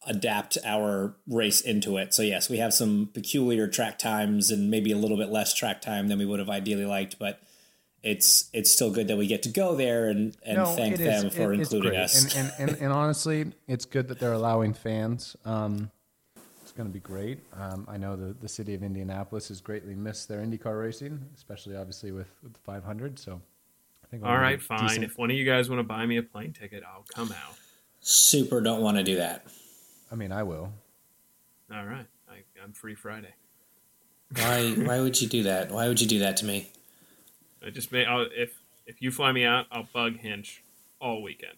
adapt 0.08 0.58
our 0.64 1.14
race 1.28 1.60
into 1.60 1.96
it. 1.98 2.12
So 2.14 2.22
yes, 2.22 2.48
we 2.50 2.58
have 2.58 2.72
some 2.74 3.10
peculiar 3.12 3.68
track 3.68 3.98
times 3.98 4.50
and 4.50 4.70
maybe 4.70 4.90
a 4.90 4.96
little 4.96 5.16
bit 5.16 5.28
less 5.28 5.54
track 5.54 5.80
time 5.80 6.08
than 6.08 6.18
we 6.18 6.24
would 6.26 6.38
have 6.40 6.48
ideally 6.50 6.86
liked, 6.86 7.18
but 7.18 7.40
it's 8.02 8.48
it's 8.52 8.70
still 8.70 8.90
good 8.92 9.08
that 9.08 9.16
we 9.18 9.26
get 9.26 9.42
to 9.42 9.48
go 9.48 9.74
there 9.74 10.06
and, 10.08 10.36
and 10.44 10.66
thank 10.68 10.94
it 10.94 11.00
is. 11.00 11.22
them 11.22 11.30
for 11.30 11.52
It- 11.52 11.60
including 11.60 11.96
us. 11.96 12.34
And, 12.36 12.52
and, 12.58 12.70
and, 12.70 12.80
and 12.82 12.92
honestly, 12.92 13.52
it's 13.66 13.84
good 13.84 14.08
that 14.08 14.18
they're 14.18 14.32
allowing 14.32 14.72
fans. 14.72 15.36
Um, 15.44 15.90
it's 16.62 16.72
going 16.72 16.88
to 16.88 16.92
be 16.92 17.00
great. 17.00 17.40
Um, 17.58 17.86
I 17.88 17.96
know 17.96 18.14
the, 18.16 18.34
the 18.34 18.48
city 18.48 18.74
of 18.74 18.82
Indianapolis 18.82 19.48
has 19.48 19.60
greatly 19.60 19.94
missed 19.94 20.28
their 20.28 20.38
IndyCar 20.40 20.80
racing, 20.80 21.18
especially 21.34 21.76
obviously 21.76 22.12
with, 22.12 22.28
with 22.42 22.52
the 22.52 22.60
500. 22.60 23.18
So 23.18 23.40
I 24.04 24.06
think 24.08 24.22
we'll 24.22 24.30
All 24.30 24.36
have 24.36 24.42
a 24.42 24.50
right, 24.52 24.62
fine. 24.62 24.86
decent- 24.86 25.04
If 25.04 25.18
one 25.18 25.30
of 25.30 25.36
you 25.36 25.44
guys 25.44 25.68
want 25.68 25.80
to 25.80 25.84
buy 25.84 26.06
me 26.06 26.18
a 26.18 26.22
plane 26.22 26.52
ticket, 26.52 26.84
I'll 26.86 27.04
come 27.14 27.32
out. 27.32 27.54
Super 28.00 28.60
don't 28.60 28.80
want 28.80 28.96
to 28.96 29.02
do 29.02 29.16
that. 29.16 29.44
I 30.10 30.14
mean, 30.14 30.32
I 30.32 30.42
will. 30.42 30.72
All 31.72 31.84
right, 31.84 32.06
I, 32.30 32.36
I'm 32.62 32.72
free 32.72 32.94
Friday. 32.94 33.34
Why 34.34 34.70
why 34.72 35.00
would 35.00 35.20
you 35.20 35.28
do 35.28 35.42
that? 35.44 35.70
Why 35.70 35.88
would 35.88 36.00
you 36.00 36.06
do 36.06 36.18
that 36.20 36.36
to 36.38 36.44
me? 36.44 36.70
I 37.64 37.70
just 37.70 37.92
may 37.92 38.04
I'll, 38.04 38.26
if 38.34 38.58
if 38.86 39.00
you 39.02 39.10
fly 39.10 39.32
me 39.32 39.44
out, 39.44 39.66
I'll 39.70 39.88
bug 39.92 40.16
Hinch 40.18 40.62
all 41.00 41.22
weekend. 41.22 41.56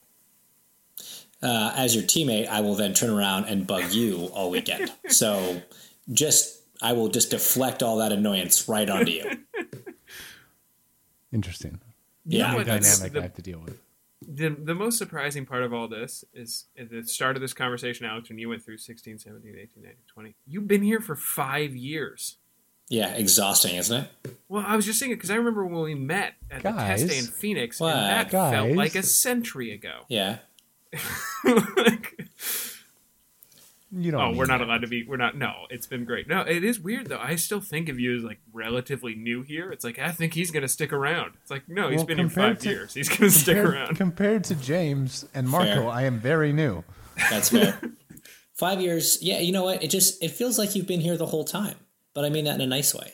Uh, 1.42 1.72
as 1.74 1.94
your 1.94 2.04
teammate, 2.04 2.48
I 2.48 2.60
will 2.60 2.74
then 2.74 2.92
turn 2.92 3.10
around 3.10 3.44
and 3.46 3.66
bug 3.66 3.92
you 3.92 4.26
all 4.34 4.50
weekend. 4.50 4.92
so 5.08 5.62
just 6.12 6.60
I 6.82 6.92
will 6.92 7.08
just 7.08 7.30
deflect 7.30 7.82
all 7.82 7.98
that 7.98 8.12
annoyance 8.12 8.68
right 8.68 8.88
onto 8.88 9.12
you. 9.12 9.30
Interesting. 11.32 11.80
Yeah. 12.26 12.50
know 12.50 12.56
what? 12.58 12.66
Dynamic 12.66 13.12
the- 13.12 13.20
I 13.20 13.22
have 13.22 13.34
to 13.34 13.42
deal 13.42 13.60
with. 13.60 13.78
The, 14.26 14.50
the 14.50 14.74
most 14.74 14.98
surprising 14.98 15.46
part 15.46 15.62
of 15.62 15.72
all 15.72 15.88
this 15.88 16.24
is 16.34 16.66
at 16.78 16.90
the 16.90 17.02
start 17.04 17.36
of 17.36 17.42
this 17.42 17.54
conversation, 17.54 18.04
Alex, 18.04 18.28
when 18.28 18.38
you 18.38 18.48
went 18.50 18.62
through 18.62 18.76
16, 18.78 19.18
17, 19.18 19.50
18, 19.50 19.82
19, 19.82 19.96
20. 20.06 20.34
You've 20.46 20.68
been 20.68 20.82
here 20.82 21.00
for 21.00 21.16
five 21.16 21.74
years. 21.74 22.36
Yeah, 22.88 23.14
exhausting, 23.14 23.76
isn't 23.76 24.04
it? 24.24 24.36
Well, 24.48 24.64
I 24.66 24.76
was 24.76 24.84
just 24.84 24.98
saying 24.98 25.12
it 25.12 25.14
because 25.14 25.30
I 25.30 25.36
remember 25.36 25.64
when 25.64 25.82
we 25.82 25.94
met 25.94 26.34
at 26.50 26.62
the 26.62 26.72
test 26.72 27.06
day 27.08 27.18
in 27.18 27.24
Phoenix, 27.24 27.78
What? 27.80 27.94
and 27.94 28.04
that 28.04 28.30
felt 28.30 28.72
like 28.72 28.94
a 28.94 29.02
century 29.02 29.72
ago. 29.72 30.00
Yeah. 30.08 30.38
Like, 31.44 32.19
You 33.92 34.12
don't. 34.12 34.20
oh, 34.20 34.36
we're 34.36 34.46
not 34.46 34.58
that. 34.58 34.64
allowed 34.66 34.82
to 34.82 34.86
be. 34.86 35.04
We're 35.04 35.16
not. 35.16 35.36
No, 35.36 35.52
it's 35.68 35.86
been 35.86 36.04
great. 36.04 36.28
No, 36.28 36.42
it 36.42 36.62
is 36.62 36.78
weird 36.78 37.08
though. 37.08 37.18
I 37.18 37.34
still 37.34 37.60
think 37.60 37.88
of 37.88 37.98
you 37.98 38.16
as 38.16 38.22
like 38.22 38.38
relatively 38.52 39.14
new 39.16 39.42
here. 39.42 39.72
It's 39.72 39.84
like 39.84 39.98
I 39.98 40.12
think 40.12 40.34
he's 40.34 40.50
going 40.52 40.62
to 40.62 40.68
stick 40.68 40.92
around. 40.92 41.32
It's 41.42 41.50
like 41.50 41.68
no, 41.68 41.88
he's 41.88 41.98
Well, 41.98 42.06
been 42.06 42.18
here 42.18 42.26
compared 42.28 42.56
five 42.58 42.62
to- 42.62 42.68
years. 42.70 42.94
He's 42.94 43.08
going 43.08 43.22
to 43.22 43.30
stick 43.30 43.56
around. 43.56 43.96
compared 43.96 44.44
to 44.44 44.54
James 44.54 45.26
and 45.34 45.48
Marco, 45.48 45.66
Fair. 45.82 45.88
I 45.88 46.02
am 46.02 46.20
very 46.20 46.52
new. 46.52 46.84
That's 47.30 47.48
fair. 47.50 47.80
Five 48.54 48.80
years. 48.80 49.18
Yeah, 49.22 49.40
you 49.40 49.52
know 49.52 49.64
what? 49.64 49.82
It 49.82 49.88
just 49.90 50.22
it 50.22 50.30
feels 50.30 50.58
like 50.58 50.74
you've 50.76 50.86
been 50.86 51.00
here 51.00 51.16
the 51.16 51.26
whole 51.26 51.44
time. 51.44 51.74
But 52.14 52.24
I 52.24 52.28
mean 52.30 52.44
that 52.44 52.54
in 52.56 52.60
a 52.60 52.66
nice 52.66 52.94
way. 52.94 53.12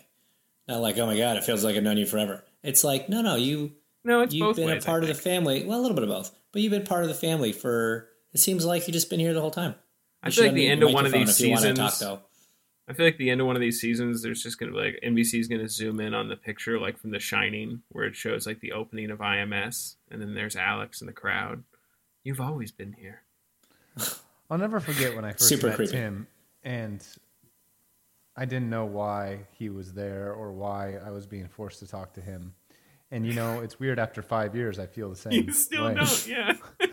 Not 0.68 0.80
like, 0.80 0.98
oh 0.98 1.06
my 1.06 1.16
god, 1.16 1.36
it 1.36 1.44
feels 1.44 1.64
like 1.64 1.76
I've 1.76 1.82
known 1.84 1.96
you 1.96 2.06
forever. 2.06 2.44
It's 2.62 2.82
like, 2.82 3.08
no, 3.08 3.22
no, 3.22 3.36
you 3.36 3.72
No, 4.04 4.20
it's 4.22 4.34
you've 4.34 4.46
both 4.48 4.56
been 4.56 4.66
ways. 4.66 4.82
a 4.82 4.86
part 4.86 5.02
of 5.04 5.08
the 5.08 5.14
family. 5.14 5.64
Well, 5.64 5.78
a 5.78 5.82
little 5.82 5.94
bit 5.94 6.02
of 6.02 6.10
both. 6.10 6.34
But 6.52 6.62
you've 6.62 6.72
been 6.72 6.84
part 6.84 7.02
of 7.02 7.08
the 7.08 7.14
family 7.14 7.52
for 7.52 8.08
it 8.32 8.40
seems 8.40 8.64
like 8.66 8.86
you've 8.86 8.92
just 8.94 9.08
been 9.08 9.20
here 9.20 9.32
the 9.32 9.40
whole 9.40 9.50
time. 9.50 9.74
I 10.26 10.30
feel 10.30 10.44
like 10.44 10.54
the 10.54 10.66
end 10.66 10.82
of 10.82 10.92
one 10.92 11.06
of 11.06 11.12
these 11.12 11.40
if 11.40 11.46
you 11.46 11.52
wanna 11.52 11.60
seasons. 11.76 11.98
talk. 11.98 12.22
I 12.88 12.92
feel 12.92 13.04
like 13.06 13.18
the 13.18 13.30
end 13.30 13.40
of 13.40 13.46
one 13.48 13.56
of 13.56 13.60
these 13.60 13.80
seasons, 13.80 14.22
there's 14.22 14.42
just 14.42 14.60
going 14.60 14.72
to 14.72 14.78
be 14.78 14.84
like 14.84 15.00
NBC's 15.04 15.48
going 15.48 15.60
to 15.60 15.68
zoom 15.68 15.98
in 15.98 16.14
on 16.14 16.28
the 16.28 16.36
picture, 16.36 16.78
like 16.78 16.96
from 16.98 17.10
The 17.10 17.18
Shining, 17.18 17.82
where 17.88 18.04
it 18.04 18.14
shows 18.14 18.46
like 18.46 18.60
the 18.60 18.70
opening 18.72 19.10
of 19.10 19.18
IMS, 19.18 19.96
and 20.08 20.20
then 20.22 20.34
there's 20.34 20.54
Alex 20.54 21.00
in 21.00 21.08
the 21.08 21.12
crowd. 21.12 21.64
You've 22.22 22.40
always 22.40 22.70
been 22.70 22.92
here. 22.92 23.22
I'll 24.50 24.58
never 24.58 24.78
forget 24.78 25.16
when 25.16 25.24
I 25.24 25.32
first 25.32 25.48
Super 25.48 25.66
met 25.68 25.76
creepy. 25.76 25.92
Tim, 25.92 26.28
and 26.62 27.04
I 28.36 28.44
didn't 28.44 28.70
know 28.70 28.84
why 28.84 29.40
he 29.58 29.68
was 29.68 29.92
there 29.94 30.32
or 30.32 30.52
why 30.52 30.94
I 31.04 31.10
was 31.10 31.26
being 31.26 31.48
forced 31.48 31.80
to 31.80 31.88
talk 31.88 32.12
to 32.14 32.20
him. 32.20 32.54
And 33.10 33.26
you 33.26 33.32
know, 33.32 33.60
it's 33.62 33.80
weird. 33.80 33.98
After 33.98 34.22
five 34.22 34.54
years, 34.54 34.78
I 34.78 34.86
feel 34.86 35.10
the 35.10 35.16
same. 35.16 35.32
You 35.32 35.52
still 35.52 35.86
way. 35.86 35.94
don't, 35.94 36.26
yeah. 36.28 36.52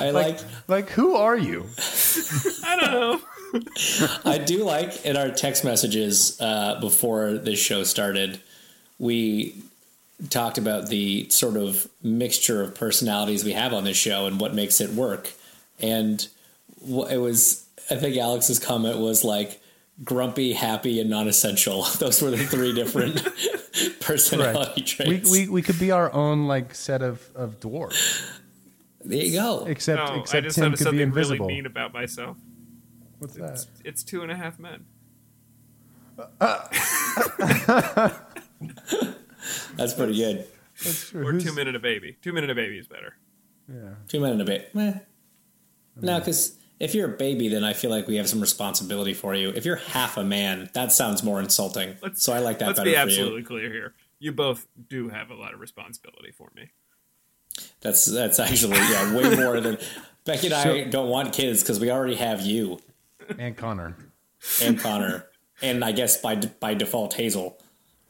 I 0.00 0.10
Like, 0.10 0.36
like 0.38 0.44
like, 0.68 0.88
who 0.90 1.14
are 1.14 1.36
you? 1.36 1.66
I 2.64 2.76
don't 2.80 2.90
know. 2.92 3.20
I 4.24 4.38
do 4.38 4.64
like 4.64 5.04
in 5.06 5.16
our 5.16 5.30
text 5.30 5.64
messages 5.64 6.38
uh, 6.40 6.78
before 6.80 7.32
this 7.32 7.58
show 7.58 7.82
started, 7.84 8.40
we 8.98 9.54
talked 10.30 10.58
about 10.58 10.88
the 10.88 11.28
sort 11.30 11.56
of 11.56 11.88
mixture 12.02 12.62
of 12.62 12.74
personalities 12.74 13.44
we 13.44 13.52
have 13.52 13.72
on 13.72 13.84
this 13.84 13.96
show 13.96 14.26
and 14.26 14.40
what 14.40 14.54
makes 14.54 14.80
it 14.80 14.90
work. 14.90 15.32
And 15.80 16.26
it 16.86 17.18
was, 17.18 17.64
I 17.90 17.94
think 17.96 18.16
Alex's 18.16 18.58
comment 18.58 18.98
was 18.98 19.24
like 19.24 19.60
grumpy, 20.04 20.52
happy, 20.52 21.00
and 21.00 21.08
non 21.08 21.26
essential. 21.28 21.82
Those 21.98 22.20
were 22.20 22.30
the 22.30 22.38
three 22.38 22.74
different 22.74 23.22
personality 24.00 24.72
We, 24.80 24.82
traits. 24.82 25.30
we 25.30 25.48
we 25.48 25.62
could 25.62 25.78
be 25.78 25.90
our 25.90 26.12
own 26.12 26.46
like 26.46 26.74
set 26.74 27.00
of 27.02 27.28
of 27.34 27.60
dwarves, 27.60 28.22
there 29.08 29.24
you 29.24 29.32
go. 29.32 29.64
except 29.66 29.98
No, 29.98 30.16
I 30.16 30.18
except 30.20 30.44
just 30.44 30.56
Tim 30.56 30.64
thought 30.72 30.80
of 30.80 30.86
could 30.86 30.92
be 30.96 31.02
invisible. 31.02 31.46
really 31.46 31.54
mean 31.56 31.66
about 31.66 31.92
myself. 31.92 32.36
What's 33.18 33.34
that? 33.34 33.50
It's, 33.52 33.66
it's 33.84 34.02
two 34.04 34.22
and 34.22 34.30
a 34.30 34.36
half 34.36 34.58
men. 34.58 34.84
That's 39.76 39.94
pretty 39.94 40.16
good. 40.16 40.46
That's 40.84 41.08
true. 41.10 41.26
Or 41.26 41.32
Who's- 41.32 41.44
two 41.44 41.52
men 41.54 41.66
and 41.68 41.76
a 41.76 41.80
baby. 41.80 42.16
Two 42.22 42.32
men 42.32 42.44
and 42.44 42.50
a 42.52 42.54
baby 42.54 42.78
is 42.78 42.86
better. 42.88 43.16
Yeah. 43.68 43.94
Two 44.08 44.20
men 44.20 44.32
and 44.32 44.42
a 44.42 44.44
baby. 44.44 44.64
Meh. 44.74 44.94
No, 46.00 46.18
because 46.18 46.56
if 46.80 46.94
you're 46.94 47.12
a 47.12 47.16
baby, 47.16 47.48
then 47.48 47.64
I 47.64 47.72
feel 47.72 47.90
like 47.90 48.06
we 48.06 48.16
have 48.16 48.28
some 48.28 48.40
responsibility 48.40 49.14
for 49.14 49.34
you. 49.34 49.50
If 49.50 49.64
you're 49.64 49.76
half 49.76 50.16
a 50.16 50.24
man, 50.24 50.70
that 50.74 50.92
sounds 50.92 51.22
more 51.22 51.40
insulting. 51.40 51.96
Let's, 52.02 52.22
so 52.22 52.32
I 52.32 52.38
like 52.38 52.58
that 52.60 52.68
let's 52.68 52.78
better 52.80 52.90
be 52.90 52.94
for 52.94 53.00
absolutely 53.00 53.42
clear 53.42 53.70
here. 53.72 53.94
you 54.20 54.32
both 54.32 54.66
do 54.88 55.08
have 55.08 55.30
a 55.30 55.34
lot 55.34 55.54
of 55.54 55.60
responsibility 55.60 56.30
for 56.32 56.50
me. 56.54 56.70
That's 57.80 58.06
that's 58.06 58.38
actually 58.40 58.76
yeah 58.78 59.14
way 59.14 59.36
more 59.42 59.60
than 59.60 59.78
Becky 60.24 60.46
and 60.48 60.54
I 60.54 60.84
don't 60.84 61.08
want 61.08 61.32
kids 61.32 61.62
because 61.62 61.78
we 61.80 61.90
already 61.90 62.16
have 62.16 62.40
you 62.40 62.80
and 63.38 63.56
Connor. 63.56 63.96
and 64.62 64.78
Connor 64.78 65.26
and 65.62 65.84
I 65.84 65.92
guess 65.92 66.20
by 66.20 66.36
by 66.36 66.74
default 66.74 67.14
Hazel 67.14 67.58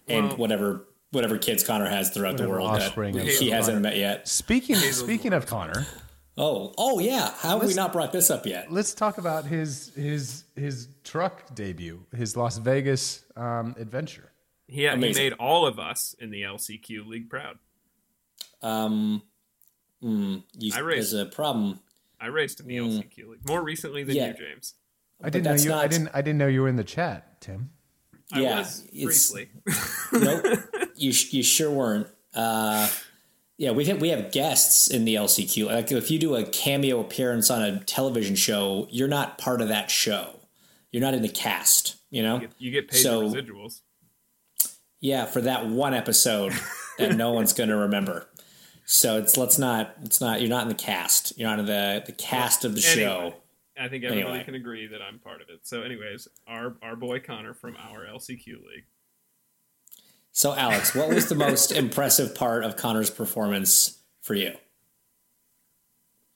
and 0.08 0.28
Well- 0.28 0.36
whatever 0.36 0.84
whatever 1.10 1.38
kids 1.38 1.62
Connor 1.64 1.88
has 1.88 2.10
throughout 2.10 2.36
the 2.36 2.48
world 2.48 2.70
that 2.74 2.82
offspring 2.82 3.18
of 3.18 3.26
he 3.26 3.50
hasn't 3.50 3.76
Connor. 3.76 3.80
met 3.80 3.96
yet. 3.96 4.28
Speaking 4.28 4.76
speaking 4.76 5.32
of 5.32 5.46
Connor, 5.46 5.86
Oh 6.36 6.72
oh 6.78 6.98
yeah, 6.98 7.32
how 7.38 7.58
have 7.58 7.68
we 7.68 7.74
not 7.74 7.92
brought 7.92 8.12
this 8.12 8.30
up 8.30 8.46
yet? 8.46 8.70
let's 8.72 8.94
talk 8.94 9.18
about 9.18 9.44
his 9.44 9.92
his 9.94 10.44
his 10.56 10.88
truck 11.04 11.54
debut, 11.54 12.04
his 12.16 12.36
Las 12.36 12.58
Vegas 12.58 13.24
um, 13.36 13.74
adventure. 13.78 14.32
He, 14.66 14.86
he 14.86 14.96
made 14.96 15.32
all 15.34 15.66
of 15.66 15.78
us 15.78 16.14
in 16.18 16.30
the 16.30 16.42
LCQ 16.42 17.06
league 17.06 17.30
proud. 17.30 17.58
Um, 18.62 19.22
mm, 20.02 20.42
you, 20.58 20.72
I 20.74 20.78
raised- 20.80 21.12
there's 21.12 21.22
a 21.22 21.26
problem. 21.26 21.80
I 22.20 22.26
raced 22.26 22.60
in 22.60 22.66
the 22.66 22.76
LCQ 22.76 23.28
league 23.28 23.48
more 23.48 23.62
recently 23.62 24.02
than 24.04 24.16
Yeah. 24.16 24.28
you, 24.28 24.34
James. 24.34 24.74
I 25.22 25.30
didn't 25.30 25.44
know 25.44 25.50
that's 25.52 25.64
you. 25.64 25.72
I 25.72 25.86
didn't. 25.88 26.08
I 26.14 26.22
didn't 26.22 26.38
know 26.38 26.46
you 26.48 26.62
were 26.62 26.68
in 26.68 26.76
the 26.76 26.84
chat, 26.84 27.40
Tim. 27.40 27.70
I 28.32 28.40
Yeah, 28.40 28.58
was 28.60 28.84
it's- 28.92 29.30
briefly. 29.32 29.48
nope, 30.12 30.58
you 30.96 31.12
you 31.30 31.42
sure 31.42 31.70
weren't. 31.70 32.06
Uh, 32.34 32.88
yeah, 33.56 33.70
we 33.72 33.84
have 33.86 34.00
we 34.00 34.10
have 34.10 34.30
guests 34.30 34.88
in 34.88 35.04
the 35.04 35.14
LCQ. 35.16 35.66
Like 35.66 35.90
if 35.90 36.10
you 36.10 36.18
do 36.20 36.36
a 36.36 36.44
cameo 36.44 37.00
appearance 37.00 37.50
on 37.50 37.62
a 37.62 37.80
television 37.84 38.36
show, 38.36 38.86
you're 38.90 39.08
not 39.08 39.38
part 39.38 39.60
of 39.60 39.68
that 39.68 39.90
show. 39.90 40.40
You're 40.92 41.02
not 41.02 41.14
in 41.14 41.22
the 41.22 41.28
cast. 41.28 41.96
You 42.10 42.22
know. 42.22 42.42
you 42.58 42.70
get 42.70 42.88
paid 42.88 42.98
So- 42.98 43.28
the 43.28 43.42
residuals. 43.42 43.80
Yeah, 45.00 45.26
for 45.26 45.40
that 45.42 45.66
one 45.66 45.94
episode 45.94 46.52
that 46.98 47.14
no 47.16 47.32
one's 47.38 47.52
going 47.52 47.68
to 47.70 47.76
remember. 47.76 48.27
So 48.90 49.18
it's 49.18 49.36
let's 49.36 49.58
not 49.58 49.94
it's 50.02 50.18
not 50.18 50.40
you're 50.40 50.48
not 50.48 50.62
in 50.62 50.68
the 50.68 50.74
cast. 50.74 51.38
You're 51.38 51.50
not 51.50 51.58
in 51.58 51.66
the 51.66 52.02
the 52.06 52.12
cast 52.12 52.64
of 52.64 52.74
the 52.74 52.80
Anyway. 52.86 53.02
show. 53.04 53.34
I 53.78 53.88
think 53.88 54.02
everybody 54.02 54.30
Anyway. 54.30 54.44
can 54.44 54.54
agree 54.54 54.86
that 54.86 55.02
I'm 55.02 55.18
part 55.18 55.42
of 55.42 55.50
it. 55.50 55.60
So, 55.66 55.82
anyways, 55.82 56.26
our 56.46 56.74
our 56.82 56.96
boy 56.96 57.20
Connor 57.20 57.52
from 57.52 57.76
our 57.76 58.06
LCQ 58.06 58.46
league. 58.46 58.86
So 60.32 60.54
Alex, 60.54 60.94
what 60.94 61.10
was 61.10 61.28
the 61.28 61.34
most 61.34 61.70
impressive 61.82 62.34
part 62.34 62.64
of 62.64 62.76
Connor's 62.76 63.10
performance 63.10 63.98
for 64.22 64.32
you? 64.34 64.54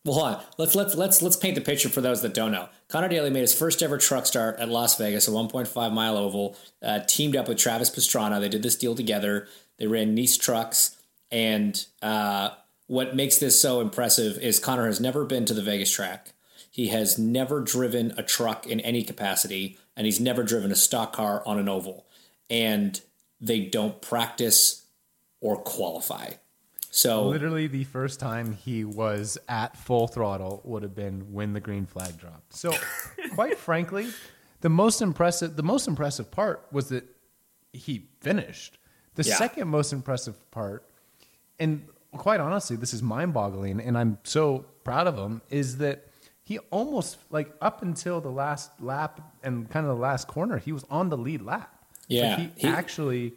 Well, 0.04 0.14
hold 0.16 0.34
on. 0.34 0.42
Let's 0.58 0.74
let's 0.74 0.94
let's 0.94 1.22
let's 1.22 1.36
paint 1.36 1.54
the 1.54 1.62
picture 1.62 1.88
for 1.88 2.02
those 2.02 2.20
that 2.20 2.34
don't 2.34 2.52
know. 2.52 2.68
Connor 2.88 3.08
Daly 3.08 3.30
made 3.30 3.40
his 3.40 3.54
first 3.58 3.82
ever 3.82 3.96
truck 3.96 4.26
start 4.26 4.58
at 4.60 4.68
Las 4.68 4.98
Vegas, 4.98 5.26
a 5.26 5.30
1.5 5.30 5.92
mile 5.94 6.18
oval. 6.18 6.54
Uh, 6.82 7.00
teamed 7.08 7.34
up 7.34 7.48
with 7.48 7.56
Travis 7.56 7.88
Pastrana. 7.88 8.40
They 8.40 8.50
did 8.50 8.62
this 8.62 8.76
deal 8.76 8.94
together. 8.94 9.48
They 9.78 9.86
ran 9.86 10.14
Nice 10.14 10.36
trucks, 10.36 10.98
and 11.32 11.84
uh, 12.02 12.50
what 12.86 13.16
makes 13.16 13.38
this 13.38 13.58
so 13.60 13.80
impressive 13.80 14.38
is 14.38 14.58
Connor 14.60 14.86
has 14.86 15.00
never 15.00 15.24
been 15.24 15.44
to 15.46 15.54
the 15.54 15.62
Vegas 15.62 15.90
track. 15.90 16.32
He 16.70 16.88
has 16.88 17.18
never 17.18 17.60
driven 17.60 18.12
a 18.16 18.22
truck 18.22 18.66
in 18.66 18.78
any 18.80 19.02
capacity, 19.02 19.78
and 19.96 20.04
he's 20.06 20.20
never 20.20 20.42
driven 20.42 20.70
a 20.70 20.76
stock 20.76 21.12
car 21.12 21.42
on 21.46 21.58
an 21.58 21.68
oval. 21.68 22.06
And 22.48 23.00
they 23.40 23.60
don't 23.60 24.00
practice 24.00 24.84
or 25.40 25.56
qualify. 25.56 26.34
So 26.90 27.26
Literally, 27.28 27.66
the 27.66 27.84
first 27.84 28.20
time 28.20 28.52
he 28.52 28.84
was 28.84 29.38
at 29.48 29.76
full 29.78 30.06
throttle 30.06 30.60
would 30.64 30.82
have 30.82 30.94
been 30.94 31.32
when 31.32 31.54
the 31.54 31.60
green 31.60 31.86
flag 31.86 32.18
dropped. 32.18 32.54
So, 32.54 32.74
quite 33.34 33.56
frankly, 33.58 34.08
the 34.60 34.68
most 34.68 35.00
impressive 35.00 35.56
the 35.56 35.62
most 35.62 35.88
impressive 35.88 36.30
part 36.30 36.66
was 36.70 36.90
that 36.90 37.04
he 37.72 38.08
finished. 38.20 38.76
The 39.14 39.22
Yeah. 39.24 39.36
second 39.36 39.68
most 39.68 39.92
impressive 39.94 40.50
part, 40.50 40.86
and 41.62 41.86
quite 42.16 42.40
honestly, 42.40 42.76
this 42.76 42.92
is 42.92 43.02
mind 43.02 43.32
boggling, 43.32 43.80
and 43.80 43.96
I'm 43.96 44.18
so 44.24 44.66
proud 44.84 45.06
of 45.06 45.16
him, 45.16 45.40
is 45.50 45.78
that 45.78 46.06
he 46.44 46.58
almost 46.70 47.18
like 47.30 47.52
up 47.60 47.82
until 47.82 48.20
the 48.20 48.30
last 48.30 48.70
lap 48.80 49.20
and 49.42 49.70
kind 49.70 49.86
of 49.86 49.94
the 49.96 50.00
last 50.02 50.26
corner, 50.28 50.58
he 50.58 50.72
was 50.72 50.84
on 50.90 51.08
the 51.08 51.16
lead 51.16 51.42
lap. 51.42 51.74
Yeah, 52.08 52.36
Like, 52.36 52.38
he, 52.58 52.66
he- 52.66 52.68
actually 52.68 53.32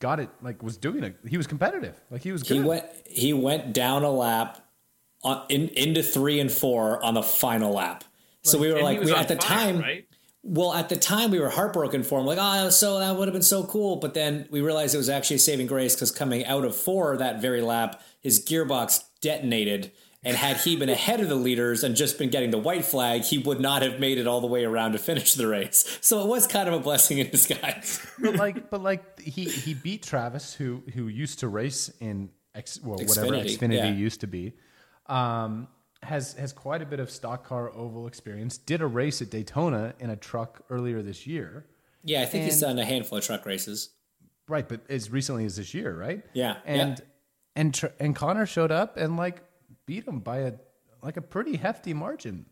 got 0.00 0.18
it. 0.20 0.30
Like 0.42 0.62
was 0.62 0.76
doing 0.76 1.04
it. 1.04 1.16
He 1.28 1.36
was 1.36 1.46
competitive. 1.46 2.00
Like 2.10 2.22
he 2.22 2.32
was 2.32 2.42
good. 2.42 2.56
he 2.56 2.60
went 2.62 2.86
he 3.06 3.32
went 3.32 3.72
down 3.72 4.02
a 4.02 4.10
lap 4.10 4.66
on, 5.22 5.44
in, 5.50 5.68
into 5.68 6.02
three 6.02 6.40
and 6.40 6.50
four 6.50 7.04
on 7.04 7.14
the 7.14 7.22
final 7.22 7.72
lap. 7.74 8.04
So 8.42 8.58
we 8.58 8.72
were 8.72 8.80
like, 8.80 9.02
we, 9.02 9.12
at 9.12 9.28
the 9.28 9.36
fire, 9.36 9.58
time, 9.72 9.78
right? 9.80 10.06
Well, 10.42 10.72
at 10.72 10.88
the 10.88 10.96
time 10.96 11.30
we 11.30 11.38
were 11.38 11.50
heartbroken 11.50 12.02
for 12.02 12.18
him. 12.18 12.26
Like, 12.26 12.38
oh, 12.40 12.70
so 12.70 12.98
that 12.98 13.16
would 13.16 13.28
have 13.28 13.32
been 13.32 13.42
so 13.42 13.64
cool. 13.64 13.96
But 13.96 14.14
then 14.14 14.46
we 14.50 14.60
realized 14.60 14.94
it 14.94 14.98
was 14.98 15.08
actually 15.08 15.36
a 15.36 15.40
saving 15.40 15.66
grace 15.66 15.94
because 15.94 16.10
coming 16.10 16.46
out 16.46 16.64
of 16.64 16.74
four 16.74 17.16
that 17.18 17.42
very 17.42 17.60
lap, 17.60 18.02
his 18.20 18.42
gearbox 18.44 19.04
detonated. 19.20 19.92
And 20.22 20.36
had 20.36 20.58
he 20.58 20.76
been 20.76 20.90
ahead 20.90 21.20
of 21.20 21.30
the 21.30 21.34
leaders 21.34 21.82
and 21.82 21.96
just 21.96 22.18
been 22.18 22.28
getting 22.28 22.50
the 22.50 22.58
white 22.58 22.84
flag, 22.84 23.22
he 23.22 23.38
would 23.38 23.58
not 23.58 23.80
have 23.80 23.98
made 23.98 24.18
it 24.18 24.26
all 24.26 24.42
the 24.42 24.46
way 24.46 24.64
around 24.64 24.92
to 24.92 24.98
finish 24.98 25.34
the 25.34 25.46
race. 25.46 25.98
So 26.02 26.22
it 26.22 26.26
was 26.26 26.46
kind 26.46 26.68
of 26.68 26.74
a 26.74 26.80
blessing 26.80 27.18
in 27.18 27.30
disguise. 27.30 28.04
but 28.18 28.36
like, 28.36 28.68
but 28.70 28.82
like 28.82 29.20
he 29.20 29.44
he 29.44 29.74
beat 29.74 30.02
Travis, 30.02 30.52
who 30.54 30.82
who 30.94 31.08
used 31.08 31.38
to 31.40 31.48
race 31.48 31.90
in 32.00 32.30
X, 32.54 32.80
well, 32.82 32.98
whatever 32.98 33.28
Xfinity, 33.28 33.58
Xfinity 33.58 33.76
yeah. 33.76 33.92
used 33.92 34.20
to 34.20 34.26
be. 34.26 34.54
Um, 35.06 35.68
has 36.02 36.32
has 36.34 36.52
quite 36.52 36.82
a 36.82 36.86
bit 36.86 37.00
of 37.00 37.10
stock 37.10 37.44
car 37.44 37.70
oval 37.74 38.06
experience. 38.06 38.56
Did 38.58 38.80
a 38.80 38.86
race 38.86 39.20
at 39.20 39.30
Daytona 39.30 39.94
in 39.98 40.10
a 40.10 40.16
truck 40.16 40.62
earlier 40.70 41.02
this 41.02 41.26
year, 41.26 41.66
Yeah, 42.04 42.22
I 42.22 42.26
think 42.26 42.44
he's 42.44 42.60
done 42.60 42.78
a 42.78 42.84
handful 42.84 43.18
of 43.18 43.24
truck 43.24 43.44
races. 43.46 43.90
right? 44.48 44.66
But 44.68 44.80
as 44.88 45.10
recently 45.10 45.44
as 45.44 45.56
this 45.56 45.74
year, 45.74 45.94
right? 45.96 46.24
Yeah, 46.32 46.56
and 46.64 46.98
yeah. 46.98 47.04
and 47.56 47.74
Tr- 47.74 47.86
and 47.98 48.16
Connor 48.16 48.46
showed 48.46 48.72
up 48.72 48.96
and 48.96 49.16
like 49.16 49.42
beat 49.86 50.06
him 50.06 50.20
by 50.20 50.38
a 50.38 50.52
like 51.02 51.16
a 51.16 51.22
pretty 51.22 51.56
hefty 51.56 51.92
margin, 51.94 52.46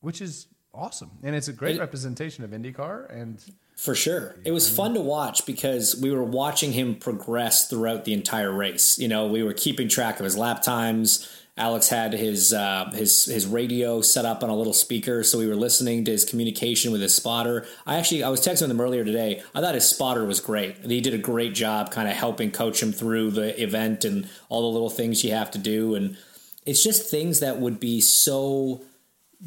which 0.00 0.20
is 0.20 0.46
awesome, 0.74 1.10
and 1.22 1.34
it's 1.34 1.48
a 1.48 1.52
great 1.52 1.76
It- 1.76 1.80
representation 1.80 2.44
of 2.44 2.50
IndyCar 2.50 3.10
and. 3.10 3.42
For 3.76 3.96
sure. 3.96 4.36
It 4.44 4.52
was 4.52 4.70
fun 4.70 4.94
to 4.94 5.00
watch 5.00 5.46
because 5.46 5.96
we 6.00 6.12
were 6.12 6.22
watching 6.22 6.72
him 6.74 6.94
progress 6.94 7.66
throughout 7.68 8.04
the 8.04 8.12
entire 8.12 8.52
race. 8.52 9.00
You 9.00 9.08
know, 9.08 9.26
we 9.26 9.42
were 9.42 9.52
keeping 9.52 9.88
track 9.88 10.20
of 10.20 10.24
his 10.24 10.36
lap 10.38 10.62
times. 10.62 11.28
Alex 11.56 11.88
had 11.88 12.12
his 12.12 12.52
uh, 12.52 12.90
his 12.92 13.26
his 13.26 13.46
radio 13.46 14.00
set 14.00 14.24
up 14.24 14.42
on 14.42 14.50
a 14.50 14.56
little 14.56 14.72
speaker, 14.72 15.22
so 15.22 15.38
we 15.38 15.46
were 15.46 15.54
listening 15.54 16.04
to 16.04 16.10
his 16.10 16.24
communication 16.24 16.90
with 16.90 17.00
his 17.00 17.14
spotter. 17.14 17.64
I 17.86 17.96
actually 17.96 18.24
I 18.24 18.28
was 18.28 18.40
texting 18.40 18.62
with 18.62 18.72
him 18.72 18.80
earlier 18.80 19.04
today. 19.04 19.40
I 19.54 19.60
thought 19.60 19.76
his 19.76 19.88
spotter 19.88 20.24
was 20.24 20.40
great. 20.40 20.78
He 20.78 21.00
did 21.00 21.14
a 21.14 21.18
great 21.18 21.54
job, 21.54 21.92
kind 21.92 22.08
of 22.08 22.16
helping 22.16 22.50
coach 22.50 22.82
him 22.82 22.92
through 22.92 23.32
the 23.32 23.62
event 23.62 24.04
and 24.04 24.28
all 24.48 24.62
the 24.62 24.74
little 24.74 24.90
things 24.90 25.22
you 25.22 25.30
have 25.30 25.52
to 25.52 25.58
do. 25.58 25.94
And 25.94 26.16
it's 26.66 26.82
just 26.82 27.08
things 27.08 27.38
that 27.38 27.60
would 27.60 27.78
be 27.78 28.00
so 28.00 28.82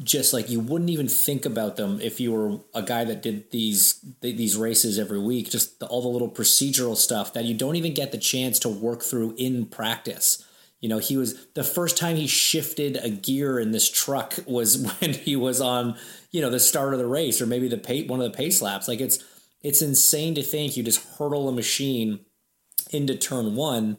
just 0.02 0.32
like 0.32 0.48
you 0.48 0.60
wouldn't 0.60 0.90
even 0.90 1.08
think 1.08 1.44
about 1.44 1.76
them 1.76 2.00
if 2.00 2.20
you 2.20 2.32
were 2.32 2.58
a 2.74 2.82
guy 2.82 3.04
that 3.04 3.20
did 3.20 3.50
these 3.50 4.02
these 4.20 4.56
races 4.56 4.98
every 4.98 5.18
week 5.18 5.50
just 5.50 5.80
the, 5.80 5.86
all 5.86 6.02
the 6.02 6.08
little 6.08 6.30
procedural 6.30 6.96
stuff 6.96 7.32
that 7.32 7.44
you 7.44 7.54
don't 7.54 7.74
even 7.74 7.92
get 7.92 8.12
the 8.12 8.18
chance 8.18 8.60
to 8.60 8.68
work 8.68 9.02
through 9.02 9.34
in 9.38 9.66
practice 9.66 10.46
you 10.80 10.88
know 10.88 10.98
he 10.98 11.16
was 11.16 11.46
the 11.54 11.64
first 11.64 11.96
time 11.96 12.16
he 12.16 12.26
shifted 12.26 12.96
a 12.96 13.10
gear 13.10 13.58
in 13.58 13.72
this 13.72 13.90
truck 13.90 14.34
was 14.46 14.78
when 15.00 15.12
he 15.12 15.36
was 15.36 15.60
on 15.60 15.96
you 16.30 16.40
know 16.40 16.50
the 16.50 16.60
start 16.60 16.92
of 16.92 16.98
the 16.98 17.06
race 17.06 17.40
or 17.40 17.46
maybe 17.46 17.68
the 17.68 17.78
pay, 17.78 18.04
one 18.06 18.20
of 18.20 18.30
the 18.30 18.36
pace 18.36 18.62
laps 18.62 18.88
like 18.88 19.00
it's 19.00 19.24
it's 19.62 19.82
insane 19.82 20.34
to 20.34 20.42
think 20.42 20.76
you 20.76 20.82
just 20.82 21.04
hurdle 21.18 21.48
a 21.48 21.52
machine 21.52 22.20
into 22.90 23.14
turn 23.14 23.54
1 23.54 23.98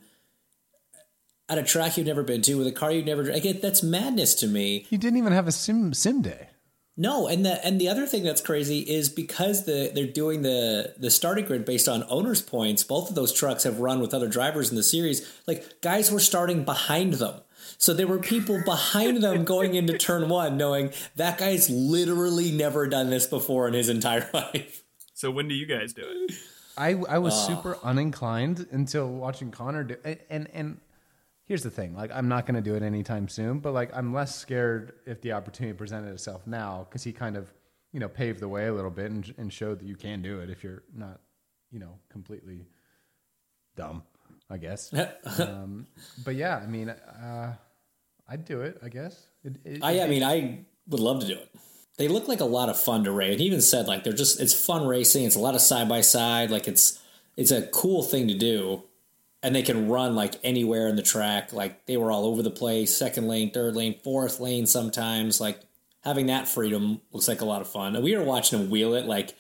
at 1.50 1.58
a 1.58 1.64
track 1.64 1.98
you've 1.98 2.08
never 2.08 2.24
been 2.24 2.42
to 2.42 2.56
with 2.56 2.68
a 2.68 2.72
car 2.72 2.92
you've 2.92 3.06
never 3.06 3.30
it, 3.30 3.62
that's 3.62 3.84
madness 3.84 4.34
to 4.36 4.48
me 4.48 4.86
He 4.90 4.98
didn't 4.98 5.18
even 5.18 5.34
have 5.34 5.48
a 5.48 5.52
sim 5.52 5.94
sim 5.94 6.22
day. 6.22 6.50
No, 7.00 7.30
and 7.30 7.45
the 7.45 7.66
and 7.66 7.80
the 7.80 7.88
other 7.88 8.06
thing 8.06 8.24
that's 8.24 8.41
crazy 8.41 8.80
is 8.80 9.08
because 9.08 9.64
the 9.64 9.89
they're 9.95 10.06
doing 10.06 10.41
the 10.41 10.93
the 10.97 11.10
starting 11.10 11.45
grid 11.45 11.64
based 11.64 11.88
on 11.88 12.04
owners 12.10 12.41
points. 12.41 12.84
Both 12.84 13.08
of 13.08 13.16
those 13.16 13.32
trucks 13.32 13.64
have 13.64 13.80
run 13.80 14.02
with 14.02 14.14
other 14.14 14.28
drivers 14.28 14.70
in 14.70 14.76
the 14.76 14.84
series. 14.84 15.26
Like 15.47 15.80
guys 15.80 16.12
were 16.12 16.20
starting 16.20 16.66
behind 16.66 17.14
them. 17.14 17.39
So 17.78 17.93
there 17.93 18.06
were 18.06 18.20
people 18.20 18.62
behind 18.66 19.24
them 19.24 19.45
going 19.45 19.76
into 19.76 19.97
turn 19.97 20.28
1 20.28 20.58
knowing 20.58 20.91
that 21.16 21.38
guy's 21.38 21.70
literally 21.70 22.52
never 22.52 22.86
done 22.86 23.10
this 23.10 23.26
before 23.26 23.70
in 23.70 23.76
his 23.76 23.88
entire 23.88 24.30
life. 24.34 24.84
So 25.14 25.32
when 25.32 25.47
do 25.47 25.56
you 25.56 25.68
guys 25.68 25.93
do 25.93 26.04
it? 26.06 26.36
I 26.78 26.95
I 27.08 27.20
was 27.20 27.34
super 27.47 27.76
uninclined 27.76 28.74
until 28.74 29.08
watching 29.08 29.52
Connor 29.52 29.86
do 29.86 29.95
and, 30.04 30.20
and 30.30 30.50
and 30.54 30.78
here's 31.50 31.64
the 31.64 31.70
thing 31.70 31.93
like 31.93 32.12
I'm 32.14 32.30
not 32.30 32.45
going 32.45 32.56
to 32.56 32.62
do 32.62 32.76
it 32.76 32.84
anytime 32.84 33.28
soon 33.28 33.60
but 33.60 33.74
like 33.74 33.91
I'm 33.93 34.14
less 34.14 34.34
scared 34.34 34.93
if 35.06 35.20
the 35.20 35.34
opportunity 35.34 35.78
presented 35.78 36.14
itself 36.14 36.47
now 36.47 36.88
cuz 36.89 37.04
he 37.04 37.12
kind 37.12 37.36
of 37.36 37.54
you 37.91 38.00
know 38.00 38.08
paved 38.08 38.39
the 38.39 38.47
way 38.47 38.68
a 38.68 38.74
little 38.74 38.91
bit 38.91 39.12
and, 39.12 39.34
and 39.38 39.52
showed 39.52 39.80
that 39.80 39.86
you 39.86 39.97
can 39.97 40.22
do 40.22 40.39
it 40.39 40.50
if 40.50 40.64
you're 40.64 40.84
not 40.95 41.20
you 41.72 41.80
know 41.80 42.00
completely 42.08 42.66
dumb 43.76 44.04
I 44.50 44.58
guess 44.58 44.93
um, 45.39 45.88
but 46.24 46.36
yeah 46.36 46.58
I 46.58 46.68
mean 46.68 46.89
uh, 46.89 47.56
I'd 48.30 48.45
do 48.45 48.62
it 48.62 48.80
I 48.82 48.88
guess 48.88 49.30
it, 49.43 49.58
it, 49.64 49.84
I, 49.84 50.02
I 50.02 50.08
mean, 50.08 50.24
I 50.24 50.66
would 50.88 51.00
love 51.00 51.22
to 51.22 51.28
do 51.28 51.34
it. 51.34 51.50
They 51.97 52.08
look 52.08 52.28
like 52.28 52.39
a 52.39 52.45
lot 52.45 52.70
of 52.70 52.80
fun 52.80 53.04
to 53.04 53.12
race. 53.12 53.32
And 53.32 53.39
he 53.39 53.47
even 53.47 53.62
said 53.62 53.88
like 53.88 54.04
they're 54.04 54.14
just 54.14 54.39
it's 54.39 54.54
fun 54.54 54.88
racing. 54.88 55.26
It's 55.26 55.36
a 55.36 55.39
lot 55.39 55.56
of 55.56 55.62
side 55.62 55.89
by 55.89 56.02
side. 56.02 56.50
Like 56.50 56.68
it's 56.68 57.00
it's 57.36 57.52
a 57.52 57.64
cool 57.68 58.04
thing 58.04 58.28
to 58.28 58.34
do. 58.34 58.84
And 59.42 59.56
they 59.56 59.62
can 59.62 59.88
run 59.90 60.16
like 60.16 60.36
anywhere 60.44 60.88
in 60.88 60.96
the 60.96 61.02
track. 61.02 61.54
Like 61.54 61.86
they 61.86 61.98
were 61.98 62.12
all 62.12 62.26
over 62.26 62.42
the 62.44 62.52
place, 62.52 62.96
second 62.96 63.28
lane, 63.28 63.52
third 63.52 63.76
lane, 63.76 64.00
fourth 64.04 64.40
lane 64.40 64.66
sometimes. 64.66 65.40
Like 65.40 65.60
having 66.04 66.28
that 66.28 66.48
freedom 66.48 67.02
looks 67.12 67.28
like 67.28 67.42
a 67.42 67.46
lot 67.46 67.62
of 67.62 67.70
fun. 67.70 67.96
And 67.96 68.04
we 68.04 68.16
were 68.16 68.24
watching 68.24 68.60
him 68.60 68.70
wheel 68.70 68.94
it, 68.94 69.06
like 69.06 69.36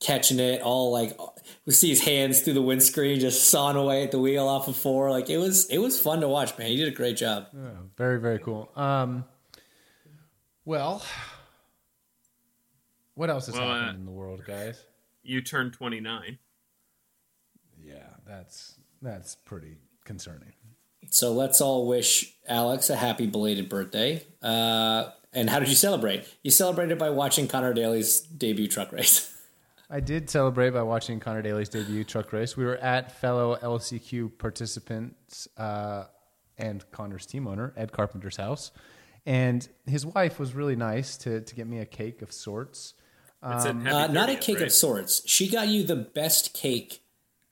catching 0.00 0.38
it 0.38 0.62
all 0.62 0.92
like 0.92 1.18
we 1.66 1.72
see 1.72 1.88
his 1.90 2.02
hands 2.02 2.40
through 2.40 2.54
the 2.54 2.62
windscreen 2.62 3.20
just 3.20 3.48
sawing 3.48 3.76
away 3.76 4.02
at 4.02 4.10
the 4.10 4.18
wheel 4.18 4.46
off 4.46 4.68
of 4.68 4.76
four. 4.76 5.10
Like 5.10 5.28
it 5.28 5.38
was 5.38 5.68
it 5.68 5.78
was 5.78 6.00
fun 6.00 6.20
to 6.20 6.28
watch, 6.28 6.56
man. 6.56 6.68
He 6.68 6.76
did 6.76 6.88
a 6.88 6.96
great 6.96 7.16
job. 7.16 7.48
Yeah, 7.52 7.70
very 7.96 8.20
very 8.20 8.38
cool. 8.38 8.70
Um, 8.76 9.24
well, 10.64 11.02
what 13.14 13.30
else 13.30 13.48
is 13.48 13.54
Well, 13.54 13.68
uh, 13.70 13.90
in 13.90 14.04
the 14.04 14.10
world, 14.10 14.42
guys? 14.46 14.84
You 15.22 15.42
turned 15.42 15.72
29. 15.72 16.38
Yeah, 17.82 17.94
that's 18.26 18.76
that's 19.02 19.34
pretty 19.34 19.76
concerning. 20.04 20.52
So 21.10 21.32
let's 21.32 21.60
all 21.60 21.86
wish 21.88 22.34
Alex 22.48 22.90
a 22.90 22.96
happy 22.96 23.26
belated 23.26 23.68
birthday. 23.68 24.22
Uh, 24.42 25.10
and 25.32 25.48
how 25.50 25.58
did 25.58 25.68
you 25.68 25.74
celebrate? 25.74 26.24
You 26.42 26.50
celebrated 26.50 26.98
by 26.98 27.10
watching 27.10 27.48
Connor 27.48 27.72
Daly's 27.74 28.20
debut 28.20 28.68
truck 28.68 28.92
race. 28.92 29.26
I 29.90 29.98
did 30.00 30.30
celebrate 30.30 30.70
by 30.70 30.82
watching 30.82 31.18
Connor 31.18 31.42
Daly's 31.42 31.68
debut 31.68 32.04
truck 32.04 32.32
race. 32.32 32.56
We 32.56 32.64
were 32.64 32.76
at 32.76 33.10
fellow 33.20 33.56
LCQ 33.56 34.38
participants 34.38 35.48
uh, 35.56 36.04
and 36.58 36.88
Connor's 36.92 37.26
team 37.26 37.48
owner, 37.48 37.72
Ed 37.76 37.90
Carpenter's 37.90 38.36
house. 38.36 38.70
And 39.26 39.68
his 39.86 40.06
wife 40.06 40.38
was 40.38 40.54
really 40.54 40.76
nice 40.76 41.16
to, 41.18 41.40
to 41.40 41.54
get 41.56 41.66
me 41.66 41.78
a 41.78 41.86
cake 41.86 42.22
of 42.22 42.32
sorts. 42.32 42.94
It 43.42 43.62
said 43.62 43.70
Um, 43.76 43.86
Uh, 43.86 44.06
not 44.08 44.28
a 44.30 44.36
cake 44.36 44.58
right? 44.58 44.66
of 44.66 44.72
sorts. 44.72 45.28
She 45.28 45.48
got 45.48 45.66
you 45.68 45.82
the 45.82 45.96
best 45.96 46.54
cake 46.54 47.02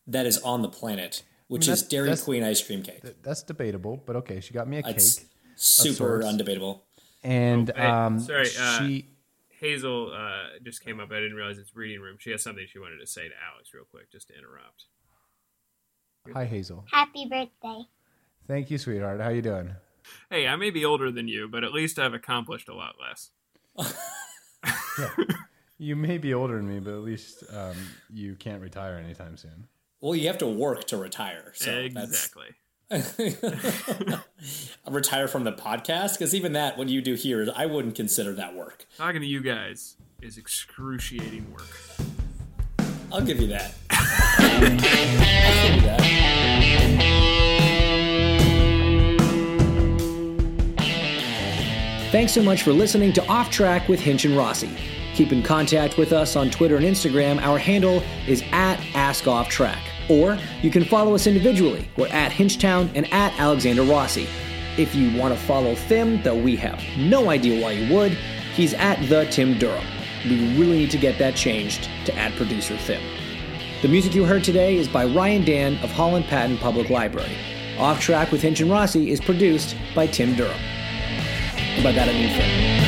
that 0.07 0.25
is 0.27 0.39
on 0.39 0.63
the 0.63 0.69
planet, 0.69 1.23
which 1.49 1.67
I 1.67 1.67
mean, 1.69 1.73
is 1.75 1.83
that's- 1.83 1.89
Dairy 2.07 2.17
Queen 2.17 2.43
ice 2.45 2.63
cream 2.65 2.83
cake. 2.83 3.01
That's 3.23 3.43
debatable, 3.43 4.03
but 4.07 4.17
okay. 4.17 4.41
She 4.41 4.55
got 4.55 4.69
me 4.69 4.79
a 4.79 4.83
It's 4.89 5.19
cake. 5.19 5.29
super 5.57 6.21
undebatable. 6.23 6.81
And 7.25 7.71
Oh, 7.71 7.75
hey, 7.77 7.87
um, 7.87 8.21
sorry, 8.21 8.49
uh, 8.59 8.79
she. 8.79 9.09
Hazel 9.61 10.13
uh, 10.15 10.59
just 10.63 10.85
came 10.85 11.01
up. 11.01 11.11
I 11.11 11.17
didn't 11.17 11.35
realize 11.35 11.59
it's 11.59 11.75
reading 11.75 12.01
room. 12.01 12.17
She 12.21 12.31
has 12.31 12.45
something 12.45 12.65
she 12.69 12.79
wanted 12.79 12.99
to 12.99 13.07
say 13.09 13.23
to 13.29 13.35
Alex 13.53 13.75
real 13.75 13.83
quick, 13.91 14.09
just 14.13 14.29
to 14.29 14.35
interrupt. 14.39 14.85
Hi, 16.33 16.45
Hazel. 16.45 16.85
Happy 16.93 17.27
birthday. 17.27 17.83
Thank 18.47 18.71
you, 18.71 18.79
sweetheart. 18.79 19.21
How 19.21 19.31
you 19.31 19.43
doing? 19.43 19.73
Hey, 20.31 20.47
I 20.47 20.55
may 20.55 20.71
be 20.71 20.85
older 20.85 21.11
than 21.11 21.27
you, 21.27 21.49
but 21.49 21.65
at 21.65 21.73
least 21.73 21.99
I've 21.99 22.15
accomplished 22.15 22.69
a 22.69 22.75
lot 22.75 22.95
less. 23.01 23.31
You 25.81 25.95
may 25.95 26.19
be 26.19 26.35
older 26.35 26.57
than 26.57 26.69
me, 26.69 26.81
but 26.81 26.93
at 26.93 27.01
least 27.03 27.45
um, 27.55 27.77
you 28.13 28.35
can't 28.35 28.61
retire 28.61 28.95
anytime 28.97 29.37
soon. 29.37 29.69
Well, 30.01 30.15
you 30.15 30.29
have 30.29 30.39
to 30.39 30.47
work 30.47 30.85
to 30.85 30.97
retire. 30.97 31.53
So 31.55 31.73
exactly. 31.73 32.55
that's 32.89 33.19
retire 34.89 35.27
from 35.29 35.45
the 35.45 35.53
podcast 35.53 36.13
because 36.13 36.35
even 36.35 36.53
that, 36.53 36.79
what 36.79 36.89
you 36.89 37.03
do 37.03 37.15
here, 37.15 37.49
I 37.55 37.67
wouldn't 37.67 37.97
consider 37.97 38.33
that 38.35 38.55
work. 38.55 38.87
Talking 38.97 39.21
to 39.21 39.27
you 39.27 39.43
guys 39.43 39.97
is 40.23 40.39
excruciating 40.39 41.53
work. 41.53 41.67
I'll 43.13 43.23
give 43.23 43.41
you 43.41 43.49
that. 43.49 43.75
I'll 43.91 44.61
give 44.61 44.71
you 44.71 45.81
that. 45.83 46.29
Thanks 52.13 52.33
so 52.33 52.43
much 52.43 52.63
for 52.63 52.73
listening 52.73 53.13
to 53.15 53.27
Off 53.27 53.51
Track 53.51 53.89
with 53.89 54.01
Hinch 54.01 54.25
and 54.25 54.37
Rossi. 54.37 54.71
Keep 55.15 55.33
in 55.33 55.43
contact 55.43 55.99
with 55.99 56.13
us 56.13 56.37
on 56.37 56.49
Twitter 56.49 56.77
and 56.77 56.85
Instagram. 56.87 57.43
Our 57.43 57.59
handle 57.59 58.03
is 58.29 58.45
at 58.53 58.79
AskOffTrack. 59.09 59.81
Or 60.09 60.39
you 60.63 60.71
can 60.71 60.85
follow 60.85 61.15
us 61.15 61.27
individually. 61.27 61.89
We're 61.97 62.09
at 62.09 62.31
Hinchtown 62.31 62.91
and 62.95 63.11
at 63.13 63.39
Alexander 63.39 63.83
Rossi. 63.83 64.27
If 64.77 64.95
you 64.95 65.17
want 65.19 65.35
to 65.35 65.41
follow 65.41 65.75
Thim, 65.75 66.23
though 66.23 66.41
we 66.41 66.57
have 66.57 66.81
no 66.97 67.31
idea 67.31 67.61
why 67.63 67.73
you 67.73 67.95
would, 67.95 68.13
he's 68.55 68.75
at 68.75 68.97
the 69.09 69.25
Tim 69.31 69.59
Durham. 69.59 69.85
We 70.25 70.57
really 70.59 70.79
need 70.79 70.91
to 70.91 70.99
get 70.99 71.19
that 71.19 71.37
changed 71.37 71.89
to 72.05 72.15
add 72.15 72.33
producer 72.35 72.77
Thim. 72.77 73.03
The 73.83 73.89
music 73.89 74.15
you 74.15 74.25
heard 74.25 74.45
today 74.45 74.77
is 74.77 74.89
by 74.89 75.07
Ryan 75.07 75.45
Dan 75.45 75.77
of 75.79 75.91
Holland 75.91 76.27
Patent 76.27 76.61
Public 76.61 76.91
Library. 76.91 77.37
Off 77.79 78.01
Track 78.01 78.33
with 78.33 78.43
Hinch 78.43 78.61
and 78.61 78.71
Rossi 78.71 79.11
is 79.11 79.21
produced 79.21 79.77
by 79.95 80.07
Tim 80.07 80.35
Durham. 80.35 80.61
And 81.57 81.85
by 81.85 81.93
that 81.93 82.09
I 82.09 82.13
mean. 82.13 82.88